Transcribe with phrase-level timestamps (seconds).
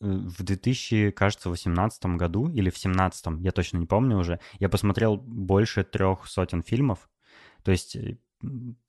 [0.00, 5.16] в 2000, кажется, 18 году или в 17, я точно не помню уже, я посмотрел
[5.16, 7.08] больше трех сотен фильмов.
[7.64, 7.96] То есть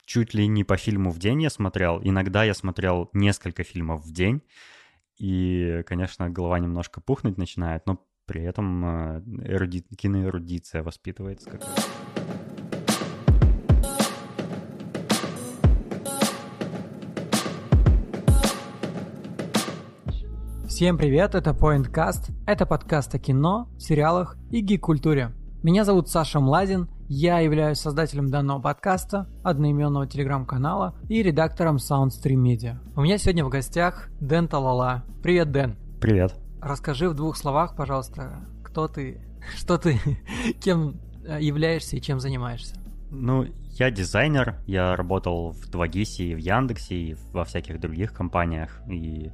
[0.05, 1.99] чуть ли не по фильму в день я смотрел.
[2.03, 4.41] Иногда я смотрел несколько фильмов в день.
[5.17, 9.82] И, конечно, голова немножко пухнуть начинает, но при этом э, эруди...
[9.82, 12.09] киноэрудиция воспитывается какая-то.
[20.80, 22.32] Всем привет, это PointCast.
[22.48, 25.34] Это подкаст о кино, сериалах и гик-культуре.
[25.62, 32.77] Меня зовут Саша Младин, я являюсь создателем данного подкаста, одноименного телеграм-канала и редактором Soundstream Media.
[32.95, 35.03] У меня сегодня в гостях Дэн Талала.
[35.22, 35.76] Привет, Дэн.
[36.00, 36.34] Привет.
[36.62, 39.20] Расскажи в двух словах, пожалуйста, кто ты,
[39.58, 40.00] что ты,
[40.61, 42.75] кем э, являешься и чем занимаешься.
[43.11, 43.48] Ну,
[43.79, 49.31] я дизайнер, я работал в 2GIS и в Яндексе и во всяких других компаниях, и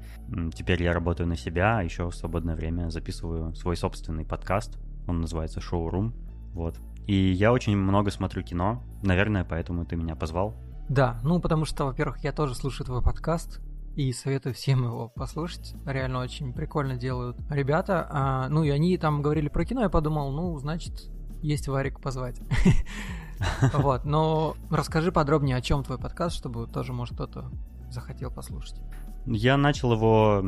[0.54, 4.78] теперь я работаю на себя, а еще в свободное время записываю свой собственный подкаст,
[5.08, 6.14] он называется «Шоурум»,
[6.54, 6.80] вот.
[7.08, 10.56] И я очень много смотрю кино, наверное, поэтому ты меня позвал.
[10.90, 13.62] Да, ну потому что, во-первых, я тоже слушаю твой подкаст,
[13.96, 15.74] и советую всем его послушать.
[15.86, 18.06] Реально очень прикольно делают ребята.
[18.12, 21.10] А, ну и они там говорили про кино, я подумал, ну, значит,
[21.42, 22.40] есть Варик позвать.
[23.74, 27.50] Вот, но расскажи подробнее, о чем твой подкаст, чтобы тоже, может, кто-то
[27.90, 28.82] захотел послушать.
[29.28, 30.44] Я начал его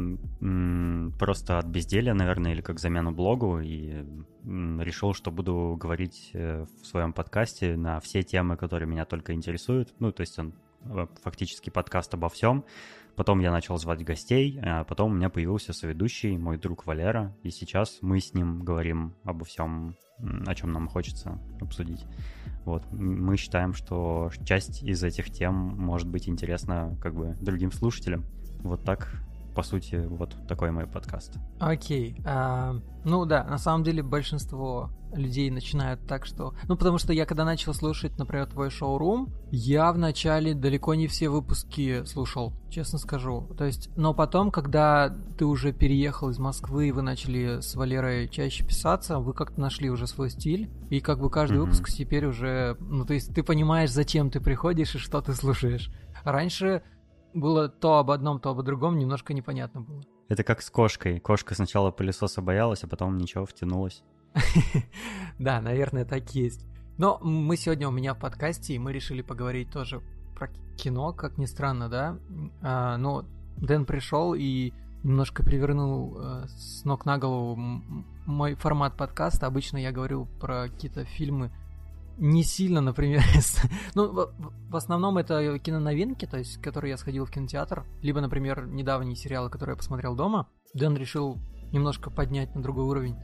[1.17, 4.05] просто от безделия, наверное, или как замену блогу, и
[4.45, 9.93] решил, что буду говорить э, в своем подкасте на все темы, которые меня только интересуют.
[9.99, 10.53] Ну, то есть он
[10.85, 12.63] э, фактически подкаст обо всем.
[13.17, 17.49] Потом я начал звать гостей, а потом у меня появился соведущий, мой друг Валера, и
[17.49, 19.95] сейчас мы с ним говорим обо всем,
[20.45, 22.05] о чем нам хочется обсудить.
[22.63, 22.85] Вот.
[22.91, 28.23] Мы считаем, что часть из этих тем может быть интересна как бы другим слушателям.
[28.59, 29.11] Вот так
[29.57, 31.33] по сути, вот такой мой подкаст.
[31.59, 32.15] Окей.
[32.19, 32.23] Okay.
[32.23, 36.53] Uh, ну да, на самом деле большинство людей начинают так, что...
[36.67, 41.29] Ну, потому что я когда начал слушать, например, твой шоурум, я вначале далеко не все
[41.29, 43.49] выпуски слушал, честно скажу.
[43.57, 45.09] То есть, но потом, когда
[45.39, 49.89] ты уже переехал из Москвы, и вы начали с Валерой чаще писаться, вы как-то нашли
[49.89, 51.61] уже свой стиль, и как бы каждый mm-hmm.
[51.61, 52.77] выпуск теперь уже...
[52.79, 55.89] Ну, то есть ты понимаешь, зачем ты приходишь и что ты слушаешь.
[56.23, 56.83] Раньше
[57.33, 60.01] было то об одном, то об другом, немножко непонятно было.
[60.29, 61.19] Это как с кошкой.
[61.19, 64.03] Кошка сначала пылесоса боялась, а потом ничего, втянулась.
[65.39, 66.65] Да, наверное, так есть.
[66.97, 70.01] Но мы сегодня у меня в подкасте, и мы решили поговорить тоже
[70.35, 72.17] про кино, как ни странно, да.
[72.61, 73.25] А, но
[73.57, 74.73] Дэн пришел и
[75.03, 77.55] немножко перевернул э, с ног на голову
[78.25, 79.45] мой формат подкаста.
[79.45, 81.51] Обычно я говорю про какие-то фильмы
[82.17, 83.21] не сильно, например,
[83.95, 84.33] ну, в,
[84.69, 89.49] в основном это киноновинки, то есть, которые я сходил в кинотеатр, либо, например, недавние сериалы,
[89.49, 90.47] которые я посмотрел дома.
[90.73, 91.37] Дэн решил
[91.71, 93.15] немножко поднять на другой уровень.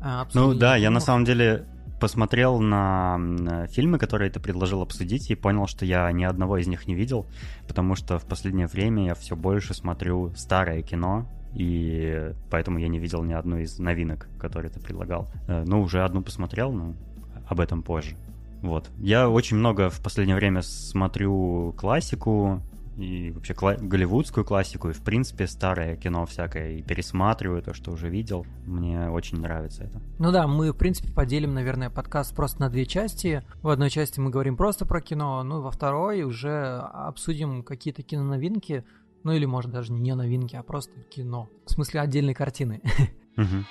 [0.00, 1.66] А, ну да, я на самом деле
[2.00, 6.88] посмотрел на фильмы, которые ты предложил обсудить, и понял, что я ни одного из них
[6.88, 7.26] не видел,
[7.68, 12.98] потому что в последнее время я все больше смотрю старое кино, и поэтому я не
[12.98, 15.28] видел ни одну из новинок, которые ты предлагал.
[15.46, 16.94] Э, ну, уже одну посмотрел, но
[17.46, 18.16] об этом позже.
[18.62, 18.90] Вот.
[18.98, 22.62] Я очень много в последнее время смотрю классику,
[22.96, 27.90] и вообще кла- голливудскую классику, и в принципе старое кино всякое, и пересматриваю то, что
[27.90, 28.46] уже видел.
[28.66, 30.00] Мне очень нравится это.
[30.18, 33.44] Ну да, мы в принципе поделим, наверное, подкаст просто на две части.
[33.62, 38.02] В одной части мы говорим просто про кино, ну и во второй уже обсудим какие-то
[38.02, 38.84] киноновинки,
[39.24, 41.48] ну или может даже не новинки, а просто кино.
[41.66, 42.82] В смысле отдельной картины.
[43.36, 43.64] Uh-huh.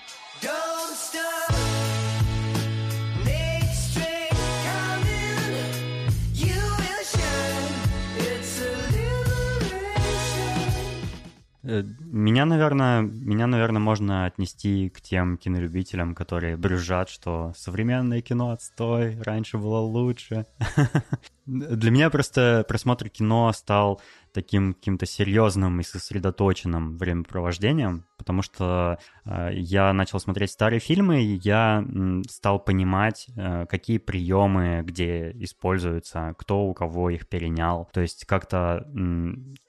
[11.99, 19.19] Меня, наверное, меня, наверное, можно отнести к тем кинолюбителям, которые брюзжат, что современное кино отстой,
[19.21, 20.45] раньше было лучше.
[21.45, 29.49] Для меня просто просмотр кино стал таким каким-то серьезным и сосредоточенным времяпровождением, потому что э,
[29.53, 36.35] я начал смотреть старые фильмы, и я м, стал понимать, э, какие приемы где используются,
[36.37, 37.89] кто у кого их перенял.
[37.91, 38.87] То есть как-то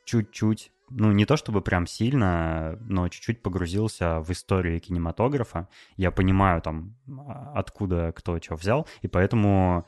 [0.05, 5.69] чуть-чуть ну, не то чтобы прям сильно, но чуть-чуть погрузился в историю кинематографа.
[5.97, 9.87] Я понимаю там, а, откуда кто что взял, и поэтому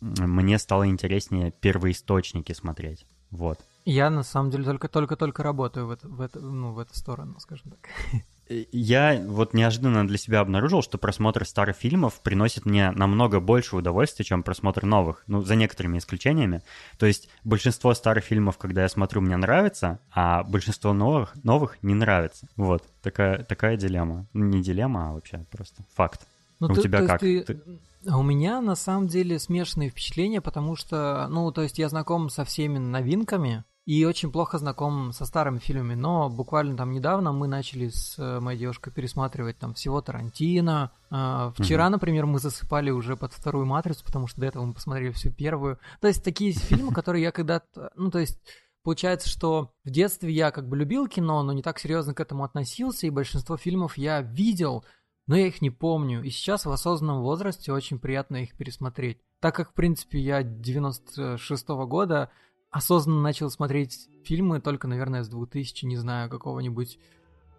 [0.00, 3.06] мне стало интереснее первоисточники смотреть.
[3.30, 3.58] Вот.
[3.84, 7.72] Я на самом деле только-только-только работаю в, это, в, это, ну, в эту сторону, скажем
[7.72, 7.88] так.
[8.48, 14.24] я вот неожиданно для себя обнаружил, что просмотр старых фильмов приносит мне намного больше удовольствия,
[14.24, 15.24] чем просмотр новых.
[15.26, 16.62] Ну, за некоторыми исключениями.
[16.98, 21.94] То есть большинство старых фильмов, когда я смотрю, мне нравится, а большинство новых, новых не
[21.94, 22.46] нравится.
[22.56, 24.26] Вот, такая, такая дилемма.
[24.32, 26.26] Ну, не дилемма, а вообще просто факт.
[26.60, 27.20] Ну, у ты, тебя как?
[27.20, 27.42] Ты...
[27.42, 27.60] Ты...
[28.08, 32.30] А у меня на самом деле смешанные впечатления, потому что, ну, то есть я знаком
[32.30, 37.46] со всеми новинками, и очень плохо знаком со старыми фильмами, но буквально там недавно мы
[37.46, 40.90] начали с э, моей девушкой пересматривать там всего Тарантино.
[41.08, 41.92] А, вчера, угу.
[41.92, 45.78] например, мы засыпали уже под вторую «Матрицу», потому что до этого мы посмотрели всю первую.
[46.00, 47.92] То есть такие фильмы, которые я когда-то...
[47.94, 48.40] Ну, то есть
[48.82, 52.42] получается, что в детстве я как бы любил кино, но не так серьезно к этому
[52.42, 54.84] относился, и большинство фильмов я видел,
[55.28, 56.24] но я их не помню.
[56.24, 59.18] И сейчас в осознанном возрасте очень приятно их пересмотреть.
[59.40, 62.30] Так как, в принципе, я 96 -го года
[62.76, 66.98] осознанно начал смотреть фильмы только, наверное, с 2000, не знаю, какого-нибудь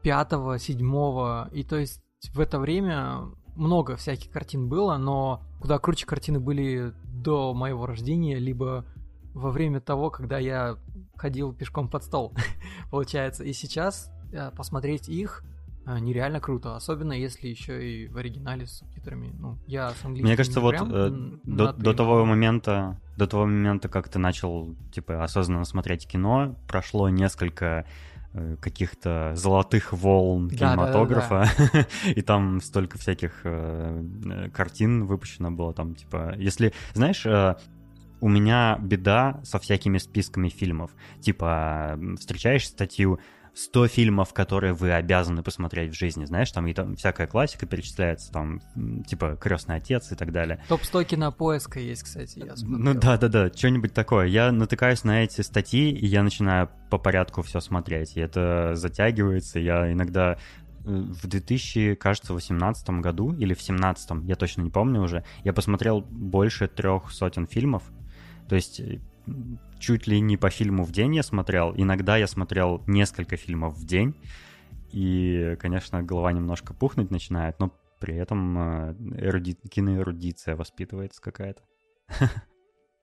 [0.04, 1.50] пятого, седьмого.
[1.52, 2.04] И то есть
[2.34, 3.24] в это время
[3.56, 8.86] много всяких картин было, но куда круче картины были до моего рождения, либо
[9.34, 10.78] во время того, когда я
[11.16, 12.36] ходил пешком под стол,
[12.92, 13.44] получается.
[13.44, 15.44] И сейчас э, посмотреть их
[16.00, 19.34] нереально круто, особенно если еще и в оригинале с субтитрами.
[19.40, 21.10] Ну, я с английским Мне кажется, вот э,
[21.44, 27.08] до, до того момента, до того момента, как ты начал типа осознанно смотреть кино, прошло
[27.10, 27.86] несколько
[28.34, 32.12] э, каких-то золотых волн кинематографа, да, да, да.
[32.12, 37.56] и там столько всяких э, картин выпущено было, там типа, если, знаешь, э,
[38.20, 40.92] у меня беда со всякими списками фильмов.
[41.22, 43.20] Типа, встречаешь статью
[43.58, 48.32] 100 фильмов, которые вы обязаны посмотреть в жизни, знаешь, там и там всякая классика перечисляется,
[48.32, 48.62] там,
[49.08, 50.64] типа, «Крестный отец» и так далее.
[50.68, 52.94] Топ-100 кинопоиска есть, кстати, я смотрел.
[52.94, 54.28] Ну да-да-да, что-нибудь такое.
[54.28, 59.60] Я натыкаюсь на эти статьи, и я начинаю по порядку все смотреть, и это затягивается,
[59.60, 60.36] я иногда э,
[60.86, 66.02] в 2000, кажется, 18 году или в 17, я точно не помню уже, я посмотрел
[66.02, 67.82] больше трех сотен фильмов,
[68.48, 68.82] то есть
[69.80, 71.74] чуть ли не по фильму в день я смотрел.
[71.76, 74.16] Иногда я смотрел несколько фильмов в день.
[74.92, 79.54] И, конечно, голова немножко пухнуть начинает, но при этом э, эруди...
[79.70, 81.62] киноэрудиция воспитывается какая-то.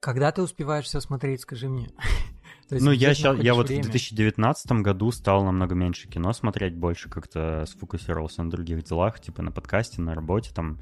[0.01, 1.89] Когда ты успеваешь все смотреть, скажи мне?
[2.71, 7.65] ну, я, сейчас, я вот в 2019 году стал намного меньше кино смотреть, больше как-то
[7.67, 10.79] сфокусировался на других делах, типа на подкасте, на работе, там,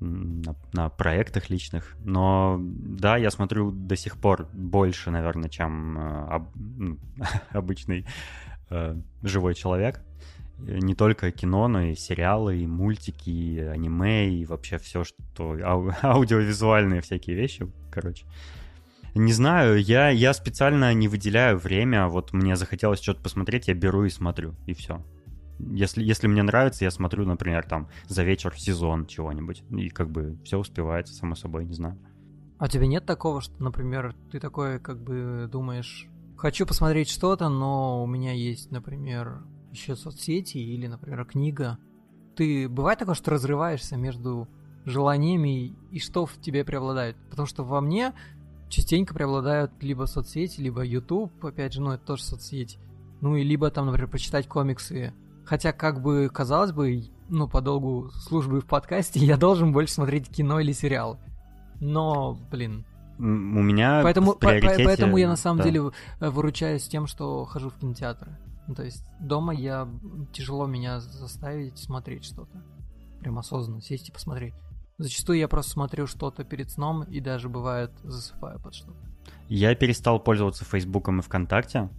[0.00, 1.96] на, на проектах личных.
[2.04, 6.48] Но да, я смотрю до сих пор больше, наверное, чем э, об,
[7.50, 8.06] обычный
[8.70, 10.02] э, живой человек.
[10.58, 15.90] Не только кино, но и сериалы, и мультики, и аниме, и вообще все, что ау,
[16.02, 18.26] аудиовизуальные всякие вещи, короче.
[19.14, 24.04] Не знаю, я, я специально не выделяю время, вот мне захотелось что-то посмотреть, я беру
[24.04, 25.02] и смотрю, и все.
[25.68, 29.62] Если, если мне нравится, я смотрю, например, там за вечер сезон чего-нибудь.
[29.70, 31.98] И как бы все успевается, само собой, не знаю.
[32.58, 37.48] А у тебя нет такого, что, например, ты такой как бы думаешь, хочу посмотреть что-то,
[37.48, 41.78] но у меня есть, например, еще соцсети или, например, книга.
[42.36, 44.48] Ты бывает такое, что разрываешься между
[44.84, 47.16] желаниями и что в тебе преобладает?
[47.30, 48.14] Потому что во мне
[48.68, 52.78] частенько преобладают либо соцсети, либо YouTube, опять же, ну это тоже соцсети.
[53.20, 55.12] Ну и либо там, например, почитать комиксы
[55.50, 60.28] Хотя, как бы, казалось бы, ну, по долгу службы в подкасте, я должен больше смотреть
[60.28, 61.18] кино или сериалы.
[61.80, 62.86] Но, блин.
[63.18, 65.64] У меня поэтому, по, поэтому я на самом да.
[65.64, 68.38] деле э, выручаюсь тем, что хожу в кинотеатры.
[68.68, 69.88] Ну, то есть дома я
[70.32, 72.62] тяжело меня заставить смотреть что-то.
[73.18, 74.54] Прям осознанно сесть и посмотреть.
[74.98, 79.00] Зачастую я просто смотрю что-то перед сном и даже бывает засыпаю под что-то.
[79.48, 81.90] Я перестал пользоваться Фейсбуком и ВКонтакте,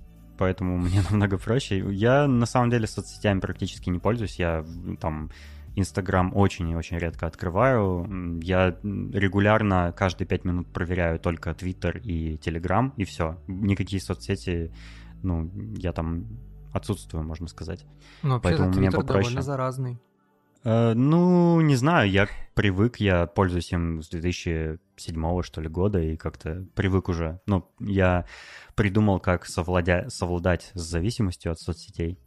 [0.41, 1.85] поэтому мне намного проще.
[1.91, 4.39] Я на самом деле соцсетями практически не пользуюсь.
[4.39, 4.65] Я
[4.99, 5.29] там
[5.75, 8.39] Инстаграм очень и очень редко открываю.
[8.41, 13.37] Я регулярно каждые пять минут проверяю только Твиттер и Телеграм, и все.
[13.47, 14.73] Никакие соцсети,
[15.21, 16.25] ну, я там
[16.73, 17.85] отсутствую, можно сказать.
[18.23, 19.21] Ну, Поэтому мне попроще.
[19.21, 19.99] довольно заразный.
[20.63, 26.17] Э, ну, не знаю, я привык, я пользуюсь им с 2007 что ли года и
[26.17, 27.39] как-то привык уже.
[27.47, 28.25] Ну, я
[28.75, 30.09] придумал, как совладя...
[30.09, 32.19] совладать с зависимостью от соцсетей.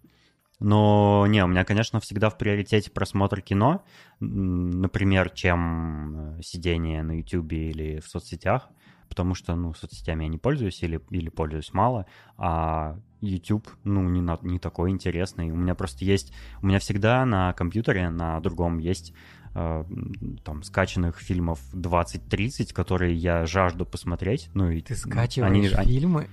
[0.60, 3.84] Но не, у меня, конечно, всегда в приоритете просмотр кино,
[4.20, 8.68] например, чем э, сидение на YouTube или в соцсетях,
[9.14, 12.06] потому что, ну, соцсетями я не пользуюсь или, или пользуюсь мало,
[12.36, 15.52] а YouTube, ну, не, на, не такой интересный.
[15.52, 19.14] У меня просто есть, у меня всегда на компьютере, на другом есть
[19.54, 19.84] э,
[20.44, 24.50] там скачанных фильмов 20-30, которые я жажду посмотреть.
[24.52, 26.28] Ну, и, Ты скачиваешь они, фильмы?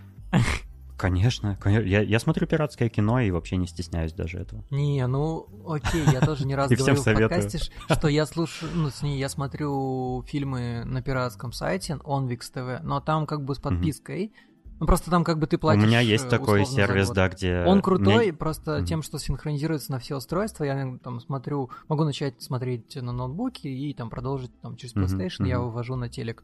[1.01, 1.88] Конечно, конечно.
[1.88, 4.63] Я, я смотрю пиратское кино и вообще не стесняюсь даже этого.
[4.70, 7.58] Не, ну окей, я тоже не раз говорил в подкасте,
[7.89, 13.01] что я слушаю, ну, с ней я смотрю фильмы на пиратском сайте, OnVix TV, но
[13.01, 14.31] там как бы с подпиской.
[14.79, 15.84] Ну, просто там как бы ты платишь...
[15.84, 17.63] У меня есть такой сервис, да, где...
[17.65, 18.34] Он крутой, Мне...
[18.34, 18.86] просто mm-hmm.
[18.86, 23.91] тем, что синхронизируется на все устройства, я там смотрю, могу начать смотреть на ноутбуке и
[23.96, 25.50] там продолжить там через PlayStation, mm-hmm.
[25.50, 26.43] я вывожу на телек.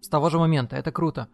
[0.00, 1.28] С того же момента, это круто.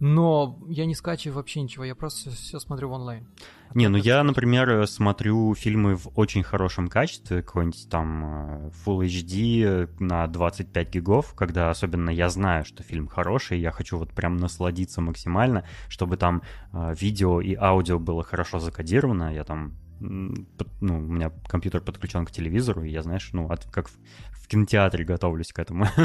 [0.00, 3.26] Но я не скачиваю вообще ничего, я просто все смотрю в онлайн.
[3.74, 9.90] Не, ну я, например, смотрю фильмы в очень хорошем качестве, какой-нибудь там э, Full HD
[9.98, 15.00] на 25 гигов, когда особенно я знаю, что фильм хороший, я хочу вот прям насладиться
[15.00, 21.30] максимально, чтобы там э, видео и аудио было хорошо закодировано, я там ну, у меня
[21.46, 23.92] компьютер подключен к телевизору, и я, знаешь, ну, от, как в,
[24.32, 25.86] в кинотеатре готовлюсь к этому.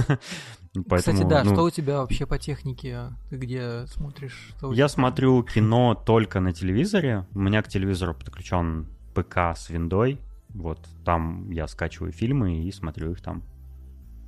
[0.90, 3.12] Поэтому, Кстати, да, ну, что у тебя вообще по технике?
[3.30, 4.54] Ты где смотришь?
[4.72, 7.28] Я смотрю кино только на телевизоре.
[7.34, 10.20] У меня к телевизору подключен ПК с виндой.
[10.50, 13.44] Вот, там я скачиваю фильмы и смотрю их там.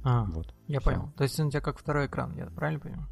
[0.04, 0.92] А, вот, я все.
[0.92, 1.12] понял.
[1.18, 3.08] То есть он у тебя как второй экран, я правильно понимаю?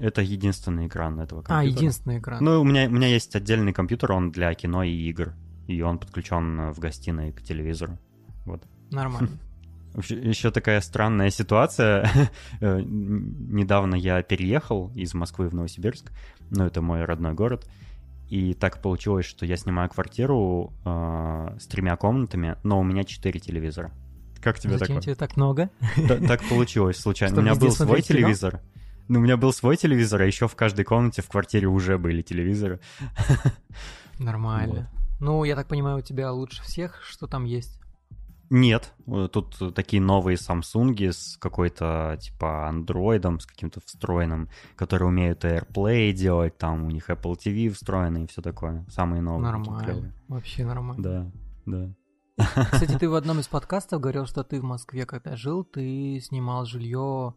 [0.00, 1.58] Это единственный экран этого компьютера.
[1.58, 2.42] А, единственный экран.
[2.42, 5.34] Ну, у меня, у меня есть отдельный компьютер, он для кино и игр
[5.66, 7.98] и он подключен в гостиной к телевизору.
[8.44, 8.62] Вот.
[8.90, 9.30] Нормально.
[10.08, 12.10] Еще такая странная ситуация.
[12.60, 16.10] Э, недавно я переехал из Москвы в Новосибирск,
[16.50, 17.68] ну, это мой родной город,
[18.28, 23.40] и так получилось, что я снимаю квартиру э, с тремя комнатами, но у меня четыре
[23.40, 23.92] телевизора.
[24.40, 25.02] Как тебе Зачем такое?
[25.02, 25.70] тебе так много?
[26.28, 27.38] так получилось случайно.
[27.38, 28.60] у меня был свой телевизор.
[29.08, 32.22] Ну, у меня был свой телевизор, а еще в каждой комнате в квартире уже были
[32.22, 32.80] телевизоры.
[34.18, 34.90] Нормально.
[35.24, 37.80] Ну, я так понимаю, у тебя лучше всех, что там есть?
[38.50, 38.92] Нет,
[39.32, 46.58] тут такие новые Samsung с какой-то типа андроидом, с каким-то встроенным, которые умеют AirPlay делать,
[46.58, 48.84] там у них Apple TV встроенный и все такое.
[48.90, 49.50] Самые новые.
[49.50, 51.02] Нормально, вообще нормально.
[51.02, 51.32] Да,
[52.36, 52.44] да.
[52.72, 56.66] Кстати, ты в одном из подкастов говорил, что ты в Москве, когда жил, ты снимал
[56.66, 57.34] жилье,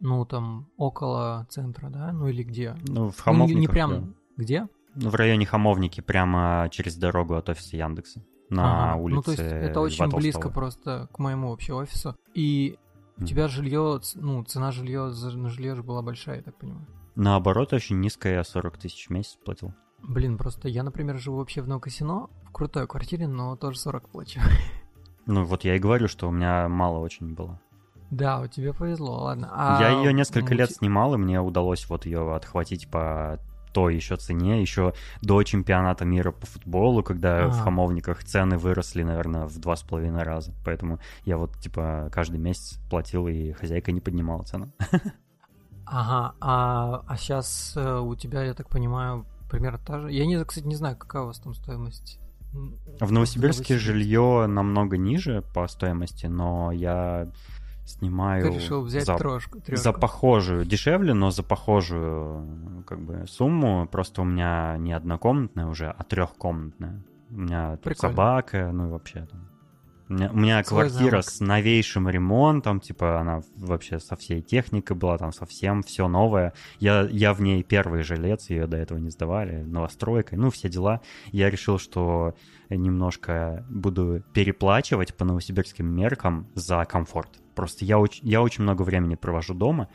[0.00, 2.12] ну, там, около центра, да?
[2.12, 2.76] Ну, или где?
[2.86, 3.90] Ну, в Хамовниках, ну, не, не прям...
[3.90, 4.14] Да.
[4.36, 4.68] Где?
[4.94, 8.22] В районе Хамовники, прямо через дорогу от офиса Яндекса.
[8.48, 9.00] На ага.
[9.00, 12.16] улице Ну, то есть это очень Льва близко просто к моему вообще офису.
[12.34, 12.78] И
[13.18, 16.86] у тебя жилье, ну, цена жилья на жилье же была большая, я так понимаю.
[17.14, 19.74] Наоборот, очень низкая, я 40 тысяч в месяц платил.
[20.02, 24.40] Блин, просто я, например, живу вообще в Новокасино, в крутой квартире, но тоже 40 плачу.
[25.26, 27.60] Ну, вот я и говорю, что у меня мало очень было.
[28.10, 29.50] Да, у тебя повезло, ладно.
[29.52, 33.38] А я ее несколько лет снимал, и мне удалось вот ее отхватить по
[33.72, 37.48] той еще цене, еще до чемпионата мира по футболу, когда а.
[37.48, 40.52] в хамовниках цены выросли, наверное, в два с половиной раза.
[40.64, 44.72] Поэтому я вот, типа, каждый месяц платил, и хозяйка не поднимала цену.
[45.92, 50.12] Ага, а, а сейчас э, у тебя, я так понимаю, примерно та же...
[50.12, 52.20] Я, не, кстати, не знаю, какая у вас там стоимость.
[53.00, 57.28] В Новосибирске жилье намного ниже по стоимости, но я
[57.90, 63.88] снимаю Ты решил взять за, трошку, за похожую, дешевле, но за похожую как бы сумму.
[63.90, 67.02] Просто у меня не однокомнатная уже, а трехкомнатная.
[67.30, 69.50] У меня тут собака, ну и вообще там.
[70.10, 71.24] У меня, у меня квартира замок.
[71.24, 76.52] с новейшим ремонтом, типа она вообще со всей техникой была, там совсем все новое.
[76.80, 81.00] Я, я в ней первый жилец, ее до этого не сдавали, новостройкой, ну все дела.
[81.30, 82.34] Я решил, что
[82.70, 87.30] немножко буду переплачивать по новосибирским меркам за комфорт.
[87.54, 89.88] Просто я, очень, я очень много времени провожу дома,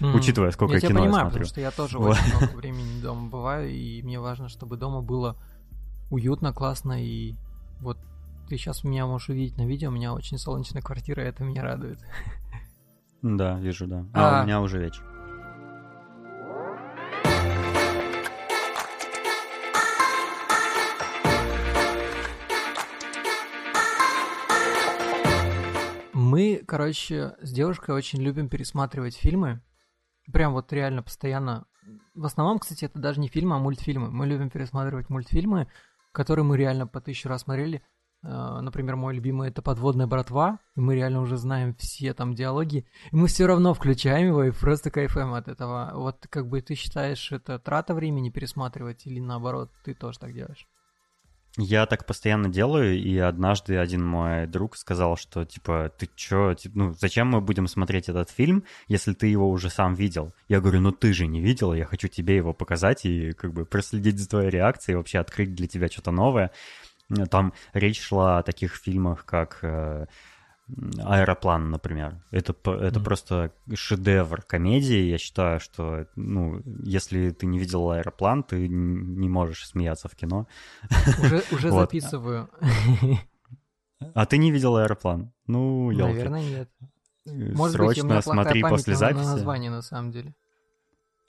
[0.00, 1.30] учитывая, сколько я кино понимаю, я смотрю.
[1.30, 5.36] потому что я тоже очень много времени дома бываю, и мне важно, чтобы дома было
[6.10, 7.34] уютно, классно, и
[7.80, 7.98] вот
[8.48, 11.62] ты сейчас меня можешь увидеть на видео, у меня очень солнечная квартира, и это меня
[11.62, 12.00] радует.
[13.22, 14.06] Да, вижу, да.
[14.14, 15.09] А, а у меня уже вечер.
[26.30, 29.60] Мы, короче, с девушкой очень любим пересматривать фильмы.
[30.32, 31.66] Прям вот реально постоянно.
[32.14, 34.12] В основном, кстати, это даже не фильмы, а мультфильмы.
[34.12, 35.66] Мы любим пересматривать мультфильмы,
[36.12, 37.82] которые мы реально по тысячу раз смотрели.
[38.22, 42.86] Э, например, мой любимый это «Подводная братва», и мы реально уже знаем все там диалоги,
[43.10, 45.90] и мы все равно включаем его и просто кайфуем от этого.
[45.94, 50.68] Вот как бы ты считаешь, это трата времени пересматривать или наоборот, ты тоже так делаешь?
[51.56, 56.78] Я так постоянно делаю, и однажды один мой друг сказал, что, типа, ты чё, типа,
[56.78, 60.32] ну, зачем мы будем смотреть этот фильм, если ты его уже сам видел?
[60.48, 63.64] Я говорю, ну ты же не видел, я хочу тебе его показать и, как бы,
[63.64, 66.52] проследить за твоей реакцией, вообще открыть для тебя что-то новое.
[67.30, 70.06] Там речь шла о таких фильмах, как э,
[71.04, 72.22] Аэроплан, например.
[72.30, 73.04] Это, это mm.
[73.04, 75.10] просто шедевр комедии.
[75.10, 80.46] Я считаю, что, ну, если ты не видел Аэроплан, ты не можешь смеяться в кино.
[81.22, 81.80] Уже, уже вот.
[81.80, 82.48] записываю.
[84.14, 85.32] А ты не видел Аэроплан?
[85.46, 86.12] Ну, елки.
[86.12, 86.70] Наверное, нет.
[87.26, 89.24] Может Срочно быть, у меня смотри после записи.
[89.24, 90.34] на название, на самом деле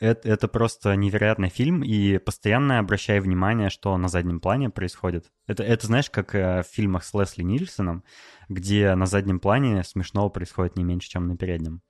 [0.01, 5.31] это, это просто невероятный фильм, и постоянно обращай внимание, что на заднем плане происходит.
[5.45, 8.03] Это, это знаешь, как э, в фильмах с Лесли Нильсоном,
[8.49, 11.81] где на заднем плане смешного происходит не меньше, чем на переднем.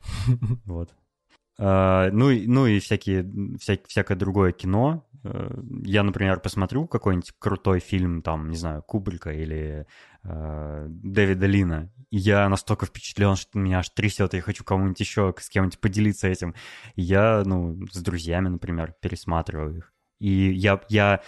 [0.64, 0.90] Вот.
[1.60, 5.04] Uh, ну, ну и всякие, вся, всякое другое кино.
[5.22, 9.86] Uh, я, например, посмотрю какой-нибудь крутой фильм, там, не знаю, Кубрика или
[10.24, 15.34] uh, Дэвида Лина, и я настолько впечатлен, что меня аж трясет, я хочу кому-нибудь еще
[15.38, 16.54] с кем-нибудь поделиться этим.
[16.96, 19.92] И я, ну, с друзьями, например, пересматриваю их.
[20.18, 21.20] И я, я,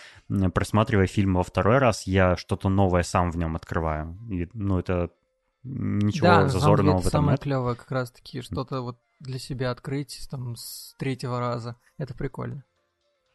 [0.55, 4.19] просматривая фильм во второй раз, я что-то новое сам в нем открываю.
[4.31, 5.11] И, ну, это
[5.63, 7.41] ничего да, зазорного в этом самое нет.
[7.41, 11.77] клевое как раз-таки что-то вот для себя открыть там с третьего раза.
[11.99, 12.65] Это прикольно.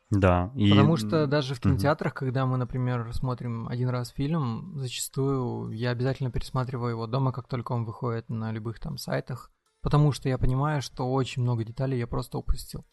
[0.10, 0.52] Да.
[0.56, 0.70] И...
[0.70, 2.20] Потому что даже в кинотеатрах, угу.
[2.20, 7.74] когда мы, например, смотрим один раз фильм, зачастую я обязательно пересматриваю его дома, как только
[7.74, 9.52] он выходит на любых там сайтах,
[9.82, 12.86] потому что я понимаю, что очень много деталей я просто упустил.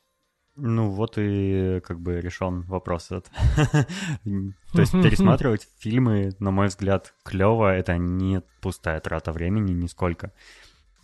[0.56, 3.30] Ну вот и как бы решен вопрос этот.
[4.72, 10.32] То есть пересматривать фильмы, на мой взгляд, клево, это не пустая трата времени нисколько.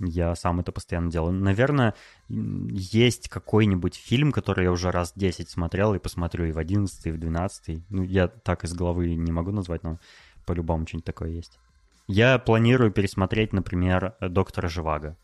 [0.00, 1.32] Я сам это постоянно делаю.
[1.32, 1.94] Наверное,
[2.28, 7.10] есть какой-нибудь фильм, который я уже раз 10 смотрел, и посмотрю и в 11, и
[7.10, 7.84] в 12.
[7.90, 9.98] Ну, я так из головы не могу назвать, но
[10.46, 11.58] по-любому что-нибудь такое есть.
[12.06, 15.16] Я планирую пересмотреть, например, «Доктора Живаго»,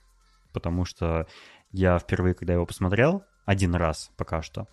[0.52, 1.26] потому что
[1.72, 4.68] я впервые, когда его посмотрел, один раз пока что,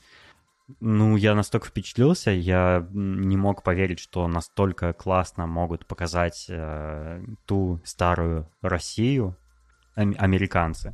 [0.80, 7.82] ну, я настолько впечатлился, я не мог поверить, что настолько классно могут показать э, ту
[7.84, 9.36] старую Россию,
[9.96, 10.94] американцы.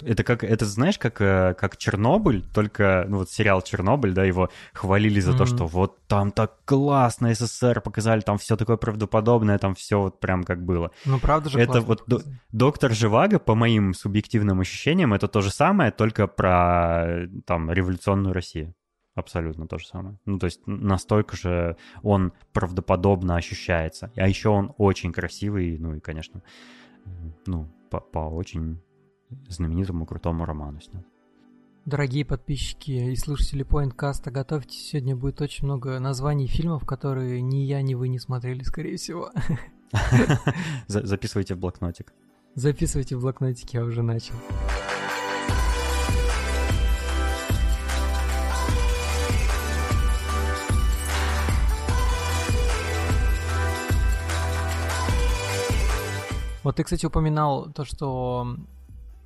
[0.00, 4.48] Это как, это знаешь, как, э, как Чернобыль, только, ну вот сериал Чернобыль, да, его
[4.72, 5.36] хвалили за mm-hmm.
[5.36, 10.20] то, что вот там так классно СССР показали, там все такое правдоподобное, там все вот
[10.20, 10.92] прям как было.
[11.04, 12.20] Ну правда же Это вот до,
[12.52, 18.74] доктор Живаго, по моим субъективным ощущениям, это то же самое, только про там революционную Россию.
[19.16, 20.16] Абсолютно то же самое.
[20.26, 24.12] Ну, то есть настолько же он правдоподобно ощущается.
[24.14, 26.44] А еще он очень красивый, ну и, конечно,
[27.46, 28.80] ну, по, по очень
[29.48, 31.04] знаменитому крутому роману снят.
[31.84, 37.80] Дорогие подписчики и слушатели Pointcast, готовьтесь, сегодня будет очень много названий фильмов, которые ни я,
[37.80, 39.30] ни вы не смотрели, скорее всего.
[40.86, 42.12] Записывайте в блокнотик.
[42.54, 44.34] Записывайте в блокнотик, я уже начал.
[56.68, 58.46] Вот ты, кстати, упоминал то, что,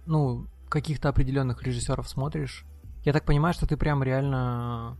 [0.07, 2.64] ну, каких-то определенных режиссеров смотришь.
[3.05, 4.96] Я так понимаю, что ты прям реально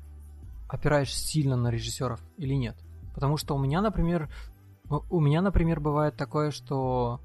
[0.66, 2.76] опираешься сильно на режиссеров или нет?
[3.14, 4.28] Потому что у меня, например,
[4.88, 7.20] у меня, например, бывает такое, что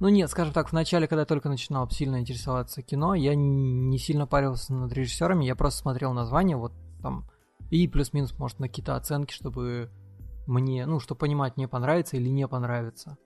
[0.00, 3.98] ну нет, скажем так, в начале, когда я только начинал сильно интересоваться кино, я не
[3.98, 7.30] сильно парился над режиссерами, я просто смотрел название, вот там,
[7.70, 9.92] и плюс-минус, может, на какие-то оценки, чтобы
[10.48, 13.16] мне, ну, чтобы понимать, мне понравится или не понравится.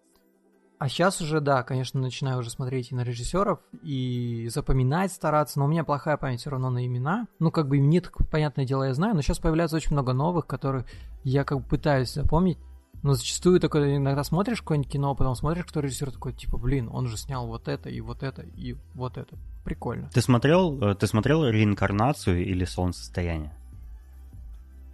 [0.82, 5.66] А сейчас уже, да, конечно, начинаю уже смотреть и на режиссеров, и запоминать стараться, но
[5.66, 7.28] у меня плохая память все равно на имена.
[7.38, 10.84] Ну, как бы именит, понятное дело, я знаю, но сейчас появляется очень много новых, которых
[11.22, 12.58] я как бы пытаюсь запомнить.
[13.04, 16.90] Но зачастую такое, иногда смотришь какое-нибудь кино, а потом смотришь, кто режиссер такой, типа, блин,
[16.92, 19.38] он же снял вот это, и вот это, и вот это.
[19.62, 20.10] Прикольно.
[20.12, 23.54] Ты смотрел, э, ты смотрел реинкарнацию или солнцестояние?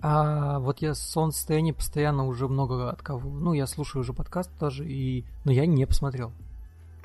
[0.01, 3.31] А вот я солнцестояние постоянно уже много от кого.
[3.31, 5.25] Ну, я слушаю уже подкаст тоже, и...
[5.45, 6.33] но я не посмотрел.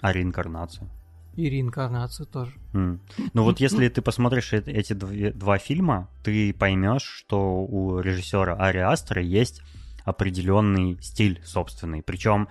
[0.01, 0.89] А реинкарнацию?
[1.35, 2.53] И реинкарнацию тоже.
[2.73, 2.99] Mm.
[3.33, 9.21] Ну вот если ты посмотришь эти два фильма, ты поймешь, что у режиссера Ари Астера
[9.21, 9.61] есть
[10.05, 12.03] определенный стиль собственный.
[12.03, 12.49] Причем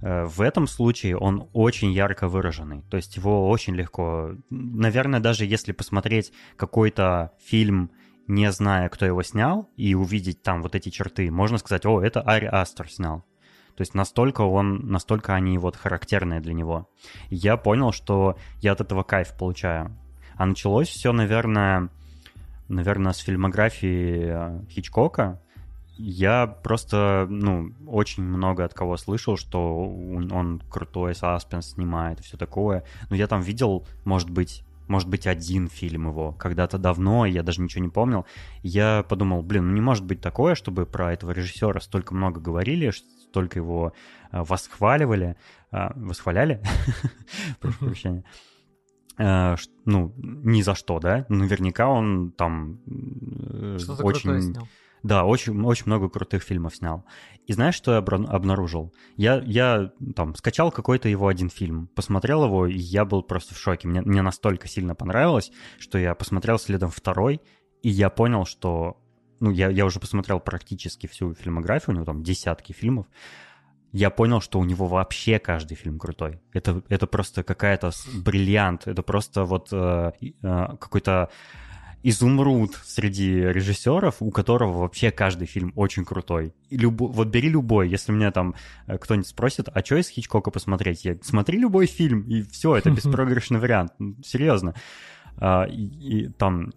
[0.00, 2.82] э, в этом случае он очень ярко выраженный.
[2.90, 4.32] То есть его очень легко...
[4.50, 7.92] Наверное, даже если посмотреть какой-то фильм
[8.26, 12.20] не зная, кто его снял, и увидеть там вот эти черты, можно сказать, о, это
[12.20, 13.24] Ари Астер снял.
[13.76, 16.88] То есть настолько он, настолько они вот характерные для него.
[17.28, 19.96] И я понял, что я от этого кайф получаю.
[20.36, 21.90] А началось все, наверное,
[22.68, 25.40] наверное, с фильмографии э, Хичкока.
[25.96, 32.36] Я просто, ну, очень много от кого слышал, что он, крутой саспенс снимает и все
[32.36, 32.84] такое.
[33.10, 37.60] Но я там видел, может быть, может быть, один фильм его, когда-то давно, я даже
[37.62, 38.26] ничего не помнил.
[38.62, 42.90] Я подумал, блин, ну не может быть такое, чтобы про этого режиссера столько много говорили,
[42.90, 43.92] столько его
[44.30, 45.36] э, восхваливали,
[45.72, 46.62] э, восхваляли,
[47.60, 48.24] прошу прощения,
[49.18, 51.26] э, ну, ни за что, да?
[51.28, 52.80] Наверняка он там
[54.00, 54.54] очень...
[55.04, 57.04] Да, очень, очень много крутых фильмов снял.
[57.46, 58.94] И знаешь, что я обнаружил?
[59.18, 63.58] Я, я там скачал какой-то его один фильм, посмотрел его, и я был просто в
[63.58, 63.86] шоке.
[63.86, 67.42] Мне, мне настолько сильно понравилось, что я посмотрел следом второй,
[67.82, 68.96] и я понял, что...
[69.40, 73.06] Ну, я, я уже посмотрел практически всю фильмографию, у него там десятки фильмов.
[73.92, 76.40] Я понял, что у него вообще каждый фильм крутой.
[76.54, 78.86] Это, это просто какая-то бриллиант.
[78.86, 80.32] Это просто вот э, э,
[80.80, 81.30] какой-то
[82.04, 86.54] изумруд среди режиссеров, у которого вообще каждый фильм очень крутой.
[86.68, 87.06] И любо...
[87.06, 88.54] Вот бери любой, если меня там
[88.86, 91.06] э, кто-нибудь спросит, а что из Хичкока посмотреть?
[91.06, 93.92] Я смотри любой фильм, и все, это беспроигрышный вариант.
[94.22, 94.74] Серьезно.
[95.38, 96.72] А, и, и там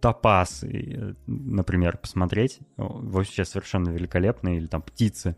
[0.00, 0.64] Топас,
[1.26, 5.36] например, посмотреть, вообще совершенно великолепный, или там Птицы.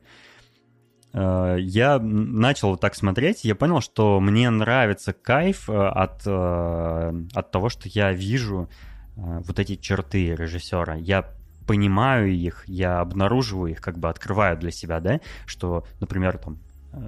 [1.12, 7.50] Э, я начал так смотреть, я понял, что мне нравится кайф э, от, э, от
[7.50, 8.68] того, что я вижу
[9.16, 10.94] вот эти черты режиссера.
[10.94, 11.28] Я
[11.66, 16.58] понимаю их, я обнаруживаю их, как бы открываю для себя, да, что, например, там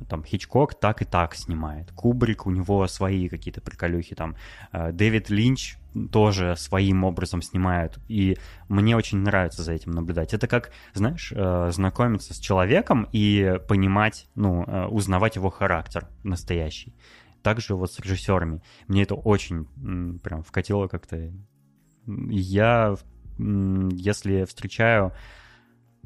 [0.09, 1.91] там Хичкок так и так снимает.
[1.93, 4.37] Кубрик, у него свои какие-то приколюхи там.
[4.73, 5.77] Дэвид Линч
[6.13, 7.99] тоже своим образом снимают.
[8.09, 8.39] И
[8.69, 10.35] мне очень нравится за этим наблюдать.
[10.35, 16.95] Это как, знаешь, э, знакомиться с человеком и понимать, ну, э, узнавать его характер настоящий.
[17.43, 18.63] Также вот с режиссерами.
[18.87, 19.65] Мне это очень
[20.21, 21.33] прям вкатило как-то.
[22.07, 22.97] Я,
[23.39, 25.13] если встречаю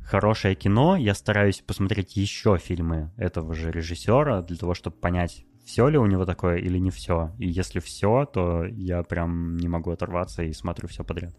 [0.05, 5.88] хорошее кино, я стараюсь посмотреть еще фильмы этого же режиссера для того, чтобы понять, все
[5.88, 7.33] ли у него такое или не все.
[7.38, 11.35] И если все, то я прям не могу оторваться и смотрю все подряд.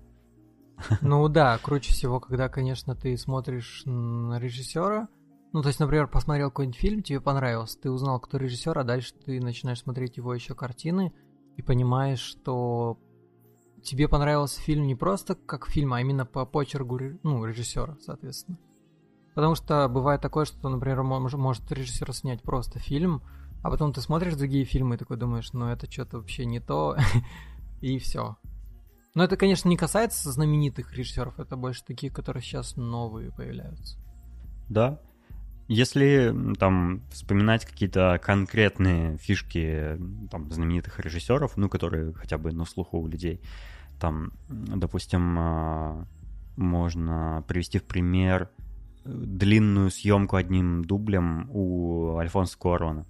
[1.02, 5.08] Ну да, круче всего, когда, конечно, ты смотришь на режиссера.
[5.54, 9.14] Ну, то есть, например, посмотрел какой-нибудь фильм, тебе понравился, ты узнал, кто режиссер, а дальше
[9.14, 11.14] ты начинаешь смотреть его еще картины
[11.56, 13.00] и понимаешь, что
[13.86, 18.58] тебе понравился фильм не просто как фильм, а именно по почерку ну, режиссера, соответственно.
[19.36, 23.22] Потому что бывает такое, что, например, может режиссер снять просто фильм,
[23.64, 26.98] а потом ты смотришь другие фильмы и такой думаешь, ну это что-то вообще не то,
[27.82, 28.38] и все.
[29.14, 33.98] Но это, конечно, не касается знаменитых режиссеров, это больше такие, которые сейчас новые появляются.
[34.70, 35.00] Да.
[35.68, 39.98] Если там вспоминать какие-то конкретные фишки
[40.30, 43.42] там, знаменитых режиссеров, ну, которые хотя бы на слуху у людей,
[44.00, 46.08] там, допустим, а,
[46.56, 48.50] можно привести в пример
[49.04, 53.06] длинную съемку одним дублем у Альфонса Куарона.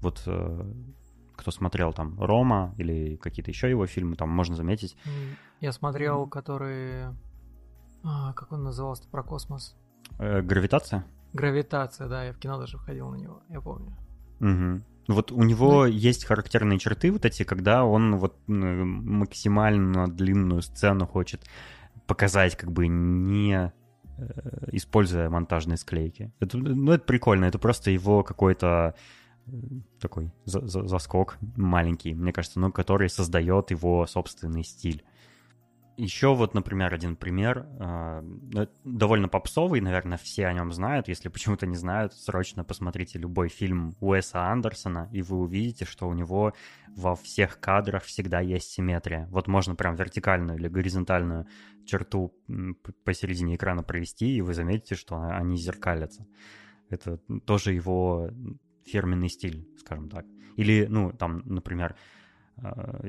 [0.00, 0.72] Вот э,
[1.36, 4.96] кто смотрел там Рома или какие-то еще его фильмы, там можно заметить.
[5.60, 7.14] Я смотрел, который...
[8.02, 9.76] А, как он назывался про космос?
[10.18, 11.04] Э, гравитация?
[11.32, 13.94] Гравитация, да, я в кино даже ходил на него, я помню.
[14.40, 14.82] Угу.
[15.08, 15.86] Вот у него ну...
[15.86, 21.44] есть характерные черты вот эти, когда он вот максимально длинную сцену хочет
[22.06, 23.72] показать, как бы не
[24.18, 26.32] э, используя монтажные склейки.
[26.40, 28.94] Это, ну, это прикольно, это просто его какой-то
[30.00, 35.04] такой заскок маленький, мне кажется, но который создает его собственный стиль.
[35.96, 41.08] Еще вот, например, один пример, э, довольно попсовый, наверное, все о нем знают.
[41.08, 46.12] Если почему-то не знают, срочно посмотрите любой фильм Уэса Андерсона, и вы увидите, что у
[46.12, 46.52] него
[46.94, 49.26] во всех кадрах всегда есть симметрия.
[49.30, 51.46] Вот можно прям вертикальную или горизонтальную
[51.86, 52.34] черту
[53.04, 56.26] посередине экрана провести, и вы заметите, что они зеркалятся.
[56.90, 58.30] Это тоже его
[58.84, 60.26] фирменный стиль, скажем так.
[60.56, 61.96] Или, ну, там, например,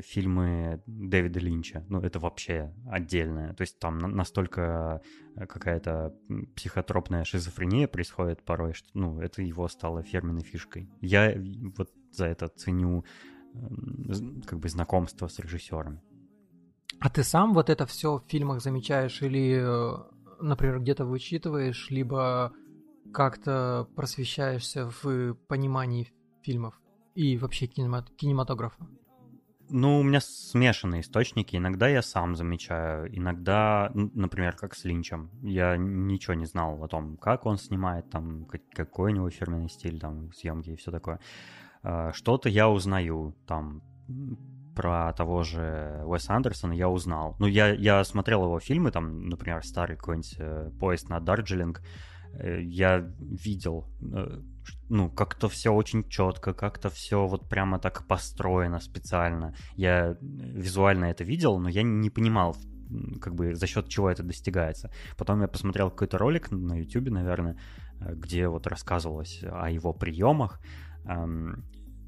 [0.04, 3.54] фильмы Дэвида Линча, ну, это вообще отдельное.
[3.54, 5.02] То есть там настолько
[5.36, 6.14] э, какая-то
[6.56, 10.90] психотропная шизофрения происходит порой, что, ну, это его стало фирменной фишкой.
[11.00, 11.34] Я
[11.78, 13.06] вот за это ценю
[13.54, 16.02] эм, как бы знакомство с режиссерами.
[17.00, 19.98] А ты сам вот это все в фильмах замечаешь или, э,
[20.42, 22.52] например, где-то вычитываешь, либо
[23.14, 26.82] как-то просвещаешься в понимании фильмов
[27.16, 28.88] и вообще кинематографа?
[29.70, 31.56] Ну, у меня смешанные источники.
[31.56, 35.30] Иногда я сам замечаю, иногда, например, как с Линчем.
[35.42, 40.00] Я ничего не знал о том, как он снимает, там, какой у него фирменный стиль,
[40.00, 41.20] там, съемки и все такое.
[41.84, 43.82] А, что-то я узнаю, там,
[44.76, 47.36] про того же Уэса Андерсона я узнал.
[47.40, 51.82] Ну, я, я смотрел его фильмы, там, например, старый какой-нибудь э, «Поезд на Дарджилинг»,
[52.34, 54.42] Э, я видел, э,
[54.90, 59.54] ну, как-то все очень четко, как-то все вот прямо так построено специально.
[59.76, 62.56] Я визуально это видел, но я не понимал,
[63.22, 64.92] как бы за счет чего это достигается.
[65.18, 67.58] Потом я посмотрел какой-то ролик на YouTube, наверное,
[68.00, 70.60] э, где вот рассказывалось о его приемах.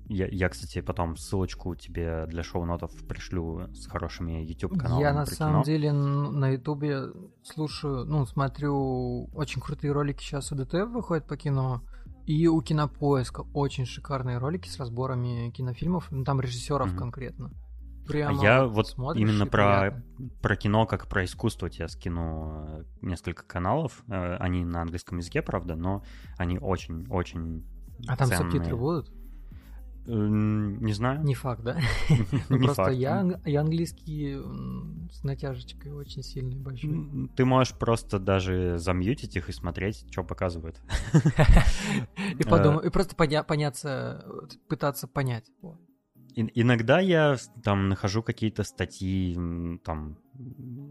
[0.10, 5.04] Я, я, кстати, потом ссылочку тебе для шоу-нотов пришлю с хорошими YouTube-каналами.
[5.04, 5.64] Я на самом кино.
[5.64, 11.84] деле на YouTube слушаю, ну, смотрю очень крутые ролики сейчас у ДТФ выходят по кино.
[12.30, 16.96] И у Кинопоиска очень шикарные ролики с разборами кинофильмов, ну, там режиссеров mm-hmm.
[16.96, 17.52] конкретно.
[18.08, 20.04] Прямо я вот именно про,
[20.40, 24.04] про кино, как про искусство тебе скину э, несколько каналов.
[24.08, 26.04] Э, они на английском языке, правда, но
[26.38, 27.66] они очень-очень
[28.08, 28.52] А там ценные.
[28.52, 29.12] субтитры будут?
[30.06, 31.24] Не знаю.
[31.24, 31.78] Не факт, да?
[32.50, 34.38] Ну, просто я, я английский
[35.12, 37.30] с натяжечкой очень сильный, большой.
[37.36, 40.82] Ты можешь просто даже замьютить их и смотреть, что показывают.
[42.40, 44.26] И подумать, и просто поняться,
[44.68, 45.46] пытаться понять.
[46.36, 49.36] Иногда я там нахожу какие-то статьи,
[49.84, 50.18] там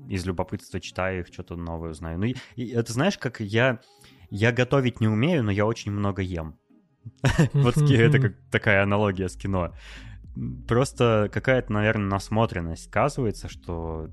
[0.09, 2.19] из любопытства читаю их, что-то новое узнаю.
[2.19, 3.81] Ну, это знаешь, как я
[4.31, 6.59] я готовить не умею, но я очень много ем.
[7.53, 9.75] Вот это как такая аналогия с кино.
[10.69, 14.09] Просто какая-то, наверное, насмотренность сказывается, что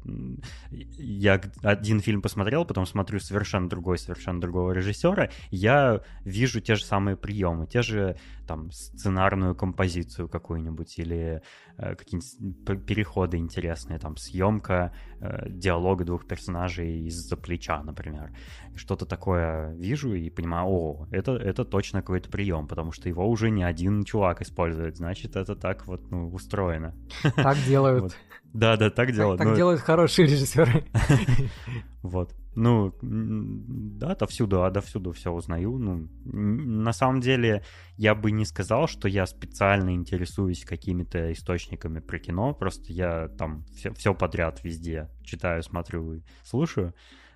[0.71, 6.84] я один фильм посмотрел, потом смотрю совершенно другой, совершенно другого режиссера, я вижу те же
[6.84, 11.43] самые приемы, те же там сценарную композицию какую-нибудь или
[11.77, 14.93] э, какие-нибудь переходы интересные, там съемка
[15.29, 18.31] э, диалога двух персонажей из-за плеча, например.
[18.75, 23.49] Что-то такое вижу и понимаю, о, это, это точно какой-то прием, потому что его уже
[23.49, 26.93] не один чувак использует, значит, это так вот ну, устроено.
[27.35, 28.15] Так делают.
[28.55, 29.38] Да, да, так делают.
[29.39, 30.85] Так, так делают хорошие режиссеры.
[32.05, 32.35] Вот.
[32.55, 35.77] Ну, да, отовсюду, а довсюду все узнаю.
[35.77, 37.63] Ну, на самом деле,
[37.97, 42.53] я бы не сказал, что я специально интересуюсь какими-то источниками про кино.
[42.53, 46.93] Просто я там все, все подряд везде читаю, смотрю и слушаю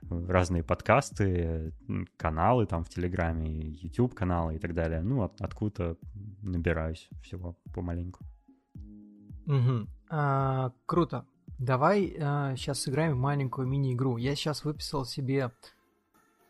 [0.10, 1.74] разные подкасты,
[2.16, 5.02] каналы там в Телеграме, YouTube каналы и так далее.
[5.02, 5.98] Ну, от, откуда
[6.42, 8.24] набираюсь всего помаленьку.
[9.48, 9.88] Угу.
[10.12, 11.26] А, круто.
[11.60, 14.16] Давай а, сейчас сыграем в маленькую мини-игру.
[14.16, 15.52] Я сейчас выписал себе,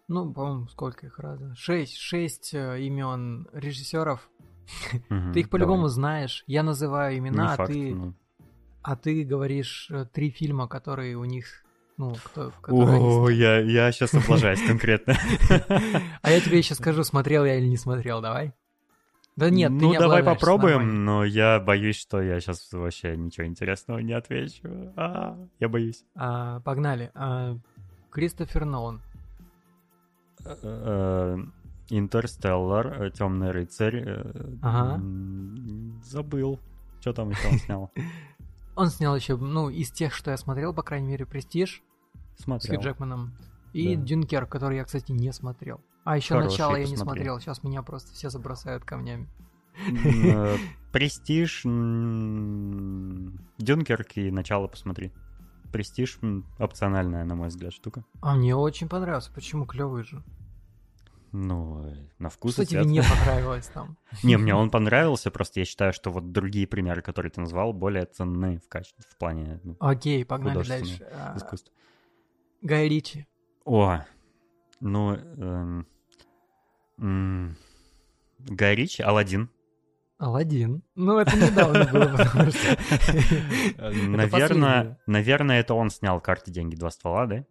[0.08, 1.54] ну, по-моему, сколько их раза?
[1.56, 4.30] Шесть, шесть э, имен режиссеров.
[5.10, 6.44] Угу, ты их по-любому знаешь.
[6.46, 8.14] Я называю имена, а ты, ну.
[8.84, 11.66] а ты говоришь э, три фильма, которые у них
[11.98, 15.18] ну, кто, О, я, я сейчас облажаюсь конкретно.
[16.22, 18.54] А я тебе еще скажу, смотрел я или не смотрел, давай.
[19.40, 24.12] Да нет, ну, давай попробуем, но я боюсь, что я сейчас вообще ничего интересного не
[24.12, 24.92] отвечу.
[24.98, 26.04] А, я боюсь.
[26.14, 27.10] А, погнали.
[27.14, 27.58] А,
[28.12, 29.02] Кристофер Нолан.
[30.44, 31.38] Э, э,
[31.90, 34.24] Интерстеллар, э, Темный рыцарь.
[34.62, 35.02] Ага.
[36.04, 36.60] Забыл.
[37.00, 37.92] Что там еще он снял?
[38.76, 41.84] Он снял еще, ну, из тех, что я смотрел, по крайней мере, Престиж.
[42.38, 42.80] Смотрел.
[42.80, 43.34] С Хью Джекманом.
[43.74, 44.02] И да.
[44.02, 45.82] Дюнкер, который я, кстати, не смотрел.
[46.04, 47.40] А еще Хороший, начало я не смотрел.
[47.40, 49.28] Сейчас меня просто все забросают камнями.
[50.06, 50.58] Э,
[50.92, 51.62] Престиж,
[53.58, 55.14] Дюнкерк и начало посмотри.
[55.72, 56.20] Престиж
[56.58, 58.04] опциональная, на мой взгляд, штука.
[58.22, 59.32] А мне очень понравился.
[59.32, 60.24] Почему клевый же?
[61.32, 61.86] Ну,
[62.18, 63.98] на вкус Что тебе не понравилось там?
[64.24, 68.06] Не, мне он понравился, просто я считаю, что вот другие примеры, которые ты назвал, более
[68.06, 71.08] ценны в качестве, в плане ну, Окей, погнали дальше.
[71.14, 71.38] А,
[72.62, 73.28] Гай Ричи.
[73.64, 74.04] О,
[74.80, 75.86] ну,
[76.98, 77.56] эм,
[78.40, 79.50] Гай Ричи, Алладин.
[80.18, 80.84] Алладин.
[80.96, 82.78] Ну, это недавно было, потому что...
[84.10, 87.46] Наверное, наверное, это он снял карты деньги два ствола, да?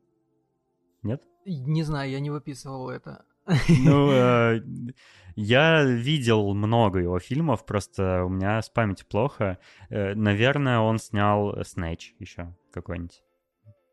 [1.03, 1.23] Нет?
[1.47, 3.25] Не знаю, я не выписывал это.
[3.69, 4.61] Ну, э,
[5.35, 9.59] я видел много его фильмов, просто у меня с памятью плохо.
[9.89, 13.23] Э, наверное, он снял Снэч еще какой-нибудь.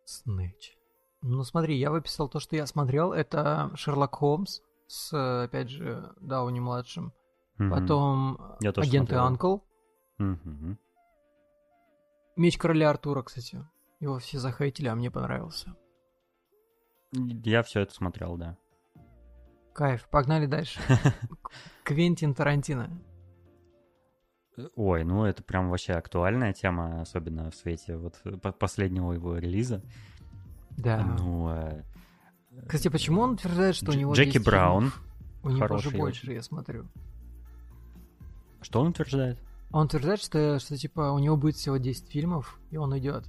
[0.03, 0.74] Снэч.
[1.21, 3.13] Ну смотри, я выписал то, что я смотрел.
[3.13, 7.13] Это Шерлок Холмс с, опять же, Дауни-младшим.
[7.59, 7.69] Угу.
[7.69, 9.59] Потом я Агенты Анкл.
[10.19, 10.77] Угу.
[12.35, 13.65] Меч Короля Артура, кстати.
[13.99, 15.75] Его все захейтили, а мне понравился.
[17.13, 18.57] Я все это смотрел, да.
[19.73, 20.79] Кайф, погнали дальше.
[21.83, 22.89] Квентин Тарантино.
[24.75, 28.21] Ой, ну это прям вообще актуальная тема, особенно в свете вот
[28.57, 29.83] последнего его релиза.
[30.77, 31.03] Да.
[31.19, 31.83] Ну, э,
[32.67, 34.91] Кстати, почему он утверждает, что Дж- у него Джеки есть Браун.
[35.43, 36.33] У него же больше, очень.
[36.33, 36.85] я смотрю.
[38.61, 39.39] Что он утверждает?
[39.71, 43.25] Он утверждает, что, что типа у него будет всего 10 фильмов, и он уйдет.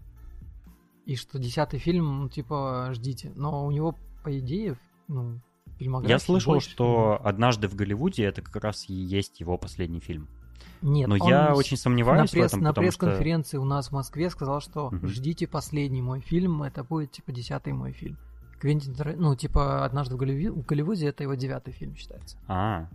[1.04, 3.32] И что десятый фильм, ну, типа, ждите.
[3.36, 4.76] Но у него, по идее,
[5.08, 5.40] ну,
[5.78, 10.00] фильмографии Я слышал, больше что «Однажды в Голливуде» это как раз и есть его последний
[10.00, 10.28] фильм.
[10.82, 13.00] Нет, Но я очень сомневаюсь на, пресс- в этом, на потому что...
[13.06, 15.08] пресс-конференции у нас в Москве сказал, что Мгм.
[15.08, 18.16] ждите последний мой фильм, это будет типа десятый мой фильм.
[18.60, 22.38] Квентин ну типа однажды в, Голливи- в Голливуде это его девятый фильм считается.
[22.48, 22.88] А,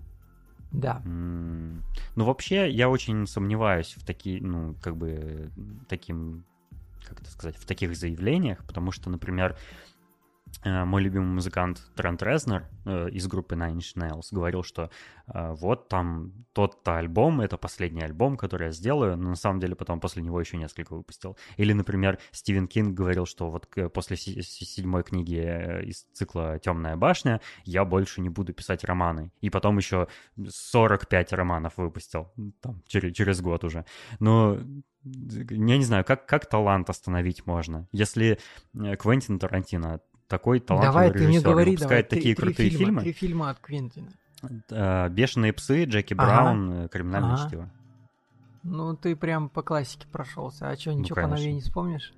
[0.71, 1.01] Да.
[1.05, 5.51] ну вообще я очень сомневаюсь в такие, ну как бы
[5.87, 6.43] таким,
[7.07, 9.55] как это сказать, в таких заявлениях, потому что, например,
[10.63, 14.91] мой любимый музыкант Трент Резнер э, из группы Nine Inch Nails говорил, что
[15.27, 19.75] э, вот там тот-то альбом, это последний альбом, который я сделаю, но на самом деле
[19.75, 21.35] потом после него еще несколько выпустил.
[21.57, 26.59] Или, например, Стивен Кинг говорил, что вот после се- се- седьмой книги э, из цикла
[26.59, 29.31] «Темная башня» я больше не буду писать романы.
[29.41, 30.07] И потом еще
[30.47, 33.85] 45 романов выпустил, там, через, через год уже.
[34.19, 34.59] Но
[35.03, 37.87] я не знаю, как, как талант остановить можно?
[37.91, 38.37] Если
[38.75, 42.35] э, Квентин Тарантино такой талантливый давай ты мне режиссер и говори, давай выпускает три- такие
[42.35, 44.07] три крутые фильма, фильмы, Три фильма от Квентина.
[44.71, 46.25] э, «Бешеные псы», «Джеки Ага.
[46.25, 47.47] Браун», э, «Криминальное Ага.
[47.47, 47.69] чтиво».
[48.63, 50.69] Ну ты прям по классике прошелся.
[50.69, 51.55] А что, Ну, ничего по новее конечно.
[51.55, 52.13] не вспомнишь?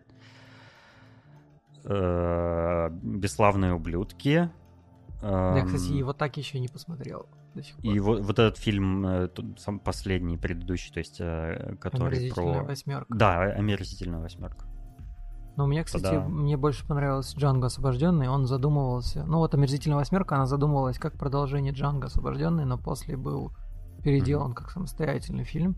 [1.86, 4.49] Э, «Бесславные ублюдки».
[5.21, 7.86] Я, кстати, эм, его так еще не посмотрел до сих пор.
[7.93, 11.17] И вот, вот этот фильм, сам последний, предыдущий, то есть,
[11.80, 12.63] который про...
[12.63, 13.06] восьмерка.
[13.13, 14.65] Да, «Омерзительная восьмерка».
[15.56, 16.22] Но мне, кстати, Да.
[16.28, 18.28] мне больше понравился Джанго освобожденный.
[18.28, 19.24] Он задумывался.
[19.26, 23.52] Ну вот омерзительная восьмерка, она задумывалась как продолжение Джанго освобожденный, но после был
[24.04, 25.78] переделан как самостоятельный фильм.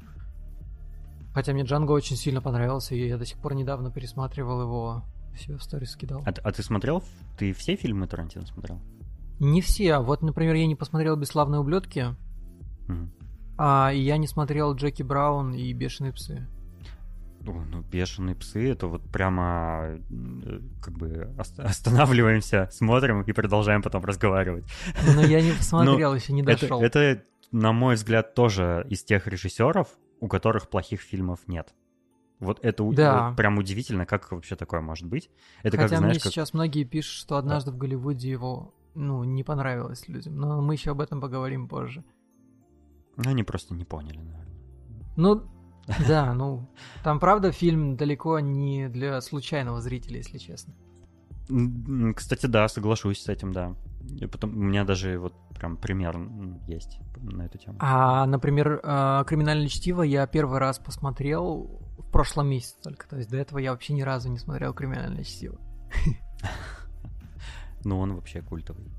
[1.34, 5.04] Хотя мне Джанго очень сильно понравился, и я до сих пор недавно пересматривал его.
[5.36, 6.24] Все в сторис скидал.
[6.26, 7.04] А, а ты смотрел?
[7.38, 8.80] Ты все фильмы Тарантино смотрел?
[9.40, 10.00] Не все.
[10.00, 12.16] Вот, например, я не посмотрел «Бесславные ублюдки»,
[12.88, 13.12] Мгм.
[13.58, 16.48] а я не смотрел Джеки Браун и «Бешеные псы».
[17.48, 23.82] О, ну, бешеные псы, это вот прямо э, как бы ост- останавливаемся, смотрим и продолжаем
[23.82, 24.66] потом разговаривать.
[25.16, 26.82] Но я не посмотрел, еще не Ну, Это, дошел.
[26.82, 29.88] это, на мой взгляд, тоже из тех режиссеров,
[30.20, 31.74] у которых плохих фильмов нет.
[32.40, 33.30] Вот это Да.
[33.30, 35.30] вот прям удивительно, как вообще такое может быть.
[35.64, 36.32] Это Хотя как, знаешь, мне как...
[36.32, 40.36] сейчас многие пишут, что однажды в Голливуде его ну, не понравилось людям.
[40.38, 42.04] Но мы еще об этом поговорим позже.
[43.18, 44.46] Ну, они просто не поняли, наверное.
[45.16, 45.44] Ну,
[46.08, 46.68] да, ну,
[47.04, 50.74] там, правда, фильм далеко не для случайного зрителя, если честно.
[52.16, 53.76] Кстати, да, соглашусь с этим, да.
[54.20, 56.18] И потом, у меня даже вот прям пример
[56.68, 57.78] есть на эту тему.
[57.80, 63.08] А, например, э, «Криминальное чтиво» я первый раз посмотрел в прошлом месяце только.
[63.08, 65.60] То есть до этого я вообще ни разу не смотрел «Криминальное чтиво».
[67.88, 68.92] Ну, он вообще культовый.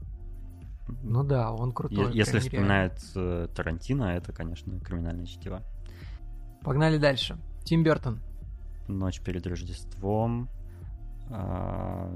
[1.02, 2.12] Ну да, он крутой.
[2.12, 5.64] Если вспоминает э, Тарантино, это, конечно, криминальное чтиво.
[6.66, 7.38] Погнали дальше.
[7.64, 8.18] Тим Бертон.
[8.88, 10.48] Ночь перед Рождеством.
[11.30, 12.12] а,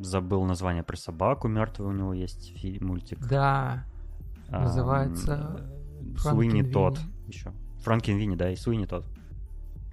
[0.00, 3.18] Забыл название про собаку мертвую, у него есть мультик.
[3.26, 3.84] Да,
[4.48, 5.68] А, называется
[6.16, 6.62] Суини.
[6.62, 7.52] Тот еще.
[7.80, 9.04] Франкен Винни, да, и Суини Тот.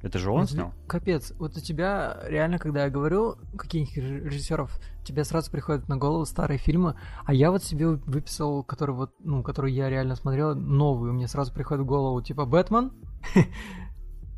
[0.04, 0.74] Это же он снял?
[0.88, 5.98] Капец, вот у тебя реально, когда я говорю каких-нибудь ре- режиссеров, тебе сразу приходят на
[5.98, 10.54] голову старые фильмы, а я вот себе выписал, который вот, ну, который я реально смотрел,
[10.56, 12.92] новый, мне сразу приходит в голову, типа Бэтмен.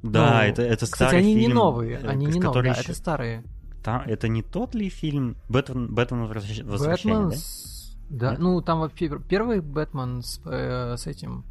[0.02, 2.66] Да, Ну, это, это Кстати, старый они не фильм, новые, э, они не новые, который
[2.74, 3.44] да, еще- это старые.
[3.84, 7.36] Там, это не тот ли фильм Бэтмен, Бэтмен возвращ- возвращение, Бэтмен да?
[7.36, 7.98] с...
[8.10, 8.40] Да, Нет?
[8.40, 11.44] ну там вообще первый Бэтмен с, э, с этим,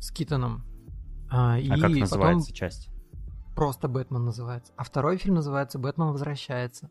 [0.00, 0.64] с Китоном.
[1.28, 2.88] А, и А как потом называется часть?
[3.56, 4.72] просто Бэтмен называется.
[4.76, 6.88] А второй фильм называется «Бэтмен возвращается».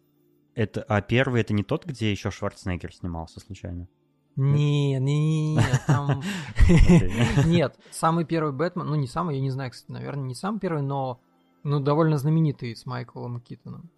[0.53, 3.87] Это, а первый это не тот, где еще Шварценеггер снимался случайно?
[4.35, 6.21] Не, не, не, там...
[7.45, 10.83] Нет, самый первый Бэтмен, ну не самый, я не знаю, кстати, наверное, не самый первый,
[10.83, 11.21] но
[11.63, 13.91] ну довольно знаменитый с Майклом Китоном.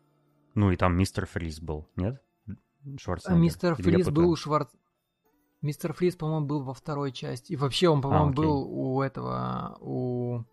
[0.56, 2.22] Ну и там мистер Фриз был, нет?
[2.98, 3.42] Шварценеггер.
[3.42, 4.70] мистер Фриз был у Шварц...
[5.62, 7.54] Мистер Фриз, по-моему, был во второй части.
[7.54, 10.44] И вообще он, по-моему, А, был у этого, у...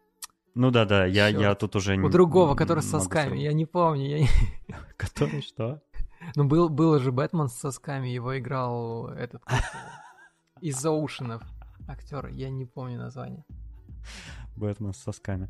[0.54, 3.38] Ну да, да, я, я тут уже у другого, который с сосками.
[3.38, 4.18] Я не помню.
[4.18, 4.26] Я...
[4.96, 5.82] Который что?
[6.36, 9.42] Ну, был, был же Бэтмен с сосками, его играл этот...
[10.60, 11.42] Из Оушенов.
[11.88, 13.44] Актер, я не помню название.
[14.56, 15.48] Бэтмен с сосками.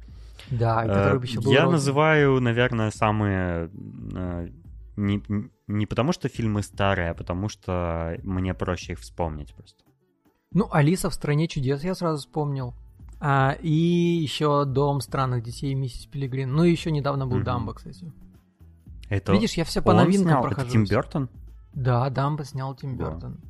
[0.51, 3.71] Да, Э, который еще был Я называю, наверное, самые...
[4.14, 4.49] э,
[4.97, 5.23] Не,
[5.66, 9.83] не потому что фильмы старые, а потому что мне проще их вспомнить просто.
[10.53, 12.75] Ну, Алиса в стране чудес я сразу вспомнил.
[13.21, 13.71] А, и
[14.23, 16.53] еще Дом странных детей Миссис Пилигрин.
[16.53, 17.45] Ну, еще недавно был Мгм.
[17.45, 18.12] Дамбо, кстати.
[19.11, 20.62] Это Видишь, я все по новинкам прохожу.
[20.62, 21.29] Это Тим Бертон?
[21.75, 22.96] Да, Дамбо снял Тим.
[22.96, 23.40] Бертон.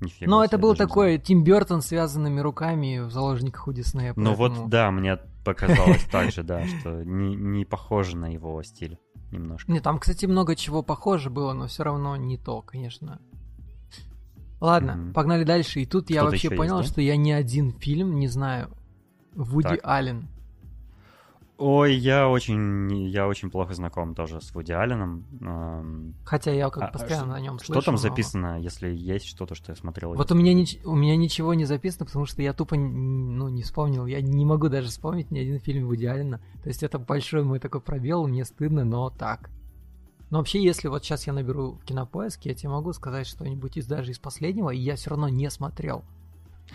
[0.00, 4.12] Нифига Но это был такой Тим Бертон связанными руками в заложниках у Диснея.
[4.16, 8.60] Ну поэтому- вот, да, мне показалось так же, да, что не, не похоже на его
[8.62, 8.98] стиль
[9.30, 9.70] немножко.
[9.70, 13.20] Не, там, кстати, много чего похоже было, но все равно не то, конечно.
[14.60, 15.12] Ладно, Мгм.
[15.12, 15.80] погнали дальше.
[15.80, 16.92] И тут я вообще понял, есть, да?
[16.94, 18.70] что я ни один фильм не знаю.
[19.34, 19.80] Вуди Так.
[19.82, 20.28] Аллен.
[21.56, 25.24] Ой, я очень, я очень плохо знаком тоже с Вуди Алленом.
[26.24, 27.84] Хотя я а- как а постоянно что- о нем Что слышу.
[27.84, 30.14] там но- записано, если есть что-то, что я смотрел?
[30.14, 33.62] Вот у меня, нич- у меня ничего не записано, потому что я тупо ну, не
[33.62, 34.06] вспомнил.
[34.06, 36.40] Я не могу даже вспомнить ни один фильм Вуди Аллена.
[36.64, 39.50] То есть это большой мой такой пробел, мне стыдно, но так.
[40.30, 43.86] Но вообще, если вот сейчас я наберу в кинопоиск, я тебе могу сказать что-нибудь из
[43.86, 46.04] даже из последнего, и я все равно не смотрел.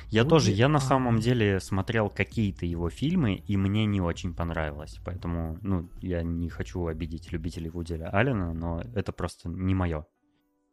[0.10, 4.34] Я Вуди тоже, я на самом деле смотрел какие-то его фильмы, и мне не очень
[4.34, 5.00] понравилось.
[5.06, 10.06] Поэтому, ну, я не хочу обидеть любителей Вуди Аллена, но это просто не мое.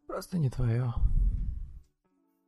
[0.07, 0.93] Просто не твое.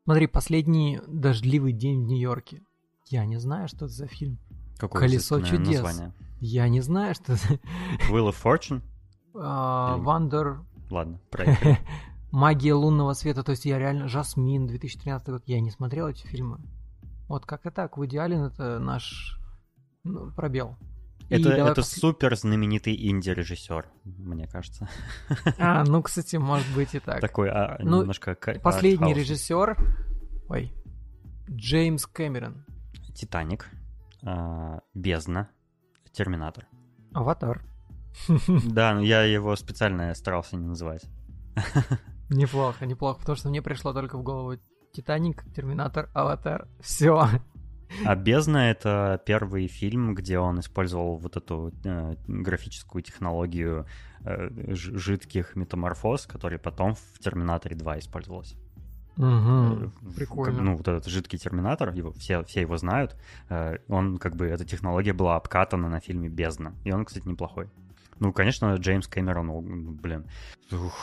[0.05, 2.63] Смотри, последний дождливый день в Нью-Йорке.
[3.05, 4.39] Я не знаю, что это за фильм.
[4.77, 5.81] Какое «Колесо чудес».
[5.81, 6.13] название?
[6.39, 7.59] Я не знаю, что это.
[8.09, 8.81] Wheel of Fortune?
[9.35, 10.65] А, Или- Вандер...
[10.89, 11.77] Ладно, проехали.
[12.31, 14.07] Магия лунного света, то есть я реально...
[14.07, 15.43] Жасмин, 2013 год.
[15.45, 16.59] Я не смотрел эти фильмы.
[17.27, 19.39] Вот как и так, Вуди Аллен это наш
[20.03, 20.77] ну, пробел.
[21.29, 24.89] Это, давай это супер знаменитый инди-режиссер, мне кажется.
[25.59, 27.21] А, ну, кстати, может быть и так.
[27.21, 28.33] Такой а, Ну, немножко...
[28.33, 29.77] ка- Последний режиссер...
[30.49, 30.73] Ой.
[31.47, 32.65] Джеймс Кэмерон.
[33.13, 33.69] Титаник,
[34.23, 35.49] а, Бездна,
[36.11, 36.67] Терминатор.
[37.13, 37.63] Аватар.
[38.65, 41.03] Да, но я его специально старался не называть.
[42.29, 44.59] Неплохо, неплохо, потому что мне пришло только в голову
[44.93, 46.67] Титаник, Терминатор, Аватар.
[46.79, 47.27] Все.
[48.05, 53.87] А «Бездна»— это первый фильм, где он использовал вот эту э, графическую технологию
[54.23, 58.55] э, жидких метаморфоз, которая потом в «Терминаторе 2» использовалась.
[59.17, 59.21] Э,
[60.01, 60.53] в- прикольно.
[60.55, 63.15] как- ну, вот этот жидкий терминатор, его, все, все его знают.
[63.49, 66.75] э, Он, как бы, эта технология была обкатана на фильме «Бездна».
[66.83, 67.69] И он, кстати, неплохой.
[68.19, 70.25] Ну, конечно, Джеймс Кэмерон, блин,
[70.71, 70.93] ух,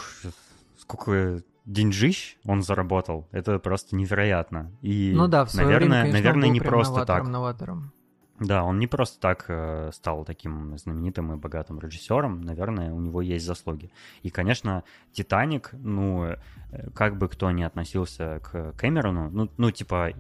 [0.89, 3.29] сколько деньжищ он заработал.
[3.33, 4.71] Это просто невероятно.
[4.83, 7.25] И, Ну да, в свое наверное, время, конечно, он наверное, был не прям просто новатором,
[7.27, 7.33] так.
[7.33, 7.93] новатором.
[8.39, 12.43] Да, он не просто так э, стал таким знаменитым и богатым режиссером.
[12.43, 13.91] Наверное, у него есть заслуги.
[14.23, 16.37] И, конечно, Титаник, ну, э,
[16.95, 20.13] как бы кто ни относился к Кэмерону, ну, ну, типа,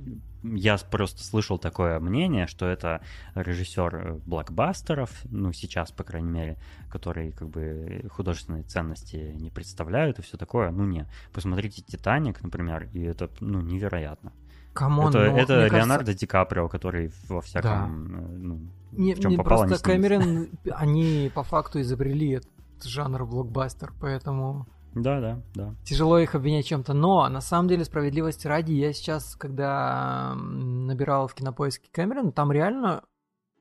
[0.42, 3.02] я просто слышал такое мнение, что это
[3.34, 6.56] режиссер э, блокбастеров, ну, сейчас, по крайней мере,
[6.88, 10.70] которые, как бы, художественные ценности не представляют и все такое.
[10.70, 11.06] Ну, не.
[11.34, 14.32] Посмотрите Титаник, например, и это, ну, невероятно.
[14.76, 18.60] Come on, это ну, это мне кажется, Леонардо Ди Каприо, который во всяком, э, ну,
[18.92, 19.84] Не, в чем не попало, просто.
[19.84, 25.74] Кэмерон, они по факту изобрели этот жанр блокбастер, поэтому Да, да, да.
[25.84, 26.92] тяжело их обвинять чем-то.
[26.92, 33.02] Но на самом деле справедливости ради, я сейчас, когда набирал в кинопоиске Кэмерон, там реально,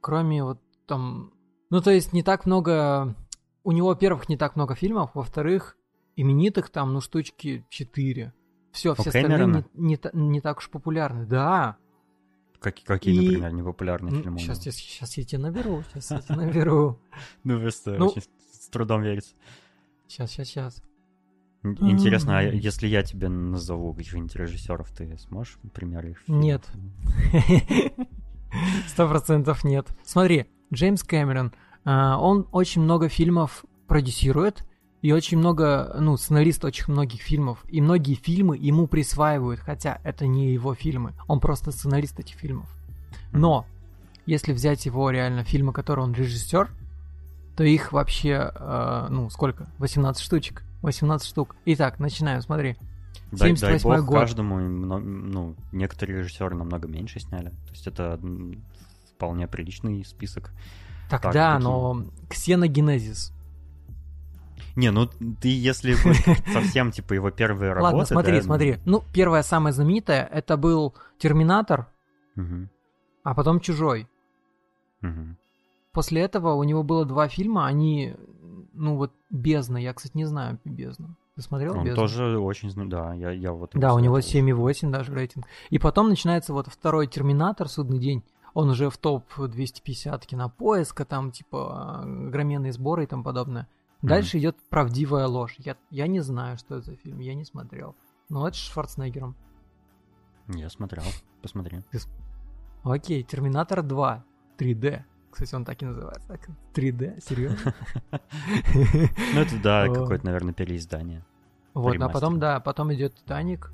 [0.02, 1.32] кроме вот там,
[1.70, 3.16] ну то есть не так много,
[3.64, 5.78] у него, во-первых, не так много фильмов, во-вторых,
[6.16, 8.34] именитых там, ну штучки 4.
[8.76, 11.26] Все, все остальные не, не не так уж популярны.
[11.26, 11.78] Да.
[12.60, 14.40] Как, какие, И- например, непопулярные фильмы?
[14.40, 17.00] сейчас, я, сейчас я тебе наберу, сейчас я тебе наберу.
[17.44, 19.34] Ну, просто Ну- очень с трудом верится.
[20.08, 20.84] Сейчас, сейчас, сейчас.
[21.64, 26.24] Ин- Интересно, а если я тебе назову каких-нибудь режиссеров, ты сможешь примеры их?
[26.28, 26.64] Нет.
[28.88, 29.88] Сто процентов нет.
[30.04, 31.54] Смотри, Джеймс Кэмерон,
[31.84, 34.66] а, он очень много фильмов продюсирует,
[35.06, 40.26] и очень много, ну, сценарист очень многих фильмов, и многие фильмы ему присваивают, хотя это
[40.26, 42.68] не его фильмы, он просто сценарист этих фильмов.
[43.32, 43.68] Но,
[44.26, 46.72] если взять его реально фильмы, которые он режиссер,
[47.56, 49.68] то их вообще, э, ну, сколько?
[49.78, 50.64] 18 штучек.
[50.82, 51.56] 18 штук.
[51.66, 52.76] Итак, начинаем, смотри.
[53.32, 54.20] Дай, дай 78-й бог год.
[54.22, 57.50] каждому, ну, некоторые режиссеры намного меньше сняли.
[57.50, 58.20] То есть это
[59.14, 60.50] вполне приличный список.
[61.12, 63.35] Так, Так, но Ксеногенезис.
[64.76, 65.94] Не, ну ты если
[66.54, 67.96] совсем типа его первые работы...
[67.96, 68.78] Ладно, смотри, да, смотри.
[68.86, 71.88] Ну, первая самая знаменитая, это был Терминатор,
[73.24, 74.08] а потом Чужой.
[75.92, 78.16] После этого у него было два фильма, они,
[78.74, 79.78] ну вот, Бездна.
[79.78, 81.16] Я, кстати, не знаю Бездну.
[81.36, 82.02] Ты смотрел Он Бездну?
[82.02, 82.70] тоже очень...
[82.70, 83.72] зна- Да, я, я вот...
[83.74, 84.68] Да, у него советовал.
[84.70, 85.46] 7,8 даже рейтинг.
[85.70, 88.24] И потом начинается вот второй Терминатор, Судный день.
[88.54, 93.68] Он уже в топ-250 кинопоиска, там, типа, громенные сборы и тому подобное.
[94.02, 95.56] Дальше идет «Правдивая ложь».
[95.58, 97.96] Я, я не знаю, что это за фильм, я не смотрел.
[98.30, 99.36] Но это с Шварценеггером.
[100.48, 101.04] Я смотрел,
[101.42, 101.82] посмотри.
[102.84, 104.24] Окей, Терминатор 2,
[104.58, 105.04] 3D.
[105.32, 106.28] Кстати, он так и называется.
[106.28, 106.48] так?
[106.74, 107.74] 3D, серьезно?
[109.34, 111.26] Ну это, да, какое-то, наверное, переиздание.
[111.74, 113.72] Вот, а потом, да, потом идет Титаник.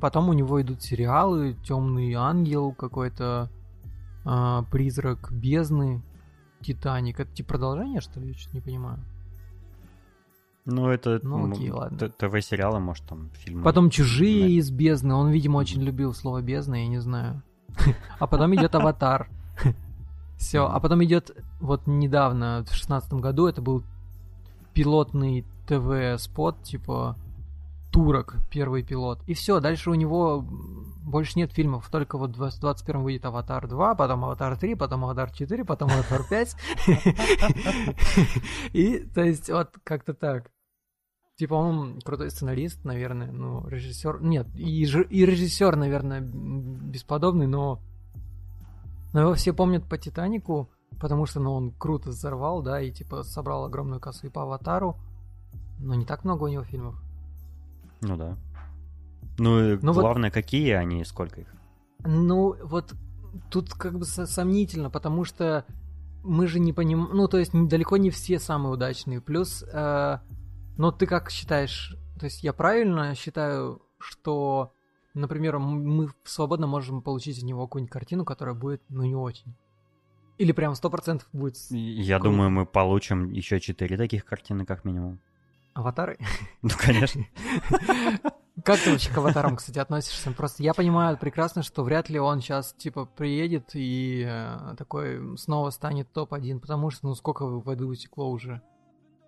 [0.00, 3.50] Потом у него идут сериалы, Темный ангел, какой-то
[4.24, 6.02] а, призрак бездны,
[6.62, 7.20] Титаник.
[7.20, 8.28] Это типа продолжение, что ли?
[8.28, 8.98] Я что-то не понимаю.
[10.64, 12.08] Ну, это Ну, окей, ладно.
[12.08, 13.62] ТВ-сериалы, может, там фильмы.
[13.62, 15.14] Потом «Чужие» из «Бездны».
[15.14, 17.42] Он, видимо, очень любил слово «бездна», я не знаю.
[18.18, 19.28] А потом идет «Аватар».
[20.36, 20.66] Все.
[20.66, 23.84] А потом идет вот недавно, в шестнадцатом году, это был
[24.72, 27.16] пилотный ТВ-спот, типа
[27.92, 29.20] турок, первый пилот.
[29.26, 30.44] И все, дальше у него
[31.04, 35.30] больше нет фильмов, только вот в 21 выйдет «Аватар 2», потом «Аватар 3», потом «Аватар
[35.30, 36.56] 4», потом «Аватар 5».
[38.72, 40.50] И, то есть, вот как-то так.
[41.36, 44.22] Типа он крутой сценарист, наверное, ну, режиссер.
[44.22, 47.80] Нет, и, режиссер, наверное, бесподобный, но...
[49.12, 50.70] Но его все помнят по Титанику,
[51.00, 54.96] потому что, ну, он круто взорвал, да, и, типа, собрал огромную кассу и по Аватару.
[55.78, 57.02] Но не так много у него фильмов.
[58.02, 58.36] Ну да.
[59.38, 61.46] Ну и Ну вот- главное, какие они и сколько их.
[62.04, 62.94] Ну, вот
[63.50, 65.64] тут как бы со- сомнительно, потому что
[66.22, 67.16] мы же не понимаем...
[67.16, 69.20] Ну, то есть далеко не все самые удачные.
[69.20, 70.18] Плюс, э,
[70.76, 71.96] ну, ты как считаешь...
[72.18, 74.72] То есть я правильно считаю, что,
[75.14, 79.54] например, мы свободно можем получить из него какую-нибудь картину, которая будет, ну, не очень.
[80.38, 82.30] Или прям сто процентов будет с- Я Круто.
[82.30, 85.20] думаю, мы получим еще четыре таких картины, как минимум.
[85.74, 86.18] Аватары.
[86.62, 87.24] Ну, конечно.
[88.64, 90.30] Как ты вообще к аватарам, кстати, относишься?
[90.30, 95.70] Просто я понимаю прекрасно, что вряд ли он сейчас, типа, приедет и э, такой снова
[95.70, 98.62] станет топ-1, потому что, ну, сколько в воды утекло уже.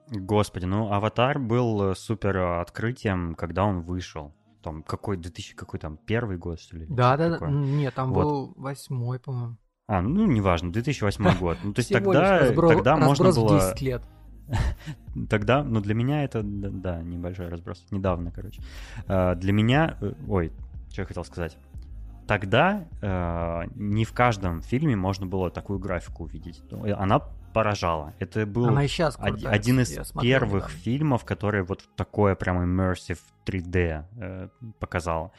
[0.09, 4.35] Господи, ну «Аватар» был э, супер э, открытием, когда он вышел.
[4.63, 6.87] Там какой 2000 какой там первый год что ли?
[6.89, 7.47] Да, да, да.
[7.51, 8.23] Нет, там Вот.
[8.23, 9.57] был восьмой, по-моему.
[9.87, 11.59] А, ну неважно, 2008 год.
[11.63, 14.03] Ну то есть тогда, разбро- тогда можно было, 10 лет.
[15.31, 18.63] тогда, ну для меня это, да, да, небольшой разброс, недавно, короче.
[19.07, 20.53] А, Для меня, э, ой,
[20.91, 21.57] что я хотел сказать.
[22.27, 26.63] Тогда э, не в каждом фильме можно было такую графику увидеть.
[26.71, 27.21] Ну, Она
[27.53, 28.15] поражала.
[28.19, 30.79] Это был Она сейчас крутая, один из первых недавно.
[30.83, 34.49] фильмов, которые вот такое прям immersive 3D э,
[34.81, 35.33] показал.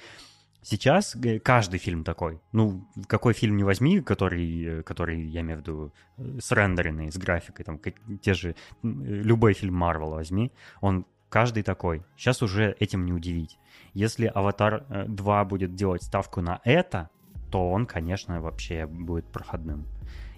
[0.68, 2.40] Сейчас э, каждый фильм такой.
[2.52, 7.12] Ну, какой фильм не возьми, который, э, который я имею в виду, э, с рендеренный,
[7.12, 8.54] с графикой, там, как- те же, э,
[8.84, 10.52] любой фильм Марвел возьми,
[10.82, 12.02] он каждый такой.
[12.18, 13.60] Сейчас уже этим не удивить.
[13.94, 17.10] Если «Аватар э, 2» будет делать ставку на это,
[17.52, 19.86] то он, конечно, вообще будет проходным.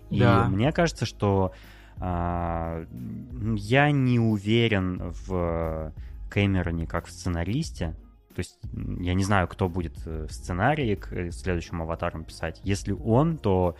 [0.09, 0.49] И Да.
[0.49, 1.53] мне кажется, что
[1.99, 5.91] м, я не уверен в
[6.29, 7.95] Кэмероне как в сценаристе.
[8.37, 8.59] То есть
[8.99, 12.61] я не знаю, кто будет э, сценарий к э, следующим аватарам писать.
[12.63, 13.75] Если он, то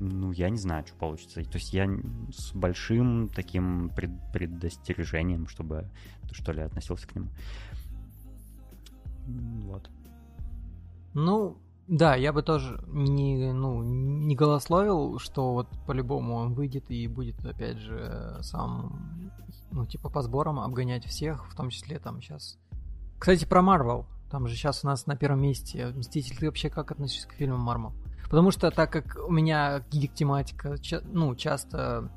[0.00, 1.42] ну, я не знаю, что получится.
[1.42, 1.88] То есть я
[2.30, 5.88] с большим таким пред- предостережением, чтобы,
[6.30, 7.28] что ли, относился к нему.
[9.64, 9.88] Вот.
[11.14, 11.56] Ну,
[11.88, 17.42] да, я бы тоже не, ну, не голословил, что вот по-любому он выйдет и будет,
[17.46, 19.32] опять же, сам,
[19.70, 22.58] ну, типа по сборам обгонять всех, в том числе там сейчас.
[23.22, 24.04] Кстати, про Марвел.
[24.32, 26.36] Там же сейчас у нас на первом месте Мститель.
[26.36, 27.92] Ты вообще как относишься к фильмам Марвел?
[28.24, 32.10] Потому что так как у меня гик-тематика, ну, часто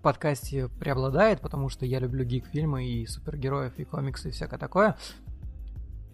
[0.00, 4.96] в подкасте преобладает, потому что я люблю гик-фильмы и супергероев, и комиксы, и всякое такое,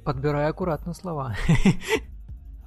[0.04, 1.34] подбираю аккуратно слова.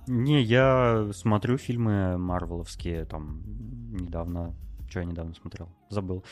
[0.07, 3.43] Не, я смотрю фильмы марвеловские, там,
[3.91, 4.55] недавно...
[4.89, 5.69] Что я недавно смотрел?
[5.91, 6.23] Забыл.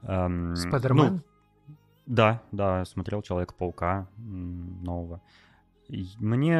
[0.00, 1.22] Эм, Спайдермен?
[2.06, 5.20] Да, да, смотрел Человека-паука нового.
[6.18, 6.56] Мне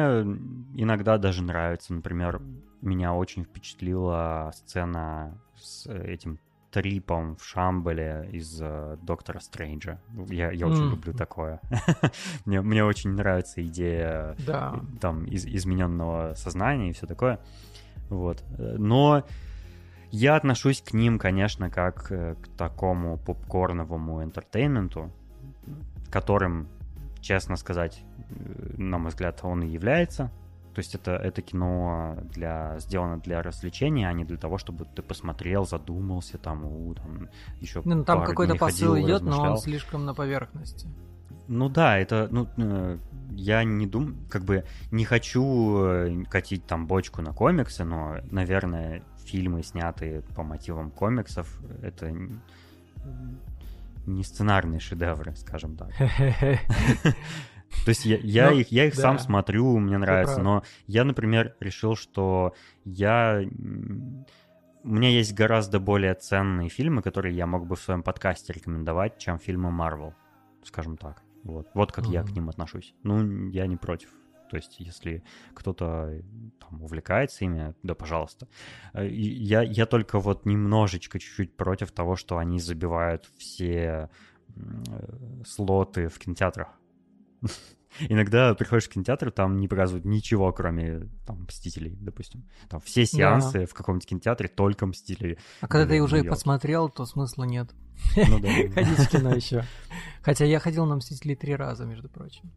[0.75, 2.41] иногда даже нравится, например,
[2.81, 6.37] меня очень впечатлила сцена с этим
[6.71, 9.99] трипом в Шамбале из э, Доктора Стрэнджа.
[10.29, 10.89] Я, я очень М.
[10.91, 11.61] люблю такое.
[12.45, 14.81] мне, мне очень нравится идея Да.
[14.99, 17.39] там из- измененного сознания и все такое.
[18.09, 18.43] Вот.
[18.57, 19.23] Э, Но
[20.09, 25.11] я отношусь к ним, конечно, как э, к такому попкорновому энтертейменту,
[26.13, 26.67] которым,
[27.21, 30.31] честно сказать, э, на мой взгляд, он и является.
[30.75, 35.01] То есть это, это кино для, сделано для развлечения, а не для того, чтобы ты
[35.01, 37.29] посмотрел, задумался, там, у, там
[37.61, 39.57] еще Ну, там какой-то посыл ходил, идет, но он размышлял.
[39.57, 40.87] слишком на поверхности.
[41.47, 42.97] Ну да, это, ну, э,
[43.31, 45.43] я не думаю, как бы не хочу
[45.83, 52.15] э, катить там бочку на комиксы, но, наверное, фильмы, снятые по мотивам комиксов, это
[54.05, 55.89] не сценарные шедевры, скажем так.
[57.85, 59.23] То есть я, я Ну, их, я их сам да.
[59.23, 62.53] смотрю, мне нравится, но я, например, решил, что
[62.85, 63.41] я...
[64.85, 69.17] У меня есть гораздо более ценные фильмы, которые я мог бы в своем подкасте рекомендовать,
[69.17, 70.13] чем фильмы Marvel,
[70.63, 71.23] скажем так.
[71.43, 72.93] Вот, вот как я к ним отношусь.
[73.03, 74.09] Ну, я не против.
[74.53, 75.23] То есть, если
[75.55, 76.21] кто-то э,
[76.59, 78.47] там увлекается ими, да, пожалуйста.
[78.93, 84.11] Э, Я, я только вот немножечко, чуть-чуть против того, что они забивают все
[85.43, 86.67] слоты в кинотеатрах.
[88.09, 92.47] Иногда приходишь в кинотеатр, там не показывают ничего, кроме там «Мстителей», допустим.
[92.69, 93.65] Там все сеансы да.
[93.65, 95.39] в каком-нибудь кинотеатре только «Мстители».
[95.61, 97.73] А когда ты уже и посмотрел, то смысла нет.
[98.15, 98.49] Ну да.
[98.75, 99.63] Ходить в кино еще.
[100.21, 102.51] Хотя я ходил на «Мстителей» три раза, между прочим.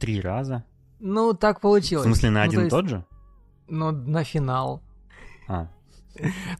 [0.00, 0.64] Три раза?
[1.00, 2.06] Ну, так получилось.
[2.06, 3.04] В смысле, на ну, один и тот же?
[3.68, 4.82] Ну, на финал.
[5.48, 5.68] А.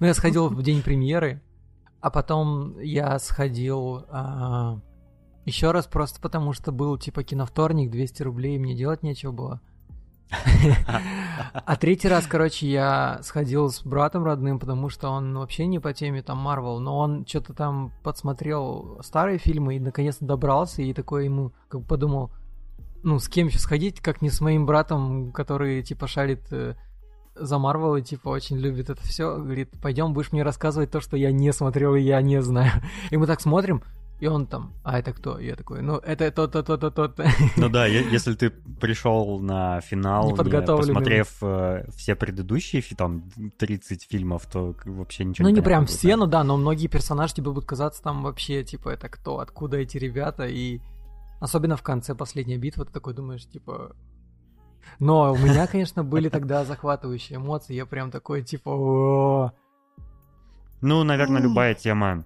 [0.01, 1.43] Ну, я сходил в день премьеры,
[2.01, 4.79] а потом я сходил а,
[5.45, 9.61] еще раз просто потому, что был типа киновторник, 200 рублей, мне делать нечего было.
[10.31, 15.95] А третий раз, короче, я сходил с братом родным, потому что он вообще не по
[15.95, 21.25] теме там Марвел, но он что-то там подсмотрел старые фильмы и наконец-то добрался, и такой
[21.25, 22.31] ему как бы подумал,
[23.03, 26.75] ну, с кем еще сходить, как не с моим братом, который, типа, шарит э,
[27.35, 29.37] за Марвел и, типа, очень любит это все.
[29.37, 32.83] Говорит, пойдем, будешь мне рассказывать то, что я не смотрел и я не знаю.
[33.11, 33.83] И мы так смотрим,
[34.21, 35.39] и он там, а это кто?
[35.39, 37.31] И я такой, ну, это то-то, то-то, то-то.
[37.57, 44.47] Ну да, если ты пришел на финал, не, посмотрев э, все предыдущие, там, 30 фильмов,
[44.47, 47.51] то вообще ничего ну, не Ну, не прям все, ну да, но многие персонажи тебе
[47.51, 50.81] будут казаться там вообще, типа, это кто, откуда эти ребята, и
[51.41, 53.95] особенно в конце последней битвы ты такой думаешь, типа,
[54.99, 57.75] но у меня, конечно, были тогда захватывающие эмоции.
[57.75, 59.53] Я прям такой, типа...
[60.81, 62.25] Ну, наверное, любая тема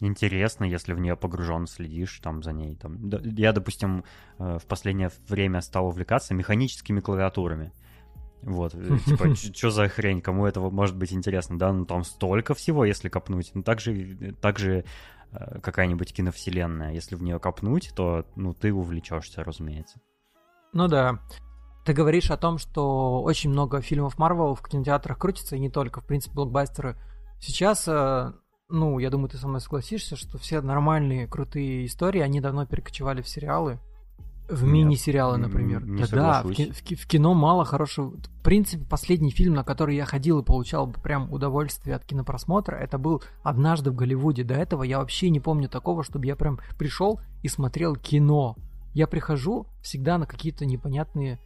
[0.00, 2.76] интересна, если в нее погружен, следишь там за ней.
[2.76, 3.10] Там.
[3.22, 4.04] Я, допустим,
[4.38, 7.72] э, в последнее время стал увлекаться механическими клавиатурами.
[8.42, 12.54] Вот, э, типа, что за хрень, кому этого может быть интересно, да, ну там столько
[12.54, 13.50] всего, если копнуть.
[13.54, 14.84] Ну, также, также э,
[15.62, 20.00] какая-нибудь киновселенная, если в нее копнуть, то, ну, ты увлечешься, разумеется.
[20.72, 21.20] Ну да.
[21.84, 26.00] Ты говоришь о том, что очень много фильмов Марвел в кинотеатрах крутится, и не только,
[26.00, 26.96] в принципе, блокбастеры.
[27.40, 28.32] Сейчас, э,
[28.68, 33.22] ну, я думаю, ты со мной согласишься, что все нормальные, крутые истории, они давно перекочевали
[33.22, 33.80] в сериалы.
[34.50, 35.84] В мини-сериалы, например.
[35.84, 38.10] Не да, в, ки- в, в кино мало хорошего.
[38.10, 42.98] В принципе, последний фильм, на который я ходил и получал прям удовольствие от кинопросмотра, это
[42.98, 44.44] был «Однажды в Голливуде».
[44.44, 48.56] До этого я вообще не помню такого, чтобы я прям пришел и смотрел кино.
[48.92, 51.38] Я прихожу всегда на какие-то непонятные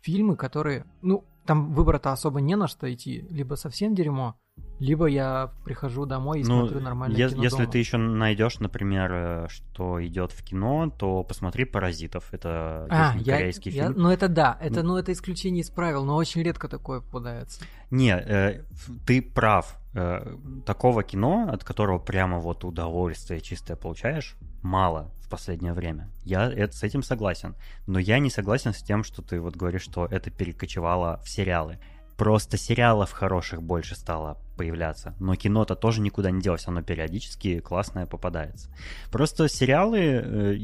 [0.00, 3.24] фильмы, которые, ну, там выбора-то особо не на что идти.
[3.30, 4.34] Либо совсем дерьмо,
[4.78, 7.70] либо я прихожу домой и ну, смотрю нормальное е- кино Если дома.
[7.72, 12.32] ты еще найдешь, например, э, что идет в кино, то посмотри «Паразитов».
[12.32, 13.94] Это а, я, корейский я, фильм.
[14.00, 17.60] Ну это да, это, ну, это исключение из правил, но очень редко такое попадается.
[17.90, 18.62] Не, э,
[19.06, 19.78] ты прав.
[19.94, 26.10] Э, такого кино, от которого прямо вот удовольствие чистое получаешь, мало в последнее время.
[26.24, 27.56] Я это, с этим согласен.
[27.86, 31.80] Но я не согласен с тем, что ты вот говоришь, что это перекочевало в сериалы.
[32.18, 35.14] Просто сериалов хороших больше стало появляться.
[35.20, 38.68] Но кино-то тоже никуда не делось, оно периодически классное попадается.
[39.12, 40.58] Просто сериалы, э,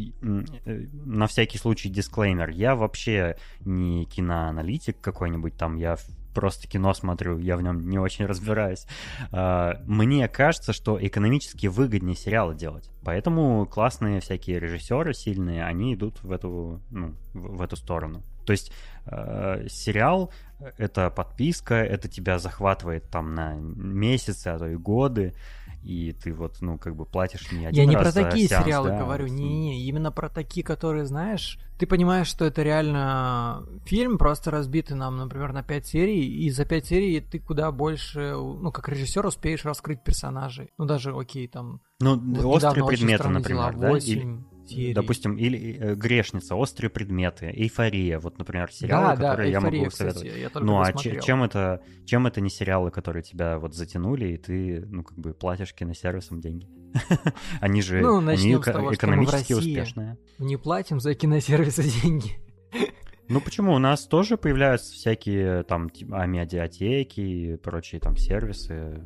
[0.66, 5.96] э, на всякий случай дисклеймер, я вообще не киноаналитик какой-нибудь там, я
[6.34, 8.86] просто кино смотрю, я в нем не очень разбираюсь.
[9.30, 12.90] А, мне кажется, что экономически выгоднее сериалы делать.
[13.04, 18.24] Поэтому классные всякие режиссеры сильные, они идут в эту, ну, в, в эту сторону.
[18.44, 18.72] То есть
[19.06, 20.30] э, сериал
[20.78, 25.34] это подписка, это тебя захватывает там на месяцы, а то и годы
[25.84, 28.64] и ты вот, ну, как бы платишь не один Я не раз про такие сеанс,
[28.64, 28.98] сериалы да?
[28.98, 34.96] говорю, не-не, именно про такие, которые, знаешь, ты понимаешь, что это реально фильм, просто разбитый
[34.96, 39.26] нам, например, на 5 серий, и за 5 серий ты куда больше, ну, как режиссер
[39.26, 40.70] успеешь раскрыть персонажей.
[40.78, 41.82] Ну, даже, окей, там...
[42.00, 44.20] Ну, вот острые предметы, например, дела, 8, да?
[44.22, 44.94] Или серий.
[44.94, 49.90] Допустим, или э, «Грешница», «Острые предметы», «Эйфория», вот, например, сериалы, да, которые да, я могу
[49.90, 50.28] советовать.
[50.28, 54.36] Кстати, я ну, а чем это, чем это не сериалы, которые тебя вот затянули, и
[54.36, 56.68] ты, ну, как бы платишь киносервисам деньги?
[57.60, 60.16] Они же, ну, они экономически успешные.
[60.38, 62.38] Не платим за киносервисы деньги.
[63.28, 63.72] Ну почему?
[63.72, 69.02] У нас тоже появляются всякие там типа, медиатеки и прочие там сервисы.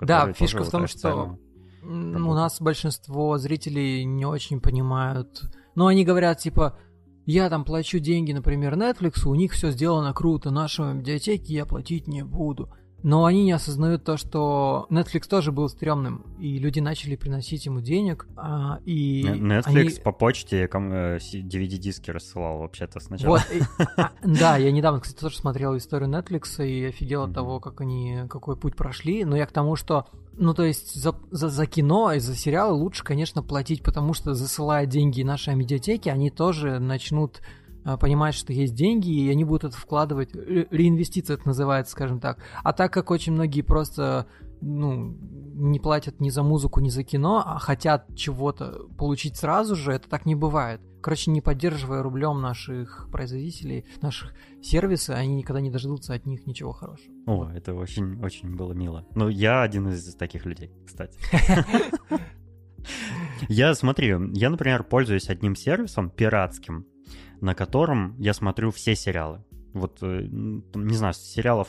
[0.00, 1.38] Да, фишка в том, что
[1.84, 5.42] ну, у нас большинство зрителей не очень понимают.
[5.74, 6.78] Но они говорят, типа,
[7.26, 12.06] я там плачу деньги, например, Netflix, у них все сделано круто, нашей библиотеке я платить
[12.06, 12.70] не буду.
[13.04, 17.82] Но они не осознают то, что Netflix тоже был стрёмным, и люди начали приносить ему
[17.82, 19.22] денег, а, и...
[19.24, 19.90] Netflix они...
[20.02, 23.36] по почте DVD-диски э, рассылал вообще-то сначала.
[23.36, 23.42] Вот,
[23.98, 28.20] а, да, я недавно, кстати, тоже смотрел историю Netflix и офигел от того, как они,
[28.30, 30.06] какой путь прошли, но я к тому, что
[30.38, 34.32] ну, то есть за, за, за кино и за сериалы лучше, конечно, платить, потому что
[34.32, 37.42] засылая деньги нашей медиатеки, они тоже начнут
[37.84, 40.34] понимать, что есть деньги, и они будут это вкладывать.
[40.34, 42.38] Реинвестиция это называется, скажем так.
[42.62, 44.26] А так как очень многие просто
[44.60, 45.16] ну,
[45.54, 50.08] не платят ни за музыку, ни за кино, а хотят чего-то получить сразу же, это
[50.08, 50.80] так не бывает.
[51.02, 54.32] Короче, не поддерживая рублем наших производителей, наших
[54.62, 57.14] сервисы, они никогда не дождутся от них ничего хорошего.
[57.26, 59.06] О, это очень-очень было мило.
[59.14, 61.18] Ну, я один из таких людей, кстати.
[63.48, 66.86] Я, смотри, я, например, пользуюсь одним сервисом пиратским,
[67.44, 69.44] на котором я смотрю все сериалы.
[69.74, 71.68] Вот, э, не знаю, сериалов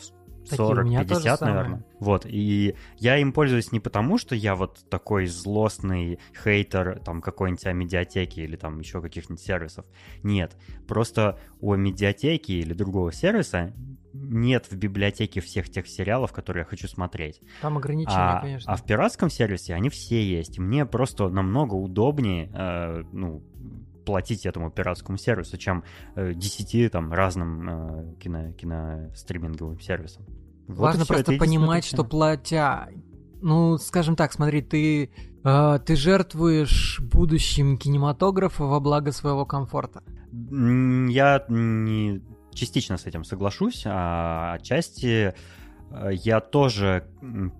[0.49, 1.85] 40-50, наверное.
[1.99, 7.65] Вот, и я им пользуюсь не потому, что я вот такой злостный хейтер там какой-нибудь
[7.73, 9.85] медиатеки или там еще каких-нибудь сервисов.
[10.23, 10.55] Нет,
[10.87, 13.73] просто у медиатеки или другого сервиса
[14.13, 17.41] нет в библиотеке всех тех сериалов, которые я хочу смотреть.
[17.61, 18.71] Там ограничения, а, конечно.
[18.71, 20.57] А в пиратском сервисе они все есть.
[20.57, 23.43] Мне просто намного удобнее, э, ну,
[24.05, 25.83] платить этому пиратскому сервису, чем
[26.15, 30.25] э, 10 там разным э, кино, киностриминговым сервисам.
[30.67, 32.89] Вот Важно просто понимать, что платя,
[33.41, 35.11] ну, скажем так, смотри, ты
[35.43, 40.03] э, ты жертвуешь будущим кинематографа во благо своего комфорта.
[40.31, 42.21] Я не
[42.55, 45.33] частично с этим соглашусь, а отчасти
[45.91, 47.07] э, я тоже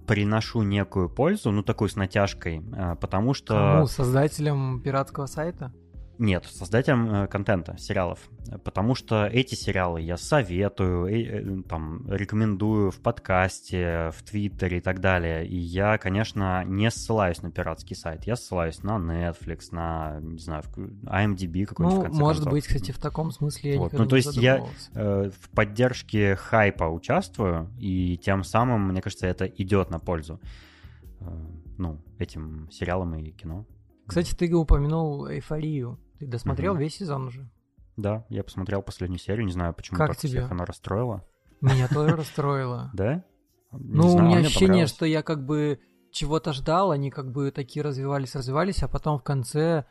[0.08, 3.54] приношу некую пользу, ну такую с натяжкой, э, потому что...
[3.54, 3.88] Кому?
[3.88, 5.74] Создателям пиратского сайта?
[6.18, 8.20] Нет, создателям э, контента, сериалов.
[8.64, 15.02] Потому что эти сериалы я советую, э, там, рекомендую в подкасте, в Твиттере и так
[15.02, 15.46] далее.
[15.46, 18.26] И я, конечно, не ссылаюсь на пиратский сайт.
[18.26, 22.54] Я ссылаюсь на Netflix, на, не знаю, IMDb какой-нибудь, Ну, может концов.
[22.54, 23.94] быть, кстати, в таком смысле я вот.
[23.94, 29.46] Ну, то есть я э, в поддержке хайпа участвую, и тем самым, мне кажется, это
[29.46, 30.40] идет на пользу
[31.20, 31.26] э,
[31.78, 33.66] ну, этим сериалам и кино.
[34.08, 36.00] Кстати, ты упомянул эйфорию.
[36.20, 36.82] Ты досмотрел угу.
[36.82, 37.50] весь сезон уже?
[37.98, 40.40] Да, я посмотрел последнюю серию, не знаю, почему как так тебе?
[40.40, 41.26] всех она расстроила.
[41.62, 42.92] Меня тоже расстроила.
[42.94, 43.24] Да?
[43.72, 45.80] Ну, у меня ощущение, что я как бы
[46.12, 49.86] чего-то ждал, они как бы такие развивались, развивались, а потом в конце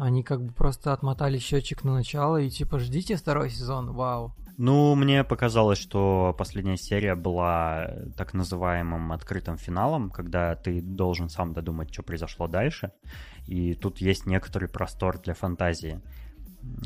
[0.00, 4.34] они как бы просто отмотали счетчик на начало и типа ждите второй сезон, вау.
[4.56, 11.54] Ну, мне показалось, что последняя серия была так называемым открытым финалом, когда ты должен сам
[11.54, 12.92] додумать, что произошло дальше.
[13.46, 16.00] И тут есть некоторый простор для фантазии.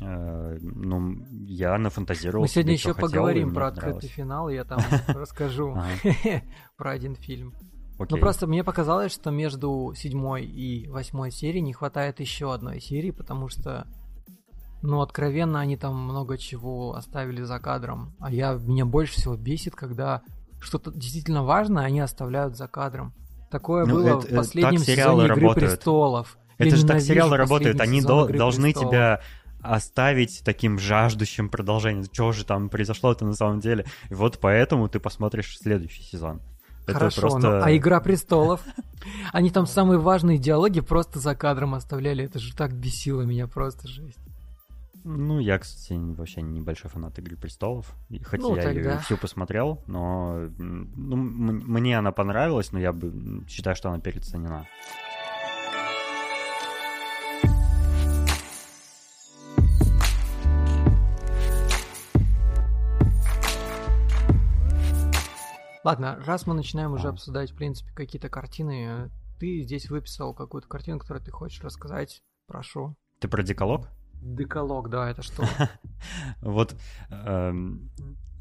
[0.01, 2.43] Э, ну, я нафантазировал.
[2.43, 5.77] Мы сегодня еще поговорим про открытый финал, я там расскажу
[6.77, 7.55] про один фильм.
[7.99, 13.13] Ну просто мне показалось, что между седьмой и восьмой серией не хватает еще одной серии,
[13.13, 13.87] потому что
[14.83, 18.15] ну, откровенно, они там много чего оставили за кадром.
[18.21, 20.21] А я, меня больше всего бесит, когда
[20.61, 23.15] что-то действительно важное они оставляют за кадром.
[23.51, 25.71] Такое ну, было это, в последнем сезоне «Игры работают.
[25.71, 26.39] престолов».
[26.59, 27.81] Это я же так сериалы работают.
[27.81, 28.91] Они до, должны престолов.
[28.91, 29.21] тебя
[29.61, 32.05] оставить таким жаждущим продолжением.
[32.13, 33.87] Что же там произошло-то на самом деле?
[34.11, 36.43] И вот поэтому ты посмотришь следующий сезон.
[36.87, 37.51] Хорошо, это просто...
[37.51, 38.61] ну, а «Игра престолов»?
[39.33, 42.25] Они там самые важные диалоги просто за кадром оставляли.
[42.25, 44.19] Это же так бесило меня, просто жесть.
[45.07, 47.93] Ну, я, кстати, вообще небольшой фанат «Игры престолов».
[48.23, 52.95] Хотя ну, я ее всю посмотрел, но ну, мне она понравилась, но я
[53.47, 54.67] считаю, что она переоценена.
[65.85, 70.99] Ладно, раз мы начинаем уже обсуждать, в принципе, какие-то картины, ты здесь выписал какую-то картину,
[70.99, 72.23] которую ты хочешь рассказать.
[72.47, 72.97] Прошу.
[73.21, 73.91] Ты про деколог?
[74.15, 75.45] Деколог, да, это что?
[76.41, 76.75] Вот,
[77.11, 77.91] эм,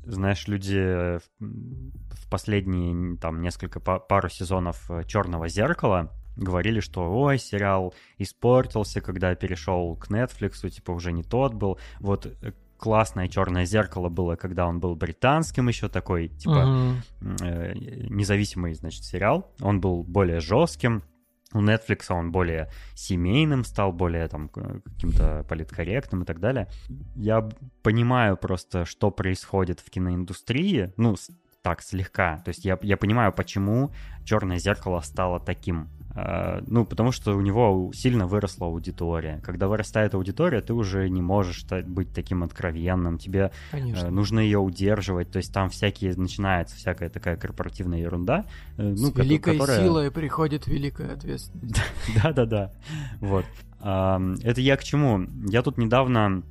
[0.06, 7.94] знаешь, люди в последние там несколько пару сезонов э, Черного зеркала говорили, что ой, сериал
[8.18, 11.78] испортился, когда перешел к Netflix, типа уже не тот был.
[12.00, 12.54] Вот э,
[12.84, 16.52] классное черное зеркало было, когда он был британским еще такой, типа
[17.22, 17.42] uh-huh.
[17.42, 17.74] э,
[18.10, 19.54] независимый, значит, сериал.
[19.62, 21.02] Он был более жестким,
[21.54, 26.68] у Netflix он более семейным стал, более там каким-то политкорректным и так далее.
[27.16, 27.48] Я
[27.84, 31.16] понимаю просто, что происходит в киноиндустрии, ну,
[31.62, 32.40] так, слегка.
[32.40, 33.92] То есть я, я понимаю, почему
[34.26, 35.88] «Черное зеркало» стало таким.
[36.16, 39.40] Э, ну, потому что у него сильно выросла аудитория.
[39.44, 43.18] Когда вырастает аудитория, ты уже не можешь быть таким откровенным.
[43.18, 44.10] Тебе э, Конечно.
[44.10, 45.32] нужно ее удерживать.
[45.32, 48.46] То есть там всякие начинается всякая такая корпоративная ерунда.
[48.78, 49.82] Э, ну, С великой которая...
[49.82, 51.82] силой приходит великая ответственность.
[52.24, 52.72] Да-да-да.
[53.20, 53.46] Вот.
[53.80, 55.28] Это я к чему?
[55.50, 56.44] Я тут недавно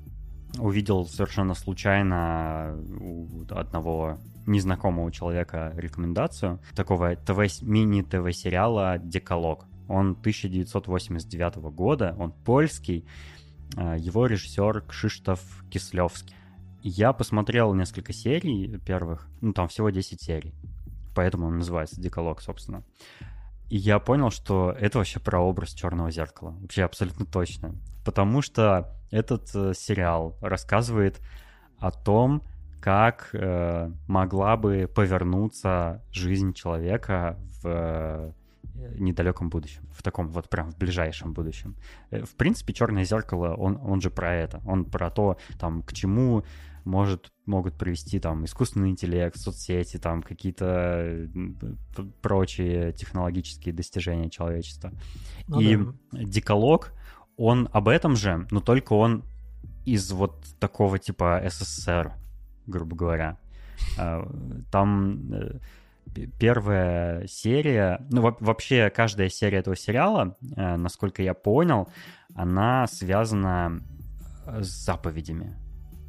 [0.59, 9.67] увидел совершенно случайно у одного незнакомого человека рекомендацию такого ТВ, мини-ТВ-сериала «Деколог».
[9.89, 13.07] Он 1989 года, он польский,
[13.77, 15.41] а, его режиссер Кшиштоф
[15.71, 16.35] Кислевский.
[16.83, 20.55] Я посмотрел несколько серий первых, ну там всего 10 серий.
[21.15, 22.85] поэтому он называется «Деколог», собственно.
[23.69, 26.51] И я понял, что это вообще про образ черного зеркала.
[26.61, 27.75] Вообще абсолютно точно.
[28.05, 31.21] Потому что этот э, сериал рассказывает
[31.79, 32.43] о том,
[32.83, 38.33] как э, могла бы повернуться жизнь человека в э,
[38.99, 41.77] недалеком будущем, в таком вот прям в ближайшем будущем.
[42.11, 45.93] Э, в принципе, черное зеркало, он, он же про это, он про то, там, к
[45.93, 46.43] чему
[46.85, 51.29] может, могут привести там искусственный интеллект, соцсети, там какие-то
[52.21, 54.93] прочие технологические достижения человечества.
[55.47, 55.93] Ну, И да.
[56.25, 56.93] деколог,
[57.37, 59.23] он об этом же, но только он
[59.85, 62.15] из вот такого типа СССР,
[62.67, 63.39] грубо говоря.
[63.99, 64.29] А,
[64.71, 65.59] там э,
[66.39, 71.89] первая серия, ну вообще каждая серия этого сериала, э, насколько я понял,
[72.35, 73.83] она связана
[74.47, 75.57] с заповедями,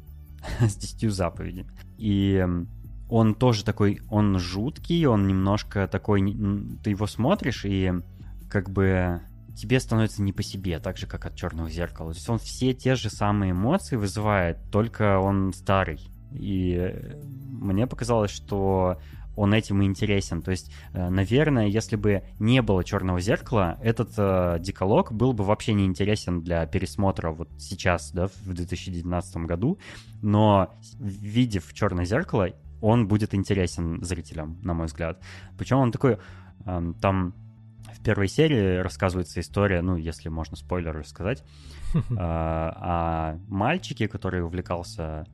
[0.60, 1.70] с десятью заповедями.
[1.98, 2.46] И
[3.08, 6.20] он тоже такой, он жуткий, он немножко такой,
[6.82, 7.92] ты его смотришь и
[8.48, 9.20] как бы
[9.56, 12.12] тебе становится не по себе, так же, как от черного зеркала.
[12.12, 16.00] То есть он все те же самые эмоции вызывает, только он старый.
[16.34, 16.94] И
[17.50, 18.98] мне показалось, что
[19.36, 20.42] он этим и интересен.
[20.42, 25.44] То есть, э, наверное, если бы не было черного зеркала, этот э, деколог был бы
[25.44, 29.78] вообще не интересен для пересмотра вот сейчас, да, в 2019 году.
[30.22, 35.20] Но видев черное зеркало, он будет интересен зрителям, на мой взгляд.
[35.58, 36.18] Причем он такой,
[36.66, 37.34] э, там
[37.92, 41.44] в первой серии рассказывается история, ну, если можно спойлер рассказать,
[41.94, 45.26] э, о мальчике, который увлекался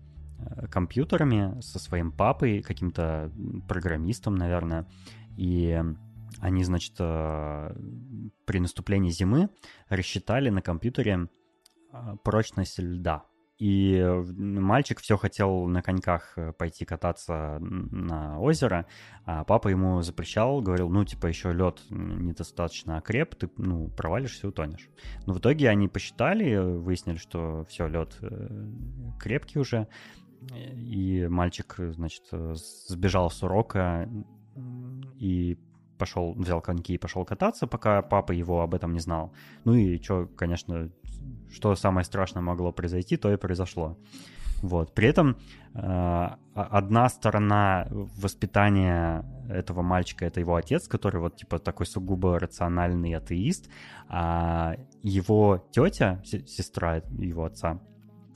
[0.71, 3.31] компьютерами со своим папой, каким-то
[3.69, 4.87] программистом, наверное.
[5.37, 5.83] И
[6.39, 7.75] они, значит, э,
[8.47, 9.51] при наступлении зимы
[9.89, 11.29] рассчитали на компьютере
[11.93, 13.25] э, прочность льда.
[13.59, 14.03] И
[14.39, 18.87] мальчик все хотел на коньках пойти кататься на озеро,
[19.27, 24.89] а папа ему запрещал, говорил, ну, типа, еще лед недостаточно окреп, ты, ну, провалишься, утонешь.
[25.27, 28.19] Но в итоге они посчитали, выяснили, что все, лед
[29.19, 29.89] крепкий уже,
[30.53, 34.09] и мальчик, значит, сбежал с урока
[35.19, 35.59] и
[35.99, 39.33] пошел, взял коньки и пошел кататься, пока папа его об этом не знал.
[39.65, 40.91] Ну и что, конечно,
[41.53, 43.99] что самое страшное могло произойти, то и произошло.
[44.63, 44.95] Вот.
[44.95, 45.37] При этом
[45.75, 53.15] э, одна сторона воспитания этого мальчика это его отец, который вот типа такой сугубо рациональный
[53.15, 53.71] атеист,
[54.09, 57.81] а его тетя, сестра его отца,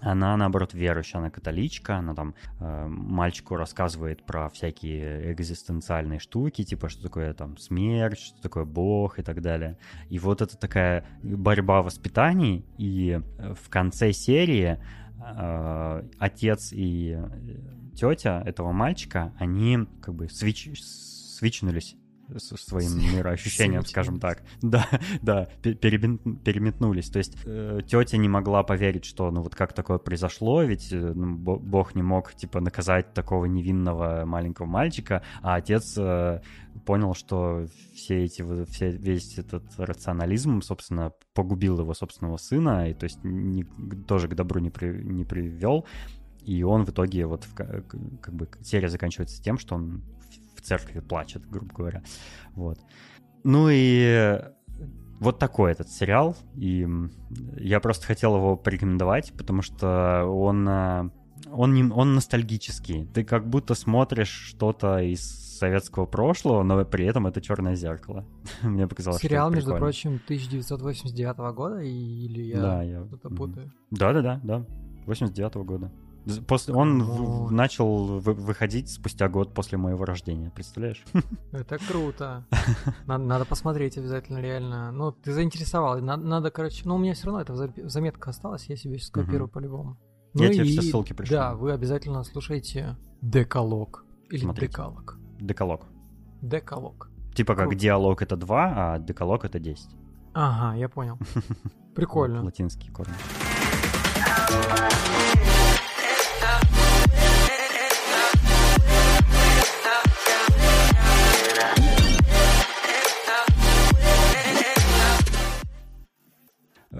[0.05, 6.89] она, наоборот, верующая, она католичка, она там э, мальчику рассказывает про всякие экзистенциальные штуки, типа,
[6.89, 9.79] что такое там смерть, что такое Бог и так далее.
[10.11, 14.79] И вот это такая борьба воспитаний, и э, в конце серии
[15.19, 17.19] э, отец и
[17.95, 20.71] тетя этого мальчика, они как бы свич...
[20.81, 21.97] свичнулись
[22.37, 24.43] со своим мироощущением, скажем так.
[24.63, 24.89] Да,
[25.23, 27.11] да, переметнулись.
[27.11, 31.13] То есть э, тетя не могла поверить, что ну вот как такое произошло, ведь э,
[31.15, 36.41] ну, Бог не мог типа наказать такого невинного маленького мальчика, а отец э,
[36.87, 43.05] понял, что все эти, все, весь этот рационализм, собственно, погубил его собственного сына, и то
[43.05, 43.65] есть не,
[44.07, 45.87] тоже к добру не, при, не привел.
[46.43, 50.03] И он в итоге вот в, как бы серия заканчивается тем, что он
[50.65, 52.03] церкви плачет, грубо говоря.
[52.55, 52.79] Вот.
[53.45, 54.41] Ну и
[55.21, 56.89] вот такой этот сериал, и
[57.57, 61.11] я просто хотел его порекомендовать, потому что он, э,
[61.51, 63.07] он, не, он ностальгический.
[63.07, 65.23] Ты как будто смотришь что-то из
[65.59, 68.27] советского прошлого, но при этом это черное зеркало.
[68.63, 69.87] Мне показалось, Сериал, между прикольно.
[69.87, 73.05] прочим, 1989 года, или я, да, я...
[73.07, 73.73] что-то путаю?
[73.91, 74.67] Да-да-да, да.
[75.07, 75.93] 89 года.
[76.47, 81.05] После, он в, начал вы, выходить спустя год после моего рождения, представляешь?
[81.53, 82.47] Это круто.
[83.07, 84.91] Надо, надо посмотреть обязательно, реально.
[84.91, 86.01] Ну, ты заинтересовал.
[86.01, 87.55] Надо, надо короче, ну, у меня все равно эта
[87.89, 89.53] заметка осталась, я себе скопирую угу.
[89.53, 89.99] по-любому.
[90.35, 91.37] Я ну тебе и, все ссылки пришлю.
[91.37, 94.05] Да, вы обязательно слушайте Декалог.
[94.31, 94.73] Или Смотрите.
[94.73, 95.19] Декалог.
[95.41, 95.87] Декалог.
[96.43, 97.11] Декалог.
[97.35, 97.79] Типа как Круто.
[97.79, 99.91] диалог это 2, а декалог это 10.
[100.35, 101.19] Ага, я понял.
[101.95, 102.43] Прикольно.
[102.43, 103.15] Латинский корни.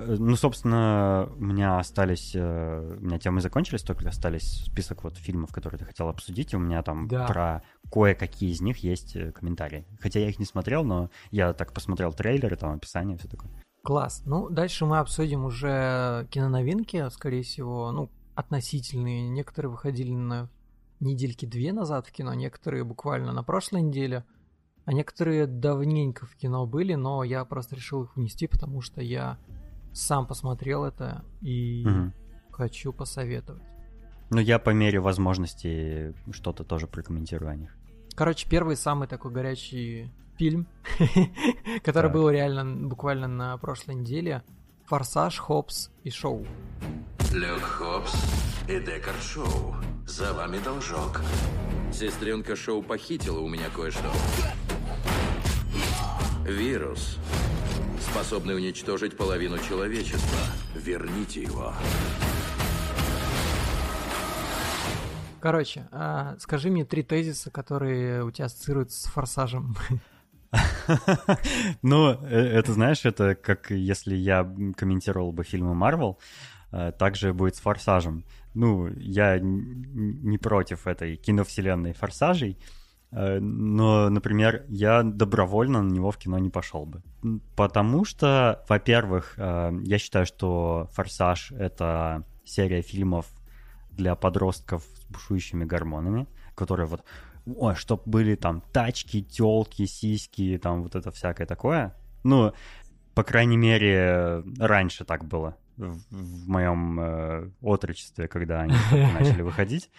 [0.07, 2.33] Ну, собственно, у меня остались...
[2.35, 6.57] Э, у меня темы закончились, только остались список вот фильмов, которые ты хотел обсудить, и
[6.57, 7.27] у меня там да.
[7.27, 9.87] про кое-какие из них есть э, комментарии.
[10.01, 13.51] Хотя я их не смотрел, но я так посмотрел трейлеры, там описание, все такое.
[13.83, 14.23] Класс.
[14.25, 19.29] Ну, дальше мы обсудим уже киноновинки, скорее всего, ну, относительные.
[19.29, 20.49] Некоторые выходили на
[21.01, 24.25] недельки две назад в кино, некоторые буквально на прошлой неделе,
[24.85, 29.39] а некоторые давненько в кино были, но я просто решил их внести, потому что я
[29.95, 32.13] сам посмотрел это и угу.
[32.51, 33.63] хочу посоветовать.
[34.31, 37.77] Ну, я по мере возможности что-то тоже прокомментирую о них.
[38.15, 40.67] Короче, первый самый такой горячий фильм,
[41.85, 44.43] который был реально буквально на прошлой неделе.
[44.87, 46.45] Форсаж, Хопс и Шоу.
[47.33, 48.15] Люк Хопс
[48.69, 49.77] и Декард Шоу.
[50.07, 51.23] За вами должок.
[51.93, 54.11] Сестренка Шоу похитила у меня кое-что.
[56.45, 57.19] Вирус,
[58.05, 60.39] способный уничтожить половину человечества.
[60.75, 61.73] Верните его.
[65.41, 69.77] Короче, а, скажи мне три тезиса, которые у тебя ассоциируются с форсажем.
[71.83, 74.45] Ну, э, это, знаешь, это как если я
[74.77, 76.21] комментировал бы фильмы Марвел,
[76.71, 78.25] э, также будет с «Форсажем».
[78.55, 82.57] Ну, я не против этой киновселенной «Форсажей»,
[83.11, 87.03] но, например, я добровольно на него в кино не пошел бы.
[87.55, 93.27] Потому что, во-первых, я считаю, что «Форсаж»— это серия фильмов
[93.91, 97.05] для подростков с бушующими гормонами, которые вот,
[97.47, 101.95] ой, чтоб были там тачки, телки, сиськи, там вот это всякое такое.
[102.25, 102.53] Ну,
[103.15, 109.91] по крайней мере, раньше так было в, в моем э, отрочестве, когда они начали выходить.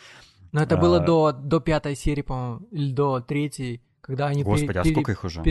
[0.56, 0.99] Но это было а.
[1.01, 4.41] до, до пятой серии, по-моему, или до третьей, когда они...
[4.41, 5.43] Господи, а сколько их уже?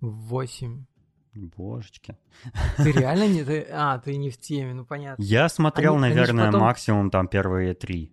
[0.00, 0.84] Восемь.
[1.34, 2.16] Божечки.
[2.76, 3.42] Ты реально не...
[3.42, 3.66] Ты...
[3.72, 5.20] А, ты не в теме, ну понятно.
[5.20, 6.60] Я смотрел, они, наверное, они потом...
[6.60, 8.12] максимум там первые три.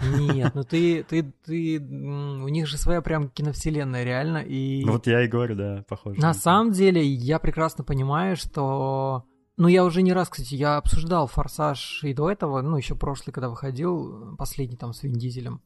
[0.00, 4.84] Нет, ну ты, ты, ты, у них же своя прям киновселенная, реально, и...
[4.84, 6.20] Ну вот я и говорю, да, похоже.
[6.20, 9.24] На самом деле, я прекрасно понимаю, что...
[9.56, 13.32] Ну, я уже не раз, кстати, я обсуждал «Форсаж» и до этого, ну, еще прошлый,
[13.32, 15.62] когда выходил, последний там с Вин Дизелем.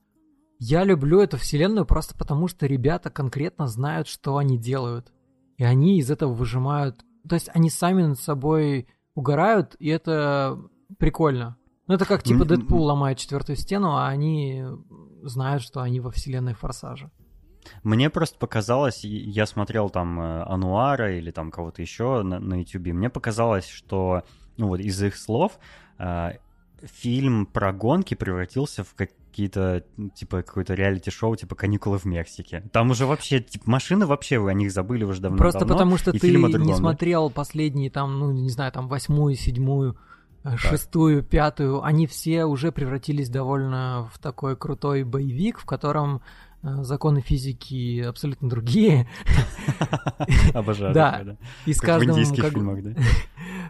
[0.58, 5.12] Я люблю эту вселенную просто потому, что ребята конкретно знают, что они делают
[5.58, 7.04] и они из этого выжимают...
[7.28, 10.58] То есть они сами над собой угорают, и это
[10.98, 11.58] прикольно.
[11.88, 14.64] Ну, это как типа Дэдпул ломает четвертую стену, а они
[15.22, 17.10] знают, что они во вселенной Форсажа.
[17.82, 22.88] Мне просто показалось, я смотрел там э, Ануара или там кого-то еще на, на YouTube,
[22.88, 24.22] мне показалось, что
[24.56, 25.58] ну вот из их слов
[25.98, 26.32] э,
[26.82, 32.64] фильм про гонки превратился в как, какие-то, типа, какое-то реалити-шоу, типа «Каникулы в Мексике».
[32.72, 36.10] Там уже вообще, типа, машины вообще, вы о них забыли уже давно Просто потому что
[36.10, 39.96] ты не смотрел последние, там, ну, не знаю, там, восьмую, седьмую,
[40.42, 41.84] э, шестую, пятую.
[41.84, 46.20] Они все уже превратились довольно в такой крутой боевик, в котором
[46.62, 49.08] законы физики абсолютно другие.
[50.54, 50.94] Обожаю.
[50.94, 51.36] Да,
[51.66, 52.14] и с каждым...
[52.14, 52.94] в индийских фильмах, да?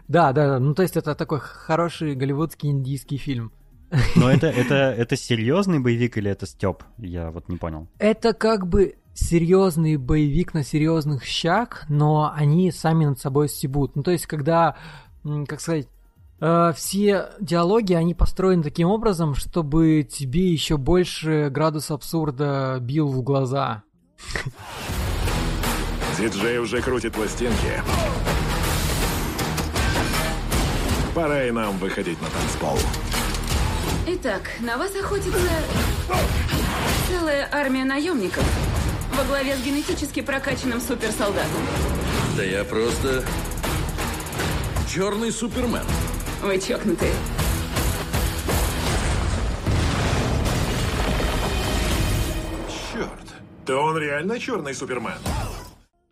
[0.07, 3.51] Да, да, ну то есть это такой хороший голливудский индийский фильм.
[4.15, 6.83] Но это, это, это серьезный боевик или это Степ?
[6.97, 7.87] Я вот не понял.
[7.97, 13.95] Это как бы серьезный боевик на серьезных щах, но они сами над собой стебут.
[13.95, 14.77] Ну, то есть, когда,
[15.47, 15.98] как сказать, э,
[16.39, 23.83] все диалоги, они построены таким образом, чтобы тебе еще больше градус абсурда бил в глаза.
[26.17, 27.81] Диджей уже крутит пластинки.
[31.15, 32.77] Пора и нам выходить на танцпол.
[34.07, 35.49] Итак, на вас охотится
[37.07, 38.43] целая армия наемников
[39.17, 41.61] во главе с генетически прокачанным суперсолдатом.
[42.37, 43.23] Да я просто
[44.87, 45.85] черный супермен.
[46.41, 47.11] Вы чокнутые.
[52.91, 53.09] Черт,
[53.65, 55.17] да он реально черный супермен.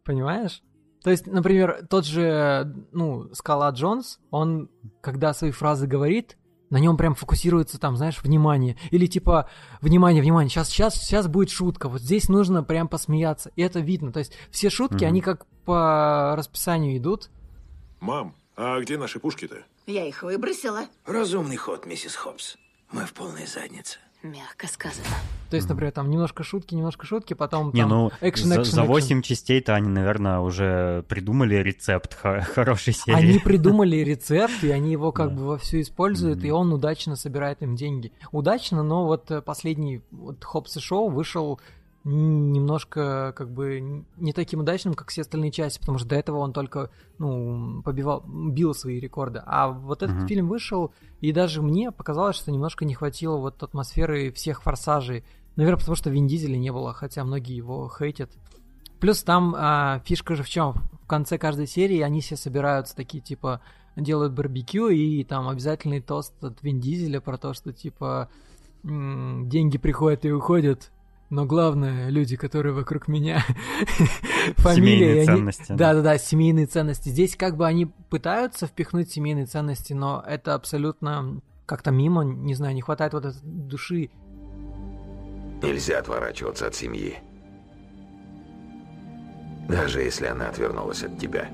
[0.03, 0.61] Понимаешь?
[1.01, 4.69] То есть, например, тот же, ну, Скала Джонс, он,
[4.99, 6.37] когда свои фразы говорит,
[6.69, 8.77] на нем прям фокусируется там, знаешь, внимание.
[8.91, 9.49] Или типа,
[9.79, 11.87] внимание, внимание, сейчас, сейчас, сейчас будет шутка.
[11.87, 13.51] Вот здесь нужно прям посмеяться.
[13.55, 14.11] И это видно.
[14.11, 15.07] То есть все шутки, mm-hmm.
[15.07, 17.29] они как по расписанию идут.
[18.01, 19.63] Мам, а где наши пушки-то?
[19.87, 20.87] Я их выбросила.
[21.05, 22.57] Разумный ход, миссис Хопс.
[22.91, 23.99] Мы в полной заднице.
[24.21, 25.07] Мягко сказано.
[25.49, 28.73] То есть, например, там немножко шутки, немножко шутки, потом Не, там ну, экшен, за, экшен,
[28.73, 33.17] за 8 частей-то они, наверное, уже придумали рецепт хорошей серии.
[33.17, 37.77] Они придумали рецепт, и они его как бы вовсю используют, и он удачно собирает им
[37.77, 38.11] деньги.
[38.33, 41.61] Удачно, но вот последний вот Хопс и Шоу вышел
[42.07, 46.53] немножко как бы не таким удачным, как все остальные части, потому что до этого он
[46.53, 49.41] только ну побивал, бил свои рекорды.
[49.45, 50.27] А вот этот uh-huh.
[50.27, 55.25] фильм вышел, и даже мне показалось, что немножко не хватило вот атмосферы всех форсажей.
[55.57, 58.31] Наверное, потому что Вин Дизеля не было, хотя многие его хейтят.
[58.99, 60.73] Плюс там а, фишка же в чем?
[61.03, 63.61] В конце каждой серии они все собираются такие типа
[63.97, 68.29] делают барбекю и там обязательный тост от Вин Дизеля про то, что типа
[68.83, 70.91] деньги приходят и уходят,
[71.29, 73.43] но главное, люди, которые вокруг меня,
[74.57, 75.75] фамилия, Семейные ценности, да.
[75.75, 77.09] Да-да-да, семейные ценности.
[77.09, 82.73] Здесь как бы они пытаются впихнуть семейные ценности, но это абсолютно как-то мимо, не знаю,
[82.73, 84.09] не хватает вот этой души.
[85.61, 87.17] Нельзя отворачиваться от семьи.
[89.67, 91.49] Даже если она отвернулась от тебя.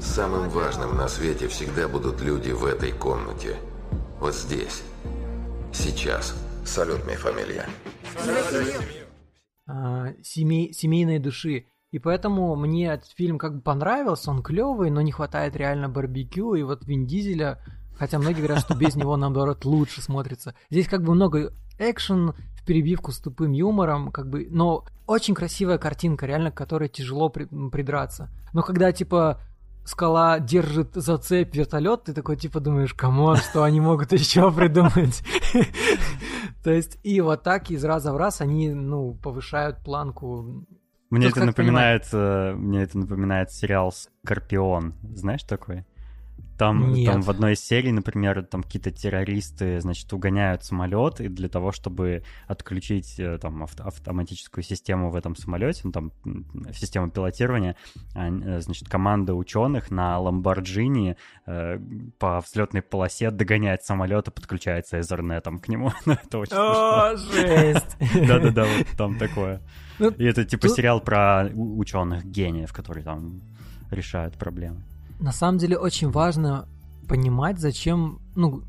[0.00, 3.56] Самым важным на свете всегда будут люди в этой комнате.
[4.18, 4.82] Вот здесь.
[5.72, 6.34] Сейчас.
[6.64, 7.66] Салют, моя фамилия.
[8.26, 9.03] а,
[10.22, 11.66] семей, семейной души.
[11.90, 16.54] И поэтому мне этот фильм как бы понравился, он клевый, но не хватает реально барбекю
[16.54, 17.60] и вот Вин Дизеля,
[17.96, 20.54] хотя многие говорят, что без него, наоборот, лучше смотрится.
[20.70, 25.78] Здесь как бы много экшен в перебивку с тупым юмором, как бы, но очень красивая
[25.78, 28.30] картинка, реально, к которой тяжело при- придраться.
[28.52, 29.40] Но когда, типа,
[29.84, 34.50] скала держит за цепь вертолет, ты такой, типа, думаешь, come on, что они могут еще
[34.52, 35.22] придумать?
[36.64, 40.66] То есть, и вот так из раза в раз они, ну, повышают планку.
[41.10, 44.94] Мне это напоминает, э, мне это напоминает сериал Скорпион.
[45.14, 45.84] Знаешь такой?
[46.56, 47.12] Там, Нет.
[47.12, 51.72] там в одной из серий, например, там какие-то террористы, значит, угоняют самолет, и для того,
[51.72, 56.12] чтобы отключить э, там авто- автоматическую систему в этом самолете, ну, там
[56.72, 57.76] систему пилотирования,
[58.14, 61.78] э, значит, команда ученых на Ламборджини э,
[62.18, 65.90] по взлетной полосе догоняет самолет и подключается Ethernet к нему.
[66.06, 66.56] Ну, это очень.
[66.56, 67.96] О, жесть!
[68.28, 69.60] Да-да-да, вот там такое.
[69.98, 73.40] Ну, И это типа сериал про у- ученых гениев, которые там
[73.90, 74.82] решают проблемы.
[75.20, 76.68] На самом деле очень важно
[77.08, 78.62] понимать, зачем, ну,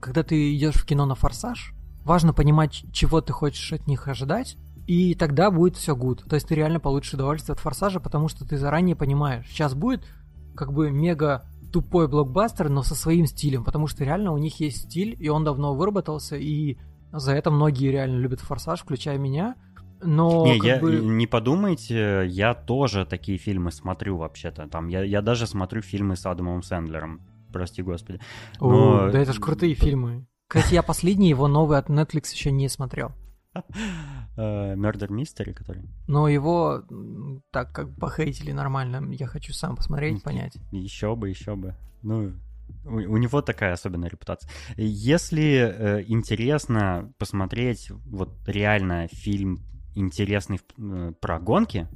[0.00, 1.74] когда ты идешь в кино на форсаж,
[2.04, 6.24] важно понимать, чего ты хочешь от них ожидать, и тогда будет все гуд.
[6.28, 10.04] То есть ты реально получишь удовольствие от форсажа, потому что ты заранее понимаешь, сейчас будет
[10.54, 14.88] как бы мега тупой блокбастер, но со своим стилем, потому что реально у них есть
[14.88, 16.76] стиль, и он давно выработался, и
[17.12, 19.56] за это многие реально любят форсаж, включая меня.
[20.02, 20.92] Но не, я, бы...
[20.96, 24.66] не подумайте, я тоже такие фильмы смотрю вообще-то.
[24.68, 27.20] Там я, я даже смотрю фильмы с Адамом Сэндлером.
[27.52, 28.20] Прости господи.
[28.58, 30.26] О, но- да это ж крутые фильмы.
[30.48, 33.12] Кстати, я последний его новый от Netflix еще не смотрел.
[34.34, 35.82] Э, Murder Mystery, который.
[36.08, 36.84] Но его
[37.50, 39.12] так как похейтили нормально.
[39.12, 40.56] Я хочу сам посмотреть, понять.
[40.70, 41.76] Еще бы, еще бы.
[42.00, 42.32] Ну,
[42.86, 44.50] у, у него такая особенная репутация.
[44.76, 49.58] Если э, интересно посмотреть вот реально фильм
[49.94, 51.88] интересный э, про гонки,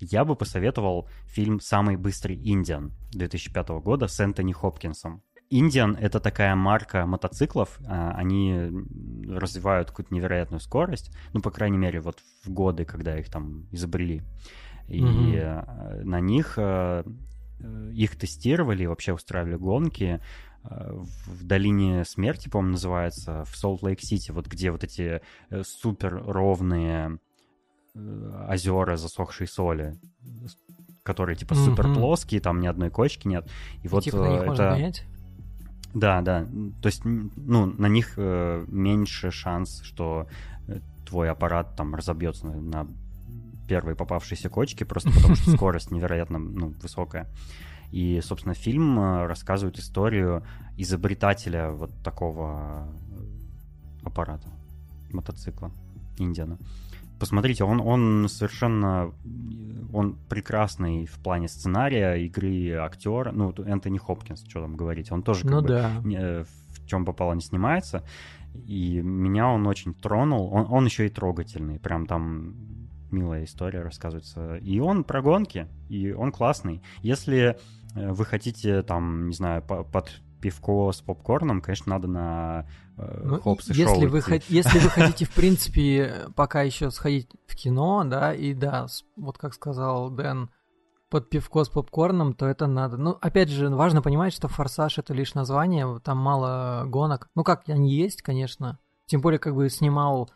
[0.00, 5.22] я бы посоветовал фильм «Самый быстрый Индиан» 2005 года с Энтони Хопкинсом.
[5.50, 8.70] Индиан— это такая марка мотоциклов, а, они
[9.28, 14.22] развивают какую-то невероятную скорость, ну, по крайней мере, вот в годы, когда их там изобрели.
[14.86, 17.04] И э, на них э,
[17.92, 20.20] их тестировали, вообще устраивали гонки
[20.62, 25.22] в долине смерти, по-моему, называется, в Солт-Лейк-Сити, вот где вот эти
[25.62, 27.18] супер ровные
[27.94, 29.98] озера засохшей соли,
[31.02, 31.64] которые типа Мгм.
[31.64, 33.48] супер плоские, там ни одной кочки нет.
[33.82, 34.74] И, И вот типа на них э, можно это...
[34.74, 35.04] гонять?
[35.94, 36.46] Да, да.
[36.80, 40.28] То есть, ну, на них э, меньше шанс, что
[40.68, 42.86] э, твой аппарат там разобьется на, на
[43.66, 47.28] первой попавшейся кочке, просто потому что скорость невероятно ну, высокая.
[47.90, 50.44] И, собственно, фильм э, рассказывает историю
[50.76, 54.48] изобретателя вот такого э, аппарата,
[55.12, 55.72] мотоцикла
[56.18, 56.58] Индиана.
[57.20, 59.12] Посмотрите, он, он совершенно...
[59.92, 63.32] Он прекрасный в плане сценария, игры актера.
[63.32, 65.10] Ну, Энтони Хопкинс, что там говорить.
[65.12, 65.90] Он тоже как Ну бы да.
[66.04, 68.04] не- э, в чем попало не снимается.
[68.66, 70.48] И меня он очень тронул.
[70.52, 71.78] Он, он еще и трогательный.
[71.80, 72.54] Прям там
[73.10, 74.56] милая история рассказывается.
[74.58, 76.82] И он про гонки, и он классный.
[77.02, 77.56] Если
[77.96, 82.66] э, вы хотите, там, не знаю, по- под пивко с попкорном, конечно, надо на
[83.24, 84.30] Ну, Хопс и если Шоу вы, идти.
[84.30, 88.86] хот- если вы хотите, в принципе, пока еще сходить в кино, да, и да,
[89.16, 90.50] вот как сказал Дэн,
[91.10, 92.96] под пивко с попкорном, то это надо.
[92.96, 97.28] Ну, опять же, важно понимать, что «Форсаж»— это лишь название, там мало гонок.
[97.34, 98.78] Ну, как они есть, конечно.
[99.06, 100.30] Тем более, как бы снимал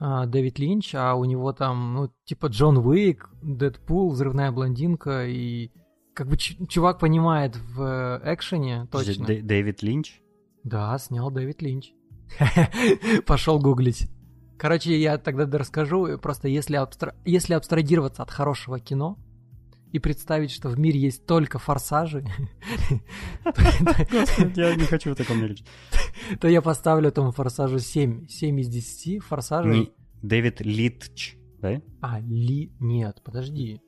[0.00, 5.70] а, Дэвид Линч, а у него там, ну, типа Джон Уик, Дэдпул, Взрывная блондинка, и
[6.12, 9.26] как бы чувак понимает в э, экшене точно.
[9.26, 10.20] Дэ- Дэвид Линч?
[10.64, 11.92] Да, снял Дэвид Линч.
[13.26, 14.08] Пошел гуглить.
[14.58, 16.18] Короче, я тогда расскажу.
[16.18, 19.18] Просто если, абстра- если абстрагироваться от хорошего кино
[19.92, 22.26] и представить, что в мире есть только форсажи,
[23.44, 25.56] Я не хочу в таком мире.
[26.40, 28.26] то я поставлю этому форсажу 7.
[28.28, 29.92] 7 из 10 форсажей.
[30.22, 31.80] Дэвид Литч, да?
[32.00, 32.72] А, Ли...
[32.80, 33.80] Нет, подожди.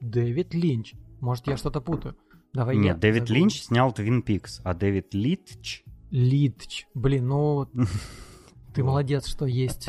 [0.00, 0.94] Дэвид Линч.
[1.20, 2.16] Может, я что-то путаю.
[2.52, 3.28] Давай Нет, Дэвид.
[3.28, 5.84] Линч снял Твин Пикс, а Дэвид Литч...
[6.10, 6.86] Литч.
[6.94, 7.68] Блин, ну...
[8.74, 9.88] Ты молодец, что есть.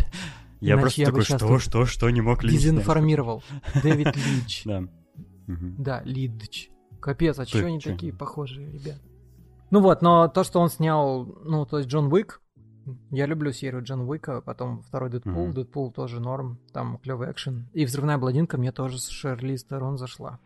[0.61, 2.59] Я просто такой, что, что, что, не мог лично.
[2.59, 3.43] Дезинформировал.
[3.83, 4.63] Дэвид Лич.
[4.65, 4.83] Да.
[5.47, 6.69] Да, Лидч.
[6.99, 9.01] Капец, а чё они такие похожие, ребят?
[9.71, 12.41] Ну вот, но то, что он снял, ну, то есть Джон Уик,
[13.11, 15.53] я люблю серию Джон Уика, потом второй Дэдпул, Мгм.
[15.53, 17.69] Дэдпул тоже норм, там клевый экшен.
[17.73, 20.39] И «Взрывная блондинка» мне тоже с Шерли Стерон зашла.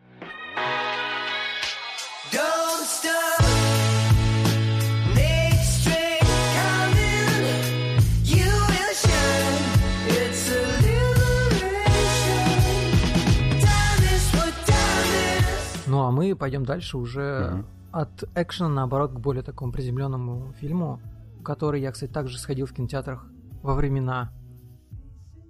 [16.23, 17.65] Мы пойдем дальше уже Мгм.
[17.91, 21.01] от экшена, наоборот, к более такому приземленному фильму,
[21.43, 23.25] который я, кстати, также сходил в кинотеатрах
[23.61, 24.31] во времена,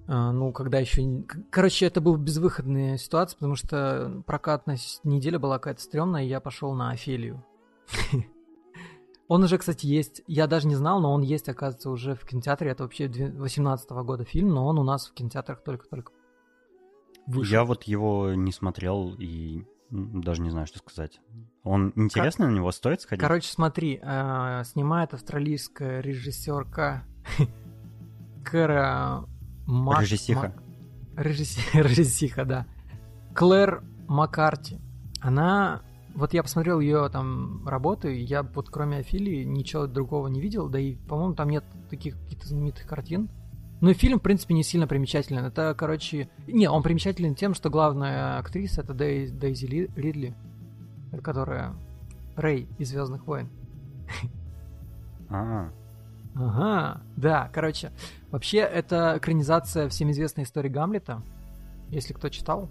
[0.08, 1.24] а, ну, когда еще...
[1.50, 6.74] Короче, это была безвыходная ситуация, потому что прокатная неделя была какая-то стрёмная, и я пошел
[6.74, 7.44] на Офелию.
[9.30, 12.70] Он уже, кстати, есть, я даже не знал, но он есть, оказывается, уже в кинотеатре.
[12.72, 16.12] Это вообще 2018 года фильм, но он у нас в кинотеатрах только-только
[17.26, 17.52] вышел.
[17.52, 19.64] Я вот его не смотрел и
[19.94, 21.20] даже не знаю, что сказать.
[21.64, 23.22] Он интересно на него стоит сходить?
[23.22, 27.04] Короче, смотри, э, снимает австралийская режиссерка
[28.44, 29.26] Кэра
[29.66, 30.02] Мак...
[30.02, 30.54] Режиссиха.
[31.16, 32.66] Мак- Режисси- Режиссиха, да.
[33.36, 34.80] Клэр Маккарти.
[35.22, 35.82] Она...
[36.16, 40.80] Вот я посмотрел ее там работы, я вот кроме Афилии ничего другого не видел, да
[40.80, 43.30] и, по-моему, там нет таких каких-то знаменитых картин.
[43.84, 45.44] Ну и фильм, в принципе, не сильно примечателен.
[45.44, 46.30] Это, короче...
[46.48, 50.34] Не, он примечателен тем, что главная актриса это Дей- Дейзи Ли- Ридли,
[51.22, 51.74] которая
[52.38, 53.50] Рэй из Звездных войн.
[55.30, 55.70] А,
[56.34, 57.92] Ага, да, короче,
[58.32, 61.22] вообще это экранизация всем известной истории Гамлета,
[61.90, 62.70] если кто читал.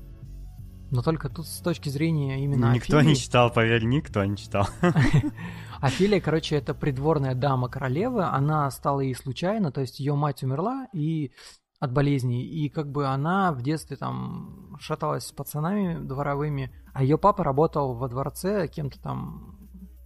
[0.92, 3.14] Но только тут с точки зрения именно никто не Офелии.
[3.14, 4.66] читал, поверь, никто не читал.
[5.80, 10.86] Офелия, короче, это придворная дама королевы, она стала ей случайно, то есть ее мать умерла
[10.92, 11.32] и
[11.80, 17.16] от болезней, и как бы она в детстве там шаталась с пацанами дворовыми, а ее
[17.18, 19.58] папа работал во дворце кем-то там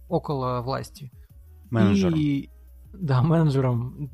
[0.07, 1.11] около власти.
[1.69, 2.13] Менеджер.
[2.15, 2.49] И,
[2.93, 4.09] да, менеджером.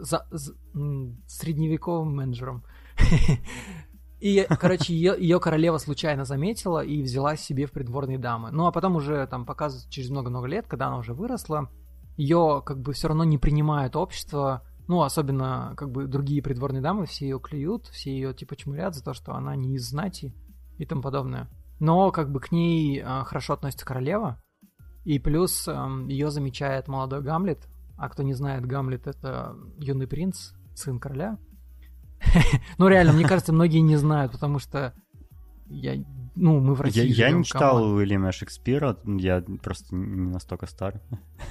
[0.00, 2.64] За- з- м, средневековым менеджером.
[4.20, 8.50] И, короче, ее, королева случайно заметила и взяла себе в придворные дамы.
[8.50, 11.70] Ну, а потом уже там показывают через много-много лет, когда она уже выросла,
[12.16, 17.06] ее как бы все равно не принимает общество, ну, особенно как бы другие придворные дамы,
[17.06, 20.34] все ее клюют, все ее типа чмурят за то, что она не из знати
[20.78, 21.50] и тому подобное.
[21.78, 24.40] Но как бы к ней а, хорошо относится королева,
[25.04, 27.68] и плюс ее замечает молодой Гамлет.
[27.96, 31.38] А кто не знает, Гамлет это юный принц, сын короля.
[32.78, 34.94] Ну, реально, мне кажется, многие не знают, потому что
[35.68, 35.94] я,
[36.34, 37.96] ну, мы в Я, России я живем, не читал come on.
[37.96, 41.00] Уильяма Шекспира, я просто не настолько стар.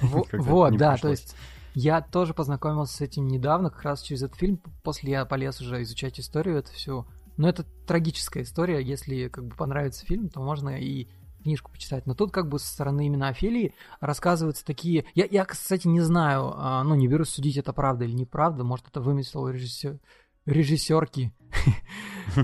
[0.00, 1.36] Вот, да, то есть
[1.74, 4.60] я тоже познакомился с этим недавно, как раз через этот фильм.
[4.82, 7.06] После я полез уже изучать историю эту всю.
[7.36, 8.82] Но это трагическая история.
[8.82, 11.06] Если как бы понравится фильм, то можно и
[11.42, 12.06] книжку почитать.
[12.06, 15.04] Но тут как бы со стороны именно Офелии рассказываются такие...
[15.14, 18.64] Я, я кстати, не знаю, а, ну, не берусь судить, это правда или неправда.
[18.64, 19.98] Может, это вымысел режиссер...
[20.46, 21.32] режиссерки.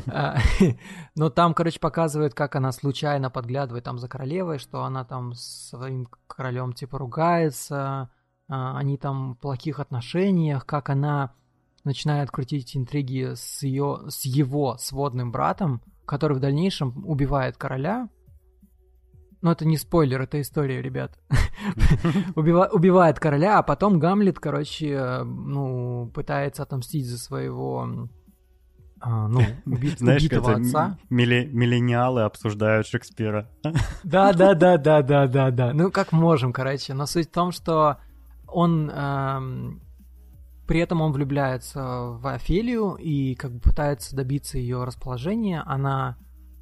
[0.07, 0.39] А,
[1.17, 5.69] Но там, короче, показывают, как она случайно подглядывает там за королевой, что она там с
[5.69, 8.09] своим королем типа ругается,
[8.49, 11.35] а, они там в плохих отношениях, как она
[11.85, 18.09] начинает крутить интриги с, ее, с его сводным братом, который в дальнейшем убивает короля.
[19.43, 21.19] Но это не спойлер, это история, ребят.
[22.37, 28.09] Убива- убивает короля, а потом Гамлет, короче, э, ну, пытается отомстить за своего,
[29.01, 30.97] а, ну, уби- Знаешь, убитого отца.
[31.11, 33.49] милли- миллениалы обсуждают Шекспира.
[34.05, 35.73] Да, да, да, да, да, да, да.
[35.73, 36.95] Ну, как можем, короче.
[36.95, 37.97] Но суть в том, что
[38.47, 39.81] он эм,
[40.69, 45.63] при этом он влюбляется в Офелию и как бы пытается добиться ее расположения.
[45.67, 46.17] Она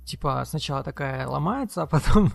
[0.05, 2.32] типа сначала такая ломается, а потом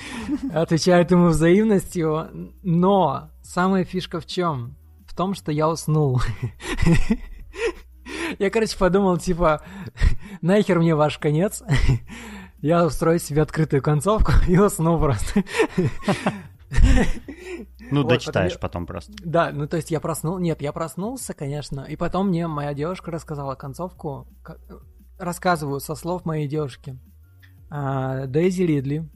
[0.52, 2.52] отвечает ему взаимностью.
[2.62, 4.76] Но самая фишка в чем?
[5.06, 6.20] В том, что я уснул.
[8.38, 9.62] Я, короче, подумал, типа,
[10.42, 11.62] нахер мне ваш конец.
[12.60, 15.44] Я устрою себе открытую концовку и усну просто.
[17.90, 19.12] Ну, Вот, дочитаешь потом потом просто.
[19.22, 20.38] Да, ну то есть я проснул...
[20.38, 24.26] Нет, я проснулся, конечно, и потом мне моя девушка рассказала концовку.
[25.18, 26.98] Ка- Рассказываю со слов моей девушки.
[27.70, 29.08] А, Дейзи Ридли.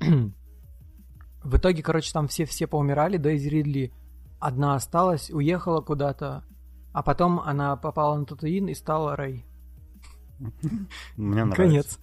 [1.42, 3.16] В итоге, короче, там все-все поумирали.
[3.16, 3.92] Дейзи Ридли
[4.38, 6.44] одна осталась, уехала куда-то,
[6.92, 9.44] а потом она попала на Татуин и стала Рэй.
[11.16, 11.56] Мне нравится.
[11.56, 11.98] Конец.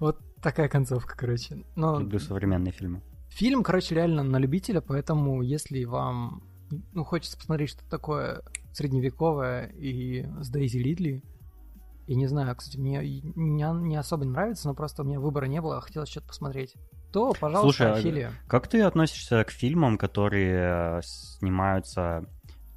[0.00, 1.64] Вот такая концовка, короче.
[1.76, 3.02] Но Люблю современные фильмы.
[3.28, 6.44] Фильм, короче, реально на любителя, поэтому если вам
[6.92, 8.42] ну, хочется посмотреть что-то такое
[8.72, 11.22] средневековая и с Дейзи Лидли.
[12.06, 15.46] Я не знаю, кстати, мне и- не, не особо нравится, но просто у меня выбора
[15.46, 16.74] не было, а хотелось что-то посмотреть.
[17.12, 18.32] То, пожалуйста, Слушай, а Офелия.
[18.48, 22.26] Как ты относишься к фильмам, которые э, снимаются...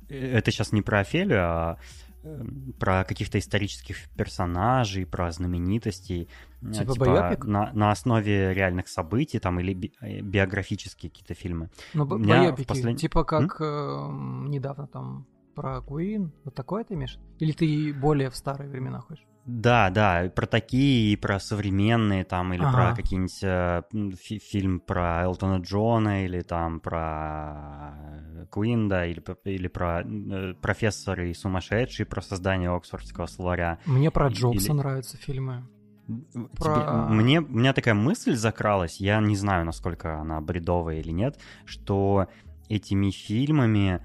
[0.10, 1.78] э, Это сейчас не про Офелию, а
[2.24, 2.44] э,
[2.80, 6.30] про каких-то исторических персонажей, про знаменитостей.
[6.62, 7.46] э, Типа байопик?
[7.46, 11.70] на, на основе реальных событий там или би- э, биографические какие-то фильмы.
[11.94, 15.26] Ну, байопики, послед- типа как эм, недавно там
[15.58, 17.18] про Куин, вот такое ты имеешь?
[17.40, 19.26] Или ты более в старые времена ходишь?
[19.46, 22.72] Да, да, про такие, и про современные там, или Ага.
[22.72, 23.82] про какие-нибудь э,
[24.22, 30.54] фи- фильм про Элтона Джона, или там про э, Куин, да, или, или про э,
[30.62, 33.80] профессора и сумасшедший, про создание Оксфордского словаря.
[33.86, 35.64] Мне про Джобса или- нравятся фильмы.
[36.08, 41.12] Тебе- Про- Мне, у меня такая мысль закралась, я не знаю, насколько она бредовая или
[41.12, 42.28] нет, что
[42.70, 44.02] этими фильмами э,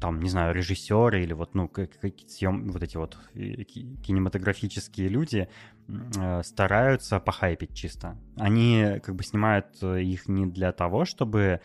[0.00, 3.96] там, не знаю, режиссеры или вот, ну, как- какие-то съем, вот эти вот э, ки-
[4.02, 5.48] кинематографические люди
[5.88, 8.18] э, стараются похайпить чисто.
[8.36, 11.60] Они как бы снимают э, их не для того, чтобы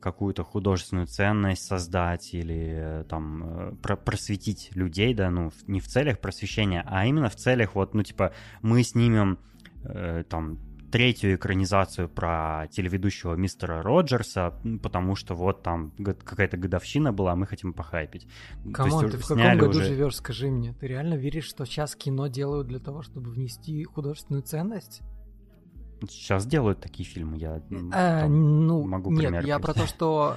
[0.00, 5.86] какую-то художественную ценность создать или э, там э, про- просветить людей, да, ну, не в
[5.86, 8.32] целях просвещения, а именно в целях вот, ну, типа,
[8.62, 9.38] мы снимем
[9.84, 10.58] э, там
[10.92, 17.72] третью экранизацию про телеведущего мистера Роджерса, потому что вот там какая-то годовщина была, мы хотим
[17.72, 18.28] похайпить.
[18.74, 20.74] Come on, ты в каком году уже- живешь, скажи мне?
[20.74, 25.00] Ты реально веришь, что сейчас кино делают для того, чтобы внести художественную ценность?
[26.08, 30.36] Сейчас делают такие фильмы, я там ну, могу нет, я про то, что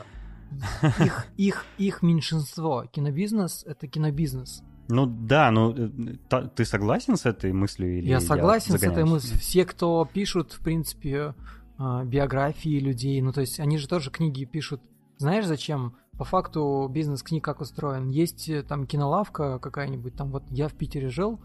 [0.99, 2.85] их, их, их меньшинство.
[2.91, 4.63] Кинобизнес— это кинобизнес.
[4.87, 5.89] Ну да, ну э,
[6.29, 7.97] та- ты согласен с этой мыслью?
[7.99, 9.09] Или Я согласен с этой загоняюсь?
[9.11, 9.39] мыслью.
[9.39, 11.33] Все, кто пишут, в принципе,
[11.77, 14.81] а, биографии людей, ну то есть они же тоже книги пишут.
[15.17, 15.95] Знаешь, зачем?
[16.17, 18.09] По факту бизнес книг как устроен.
[18.09, 21.39] Есть э, там кинолавка какая-нибудь, там вот я в Питере жил,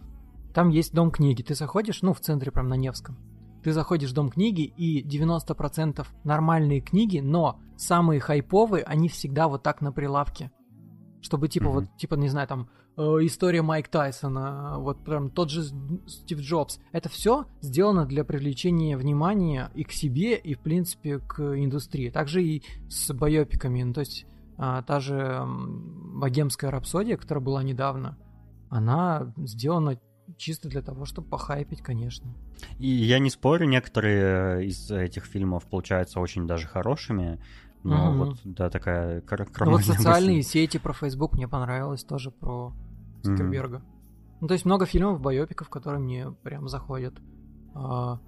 [0.55, 1.43] там есть дом книги.
[1.43, 3.17] Ты заходишь, ну в центре прям на Невском.
[3.65, 9.63] Ты заходишь в дом книги, и 90% нормальные книги, но самые хайповые, они всегда вот
[9.63, 10.51] так на прилавке.
[11.21, 11.73] Чтобы типа Мгм.
[11.75, 12.69] вот, типа, не знаю, там,
[13.25, 15.65] история Майк Тайсона, вот прям тот же
[16.07, 16.79] Стив Джобс.
[16.93, 22.11] Это все сделано для привлечения внимания и к себе, и, в принципе, к индустрии.
[22.11, 23.83] Также и с байопиками.
[23.83, 28.17] Ну, то есть, а, та же богемская рапсодия, которая была недавно,
[28.69, 29.99] она сделана
[30.37, 32.33] чисто для того, чтобы похайпить, конечно.
[32.79, 37.41] И я не спорю, некоторые из этих фильмов получаются очень даже хорошими,
[37.83, 38.19] но Мгм.
[38.19, 40.51] вот, да, такая кр- Ну, вот социальные мысль.
[40.51, 42.73] сети про Facebook мне понравилось тоже про
[43.23, 43.83] Цукерберга.
[44.41, 47.15] Ну, то есть много фильмов, байопиков, которые мне прям заходят.
[47.75, 48.21] А,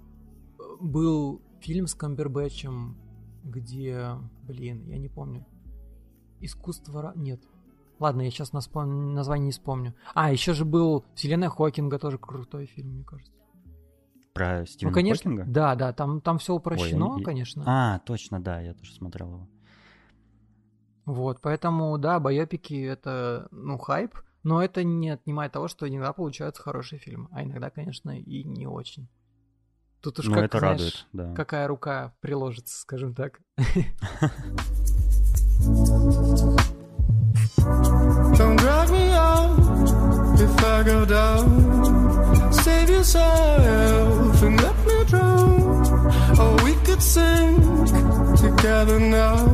[0.81, 2.97] был фильм с Камбербэтчем,
[3.45, 4.11] где,
[4.45, 5.47] блин, я не помню.
[6.41, 7.01] Искусство...
[7.01, 7.41] ра- Нет.
[7.99, 9.95] Ладно, я сейчас название не вспомню.
[10.15, 13.33] А, еще же был Вселенная Хокинга, тоже крутой фильм, мне кажется.
[14.35, 15.45] Про Стивена ну, конечно, Хокинга?
[15.53, 17.63] да, да, там, там все упрощено, Ой, я- конечно.
[17.67, 19.49] А, точно, да, я тоже смотрел его.
[21.05, 26.63] Вот, поэтому, да, байопики это, ну, хайп, но это не отнимает того, что иногда получаются
[26.63, 29.09] хорошие фильмы, а иногда, конечно, и не очень.
[30.01, 31.35] Тут уж Ну, как, это знаешь, радует, да.
[31.35, 33.41] какая рука приложится, скажем так.
[38.37, 42.53] Don't drag me out if I go down.
[42.53, 45.87] Save yourself and let me drown.
[46.41, 47.61] Or we could sink
[48.41, 49.47] together now.